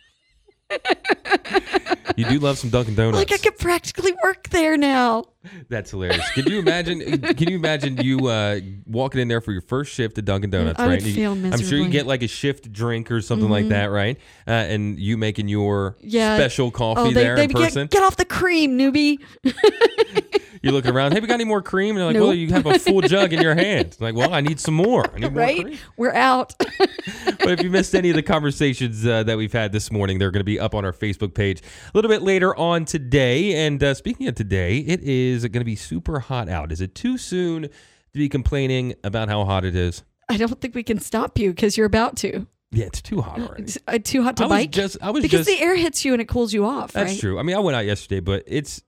You 2.17 2.25
do 2.25 2.39
love 2.39 2.57
some 2.57 2.69
Dunkin' 2.69 2.95
Donuts. 2.95 3.17
like 3.17 3.31
I 3.33 3.37
could 3.37 3.57
practically 3.57 4.13
work 4.23 4.47
there 4.49 4.77
now. 4.77 5.25
That's 5.69 5.91
hilarious. 5.91 6.27
Can 6.31 6.45
you 6.47 6.59
imagine? 6.59 6.99
can 7.21 7.49
you 7.49 7.57
imagine 7.57 7.97
you 7.97 8.27
uh, 8.27 8.59
walking 8.85 9.19
in 9.19 9.27
there 9.27 9.41
for 9.41 9.51
your 9.51 9.61
first 9.61 9.91
shift 9.93 10.17
at 10.17 10.23
Dunkin' 10.25 10.49
Donuts? 10.49 10.79
I 10.79 10.87
right? 10.87 10.91
would 11.01 11.03
you- 11.07 11.13
feel 11.13 11.31
I'm 11.33 11.59
sure 11.61 11.77
you. 11.77 11.83
Mm-hmm. 11.85 11.91
get 11.91 12.07
like 12.07 12.23
a 12.23 12.27
shift 12.27 12.71
drink 12.71 13.11
or 13.11 13.21
something 13.21 13.49
like 13.49 13.67
that, 13.69 13.87
right? 13.87 14.17
Uh, 14.47 14.51
and 14.51 14.97
you 14.97 15.17
making 15.17 15.49
your 15.49 15.97
Yeah. 15.99 16.37
special 16.37 16.71
coffee 16.71 17.01
oh, 17.01 17.05
they, 17.07 17.13
there 17.13 17.35
they 17.35 17.43
in 17.45 17.49
get, 17.49 17.63
person. 17.63 17.87
get 17.87 18.03
off 18.03 18.15
the 18.15 18.25
cream, 18.25 18.77
newbie. 18.79 19.19
You're 20.65 20.73
looking 20.73 20.95
around. 20.95 21.11
Hey, 21.11 21.19
we 21.19 21.27
got 21.27 21.35
any 21.35 21.43
more 21.43 21.61
cream? 21.61 21.91
And 21.91 21.99
they're 21.99 22.07
like, 22.07 22.15
Nope. 22.15 22.23
well, 22.23 22.33
you 22.33 22.49
have 22.51 22.65
a 22.65 22.79
full 22.79 23.01
jug 23.01 23.33
in 23.33 23.39
your 23.39 23.53
hand. 23.55 23.95
Like, 23.99 24.15
well, 24.15 24.33
I 24.33 24.41
need 24.41 24.59
some 24.59 24.73
more. 24.73 25.05
I 25.13 25.19
need 25.19 25.31
more 25.31 25.43
right? 25.43 25.61
cream. 25.61 25.77
We're 25.95 26.13
out. 26.15 26.55
but 26.57 27.49
if 27.49 27.61
you 27.61 27.69
missed 27.69 27.93
any 27.93 28.09
of 28.09 28.15
the 28.15 28.23
conversations 28.23 29.05
uh, 29.05 29.21
that 29.21 29.37
we've 29.37 29.53
had 29.53 29.71
this 29.71 29.91
morning, 29.91 30.17
they're 30.17 30.31
going 30.31 30.39
to 30.39 30.43
be 30.43 30.59
up 30.59 30.73
on 30.73 30.83
our 30.83 30.91
Facebook 30.91 31.35
page 31.35 31.61
a 31.61 31.91
little 31.93 32.09
bit 32.09 32.23
later 32.23 32.55
on 32.55 32.83
today. 32.85 33.63
And 33.63 33.83
uh, 33.83 33.93
speaking 33.93 34.27
of 34.27 34.33
today, 34.33 34.79
it 34.79 35.01
is 35.03 35.43
going 35.43 35.61
to 35.61 35.65
be 35.65 35.75
super 35.75 36.19
hot 36.19 36.49
out. 36.49 36.71
Is 36.71 36.81
it 36.81 36.95
too 36.95 37.19
soon 37.19 37.61
to 37.61 37.69
be 38.11 38.27
complaining 38.27 38.95
about 39.03 39.29
how 39.29 39.45
hot 39.45 39.65
it 39.65 39.75
is? 39.75 40.01
I 40.29 40.37
don't 40.37 40.59
think 40.59 40.73
we 40.73 40.81
can 40.81 40.99
stop 40.99 41.37
you 41.37 41.51
because 41.51 41.77
you're 41.77 41.85
about 41.85 42.17
to. 42.17 42.47
Yeah, 42.71 42.85
it's 42.85 43.03
too 43.03 43.21
hot 43.21 43.39
already. 43.39 43.63
It's, 43.65 43.77
uh, 43.87 43.99
too 44.03 44.23
hot 44.23 44.37
to 44.37 44.45
I 44.45 44.47
was 44.47 44.57
bike. 44.57 44.71
just, 44.71 44.97
I 44.99 45.11
was 45.11 45.21
because 45.21 45.45
just, 45.45 45.59
the 45.59 45.63
air 45.63 45.75
hits 45.75 46.03
you 46.03 46.13
and 46.13 46.21
it 46.23 46.27
cools 46.27 46.53
you 46.53 46.65
off. 46.65 46.93
that's 46.93 47.11
right? 47.11 47.19
true. 47.19 47.37
I 47.37 47.43
mean, 47.43 47.55
I 47.55 47.59
went 47.59 47.75
out 47.75 47.85
yesterday, 47.85 48.19
but 48.19 48.43
it's, 48.47 48.81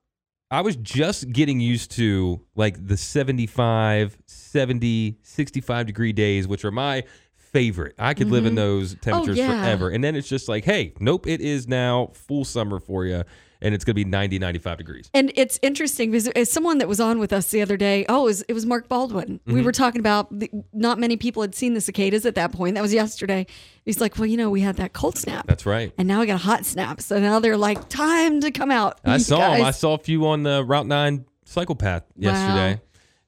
I 0.50 0.62
was 0.62 0.78
just 0.78 1.32
getting 1.34 1.60
used 1.60 1.92
to 1.92 2.42
like 2.56 2.88
the 2.88 2.96
75, 2.96 4.18
70, 4.26 5.18
65 5.22 5.86
degree 5.86 6.14
days, 6.14 6.48
which 6.48 6.64
are 6.64 6.72
my 6.72 7.04
favorite. 7.52 7.96
I 7.98 8.14
could 8.14 8.30
live 8.30 8.46
in 8.46 8.52
mm-hmm. 8.52 8.58
those 8.58 8.96
oh, 8.96 8.98
temperatures 9.02 9.38
yeah. 9.38 9.62
forever. 9.62 9.90
And 9.90 10.04
then 10.04 10.16
it's 10.16 10.28
just 10.28 10.48
like, 10.48 10.66
hey, 10.66 10.94
nope, 11.00 11.28
it 11.28 11.42
is 11.42 11.68
now 11.68 12.12
full 12.14 12.46
summer 12.46 12.80
for 12.80 13.06
you. 13.06 13.24
And 13.60 13.74
it's 13.74 13.84
going 13.84 13.96
to 13.96 13.96
be 13.96 14.06
90, 14.06 14.38
95 14.38 14.78
degrees. 14.78 15.10
And 15.16 15.32
it's 15.36 15.58
interesting 15.64 16.12
because 16.12 16.28
as 16.28 16.52
someone 16.52 16.78
that 16.78 16.88
was 16.88 17.00
on 17.00 17.18
with 17.18 17.34
us 17.34 17.50
the 17.50 17.64
other 17.64 17.76
day, 17.76 18.06
oh, 18.08 18.22
it 18.22 18.26
was, 18.26 18.42
it 18.44 18.54
was 18.54 18.68
Mark 18.68 18.88
Baldwin. 18.88 19.40
We 19.48 19.56
were 19.56 19.72
mm-hmm. 19.72 19.84
talking 19.84 20.00
about 20.00 20.28
the, 20.38 20.52
not 20.74 21.00
many 21.00 21.18
people 21.18 21.42
had 21.42 21.56
seen 21.56 21.74
the 21.74 21.82
cicadas 21.82 22.28
at 22.28 22.36
that 22.36 22.52
point. 22.52 22.76
That 22.76 22.82
was 22.82 22.94
yesterday. 22.94 23.48
He's 23.84 24.00
like, 24.00 24.20
well, 24.20 24.28
you 24.28 24.38
know, 24.38 24.52
we 24.52 24.62
had 24.62 24.76
that 24.76 24.94
cold 24.94 25.18
snap. 25.18 25.48
That's 25.48 25.66
right. 25.66 25.92
and 25.98 26.08
now 26.08 26.20
we 26.20 26.28
got 26.28 26.36
a 26.36 26.44
hot 26.44 26.66
snap. 26.66 27.02
So 27.02 27.20
now 27.20 27.40
they're 27.40 27.58
like, 27.58 27.90
time 27.90 28.42
to 28.42 28.52
come 28.52 28.70
out. 28.70 29.00
I 29.04 29.18
saw 29.18 29.56
him. 29.56 29.66
I 29.66 29.72
saw 29.72 29.96
a 29.96 30.00
few 30.00 30.28
on 30.28 30.44
the 30.44 30.64
Route 30.64 30.86
9 30.86 31.26
cycle 31.46 31.76
path 31.76 32.04
yesterday. 32.16 32.80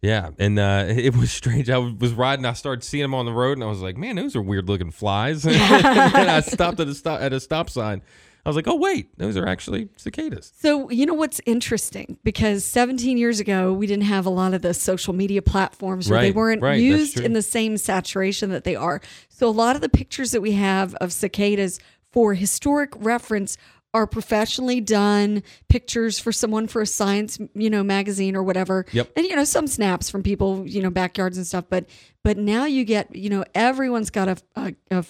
Yeah, 0.02 0.30
and 0.40 0.58
uh, 0.58 0.86
it 0.90 1.16
was 1.16 1.32
strange. 1.32 1.70
I 1.70 1.78
was 1.78 2.14
riding. 2.14 2.46
I 2.46 2.54
started 2.54 2.84
seeing 2.84 3.04
them 3.04 3.14
on 3.14 3.26
the 3.26 3.34
road, 3.34 3.54
and 3.54 3.64
I 3.64 3.68
was 3.68 3.82
like, 3.82 3.98
"Man, 3.98 4.16
those 4.16 4.36
are 4.36 4.42
weird 4.42 4.68
looking 4.68 4.92
flies." 4.92 5.46
and 5.46 5.56
I 5.58 6.40
stopped 6.42 6.80
at 6.80 6.88
a 6.88 6.96
stop 6.96 7.22
at 7.22 7.34
a 7.34 7.40
stop 7.40 7.70
sign. 7.70 8.02
I 8.46 8.50
was 8.50 8.56
like, 8.56 8.68
"Oh 8.68 8.76
wait, 8.76 9.18
those 9.18 9.36
are 9.36 9.46
actually 9.46 9.90
cicadas." 9.98 10.54
So, 10.58 10.90
you 10.90 11.06
know 11.06 11.14
what's 11.14 11.42
interesting? 11.46 12.18
Because 12.24 12.64
17 12.64 13.18
years 13.18 13.40
ago, 13.40 13.74
we 13.74 13.88
didn't 13.88 14.06
have 14.06 14.26
a 14.26 14.30
lot 14.30 14.54
of 14.54 14.62
the 14.62 14.74
social 14.74 15.14
media 15.14 15.42
platforms, 15.42 16.10
or 16.10 16.20
they 16.20 16.32
weren't 16.32 16.62
right, 16.62 16.80
used 16.80 17.20
in 17.20 17.34
the 17.34 17.42
same 17.42 17.78
saturation 17.78 18.50
that 18.52 18.64
they 18.64 18.76
are. 18.76 19.02
So, 19.28 19.48
a 19.48 19.52
lot 19.52 19.76
of 19.76 19.82
the 19.82 19.90
pictures 19.90 20.32
that 20.32 20.42
we 20.42 20.54
have 20.54 20.96
of 20.96 21.12
cicadas 21.12 21.80
for 22.12 22.34
historic 22.34 22.92
reference 22.96 23.58
are 23.94 24.06
professionally 24.06 24.80
done 24.80 25.42
pictures 25.68 26.20
for 26.20 26.32
someone 26.32 26.68
for 26.68 26.82
a 26.82 26.86
science, 26.86 27.40
you 27.56 27.70
know, 27.70 27.84
magazine 27.84 28.36
or 28.36 28.44
whatever. 28.44 28.86
Yep. 28.92 29.12
And 29.16 29.26
you 29.26 29.36
know, 29.36 29.44
some 29.44 29.68
snaps 29.68 30.10
from 30.10 30.24
people, 30.24 30.68
you 30.68 30.82
know, 30.82 30.90
backyards 30.92 31.38
and 31.38 31.48
stuff. 31.48 31.66
But 31.70 31.90
but 32.24 32.38
now 32.38 32.66
you 32.66 32.86
get, 32.86 33.16
you 33.16 33.30
know, 33.30 33.44
everyone's 33.56 34.10
got 34.10 34.28
a, 34.28 34.38
a, 34.56 34.76
a 34.92 35.06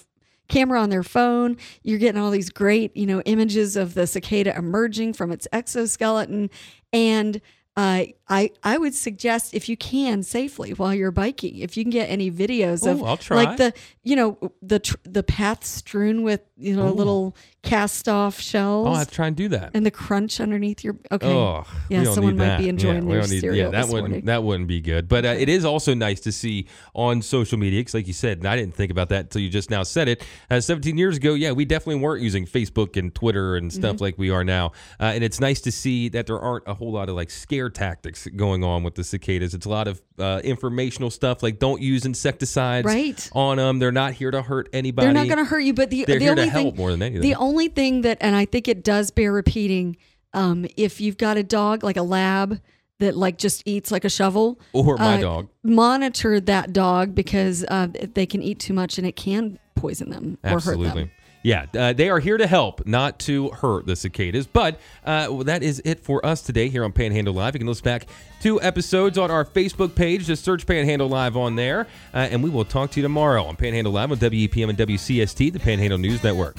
camera 0.47 0.81
on 0.81 0.89
their 0.89 1.03
phone. 1.03 1.57
You're 1.83 1.99
getting 1.99 2.21
all 2.21 2.31
these 2.31 2.49
great, 2.49 2.95
you 2.95 3.05
know, 3.05 3.21
images 3.21 3.75
of 3.75 3.93
the 3.93 4.07
cicada 4.07 4.55
emerging 4.57 5.13
from 5.13 5.31
its 5.31 5.47
exoskeleton. 5.51 6.49
And 6.93 7.41
uh, 7.75 8.05
I 8.29 8.51
I 8.63 8.77
would 8.77 8.93
suggest 8.93 9.53
if 9.53 9.67
you 9.67 9.75
can 9.75 10.21
safely 10.23 10.71
while 10.71 10.93
you're 10.93 11.11
biking, 11.11 11.57
if 11.57 11.75
you 11.75 11.83
can 11.83 11.89
get 11.91 12.09
any 12.09 12.29
videos 12.31 12.85
of 12.89 13.01
Ooh, 13.01 13.17
try. 13.17 13.43
like 13.43 13.57
the 13.57 13.73
you 14.03 14.15
know 14.15 14.37
the 14.61 14.79
tr- 14.79 14.97
the 15.03 15.23
path 15.23 15.63
strewn 15.65 16.21
with 16.23 16.41
you 16.57 16.75
know 16.75 16.91
little 16.91 17.35
cast 17.61 18.07
off 18.07 18.39
shells 18.39 18.87
Oh, 18.87 18.91
I 18.93 18.99
have 18.99 19.09
to 19.09 19.13
try 19.15 19.27
and 19.27 19.35
do 19.35 19.49
that. 19.49 19.71
and 19.73 19.85
the 19.85 19.91
crunch 19.91 20.39
underneath 20.39 20.83
your 20.83 20.95
okay. 21.11 21.27
Oh, 21.27 21.65
yeah, 21.89 22.03
someone 22.05 22.37
might 22.37 22.57
be 22.57 22.69
enjoying 22.69 23.05
we 23.05 23.13
their 23.15 23.27
need- 23.27 23.41
cereal 23.41 23.55
Yeah, 23.65 23.69
that 23.71 23.87
wouldn't 23.87 24.09
morning. 24.09 24.25
that 24.25 24.43
wouldn't 24.43 24.67
be 24.67 24.79
good. 24.79 25.07
But 25.07 25.25
uh, 25.25 25.29
it 25.29 25.49
is 25.49 25.65
also 25.65 25.93
nice 25.93 26.19
to 26.21 26.31
see 26.31 26.67
on 26.93 27.21
social 27.21 27.57
media 27.57 27.79
because, 27.81 27.95
like 27.95 28.07
you 28.07 28.13
said, 28.13 28.37
and 28.37 28.47
I 28.47 28.55
didn't 28.55 28.75
think 28.75 28.91
about 28.91 29.09
that 29.09 29.21
until 29.25 29.41
you 29.41 29.49
just 29.49 29.69
now 29.69 29.83
said 29.83 30.07
it. 30.07 30.23
Uh, 30.49 30.59
17 30.61 30.97
years 30.97 31.17
ago, 31.17 31.33
yeah, 31.33 31.51
we 31.51 31.65
definitely 31.65 32.01
weren't 32.01 32.21
using 32.21 32.45
Facebook 32.45 32.95
and 32.95 33.13
Twitter 33.13 33.55
and 33.55 33.73
stuff 33.73 33.95
Mm-hmm. 33.95 34.03
like 34.03 34.17
we 34.17 34.29
are 34.29 34.43
now. 34.43 34.67
Uh, 34.99 35.05
and 35.15 35.23
it's 35.23 35.39
nice 35.39 35.59
to 35.61 35.71
see 35.71 36.09
that 36.09 36.27
there 36.27 36.39
aren't 36.39 36.63
a 36.67 36.73
whole 36.75 36.91
lot 36.91 37.09
of 37.09 37.15
like 37.15 37.29
scare 37.31 37.69
tactics 37.69 38.18
going 38.27 38.63
on 38.63 38.83
with 38.83 38.95
the 38.95 39.03
cicadas. 39.03 39.53
It's 39.53 39.65
a 39.65 39.69
lot 39.69 39.87
of 39.87 40.01
uh, 40.17 40.41
informational 40.43 41.09
stuff 41.11 41.41
like 41.43 41.59
don't 41.59 41.81
use 41.81 42.05
insecticides 42.05 42.85
Right. 42.85 43.29
on 43.33 43.57
them. 43.57 43.79
They're 43.79 43.91
not 43.91 44.13
here 44.13 44.31
to 44.31 44.41
hurt 44.41 44.69
anybody. 44.73 45.05
They're 45.07 45.13
not 45.13 45.27
going 45.27 45.37
to 45.37 45.45
hurt 45.45 45.59
you, 45.59 45.73
but 45.73 45.89
the 45.89 46.05
They're 46.05 46.19
the 46.19 46.25
here 46.25 46.35
to 46.35 46.41
only 46.41 46.51
thing, 46.53 46.63
help 46.63 46.75
more 46.77 46.91
than 46.91 47.01
anything. 47.01 47.21
The 47.21 47.35
only 47.35 47.67
thing 47.67 48.01
that, 48.01 48.17
and 48.21 48.35
I 48.35 48.45
think 48.45 48.67
it 48.67 48.83
does 48.83 49.11
bear 49.11 49.31
repeating, 49.31 49.97
um, 50.33 50.65
if 50.77 50.99
you've 51.01 51.17
got 51.17 51.37
a 51.37 51.43
dog 51.43 51.83
like 51.83 51.97
a 51.97 52.03
lab 52.03 52.59
that 52.99 53.15
like 53.15 53.37
just 53.37 53.63
eats 53.65 53.91
like 53.91 54.03
a 54.03 54.09
shovel, 54.09 54.59
Or 54.73 54.97
my 54.97 55.17
uh, 55.17 55.21
dog. 55.21 55.47
monitor 55.63 56.39
that 56.41 56.73
dog 56.73 57.15
because 57.15 57.63
uh, 57.63 57.87
they 58.13 58.25
can 58.25 58.41
eat 58.43 58.59
too 58.59 58.73
much 58.73 58.97
and 58.97 59.07
it 59.07 59.15
can 59.15 59.57
poison 59.75 60.09
them 60.09 60.37
or 60.43 60.59
hurt 60.59 60.79
them. 60.81 61.09
Yeah, 61.41 61.67
uh, 61.77 61.93
they 61.93 62.09
are 62.09 62.19
here 62.19 62.37
to 62.37 62.47
help, 62.47 62.85
not 62.85 63.17
to 63.19 63.49
hurt 63.49 63.85
the 63.85 63.95
cicadas. 63.95 64.45
But 64.45 64.75
uh, 65.05 65.27
well, 65.29 65.45
that 65.45 65.63
is 65.63 65.81
it 65.85 66.01
for 66.01 66.25
us 66.25 66.41
today 66.41 66.67
here 66.67 66.83
on 66.83 66.91
Panhandle 66.91 67.33
Live. 67.33 67.55
You 67.55 67.59
can 67.59 67.67
listen 67.67 67.83
back 67.83 68.07
to 68.41 68.61
episodes 68.61 69.17
on 69.17 69.31
our 69.31 69.45
Facebook 69.45 69.95
page. 69.95 70.25
Just 70.25 70.43
search 70.43 70.67
Panhandle 70.67 71.07
Live 71.07 71.37
on 71.37 71.55
there. 71.55 71.87
Uh, 72.13 72.27
and 72.31 72.43
we 72.43 72.49
will 72.49 72.65
talk 72.65 72.91
to 72.91 72.99
you 72.99 73.03
tomorrow 73.03 73.43
on 73.45 73.55
Panhandle 73.55 73.93
Live 73.93 74.11
on 74.11 74.17
WEPM 74.17 74.69
and 74.69 74.77
WCST, 74.77 75.53
the 75.53 75.59
Panhandle 75.59 75.97
News 75.97 76.23
Network. 76.23 76.57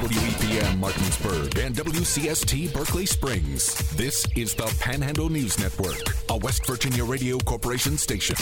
WEPM 0.00 0.78
Martinsburg 0.78 1.58
and 1.58 1.76
WCST 1.76 2.72
Berkeley 2.74 3.06
Springs. 3.06 3.96
This 3.96 4.26
is 4.36 4.54
the 4.54 4.66
Panhandle 4.80 5.28
News 5.28 5.60
Network, 5.60 6.02
a 6.28 6.36
West 6.38 6.66
Virginia 6.66 7.04
Radio 7.04 7.38
Corporation 7.38 7.96
station. 7.96 8.36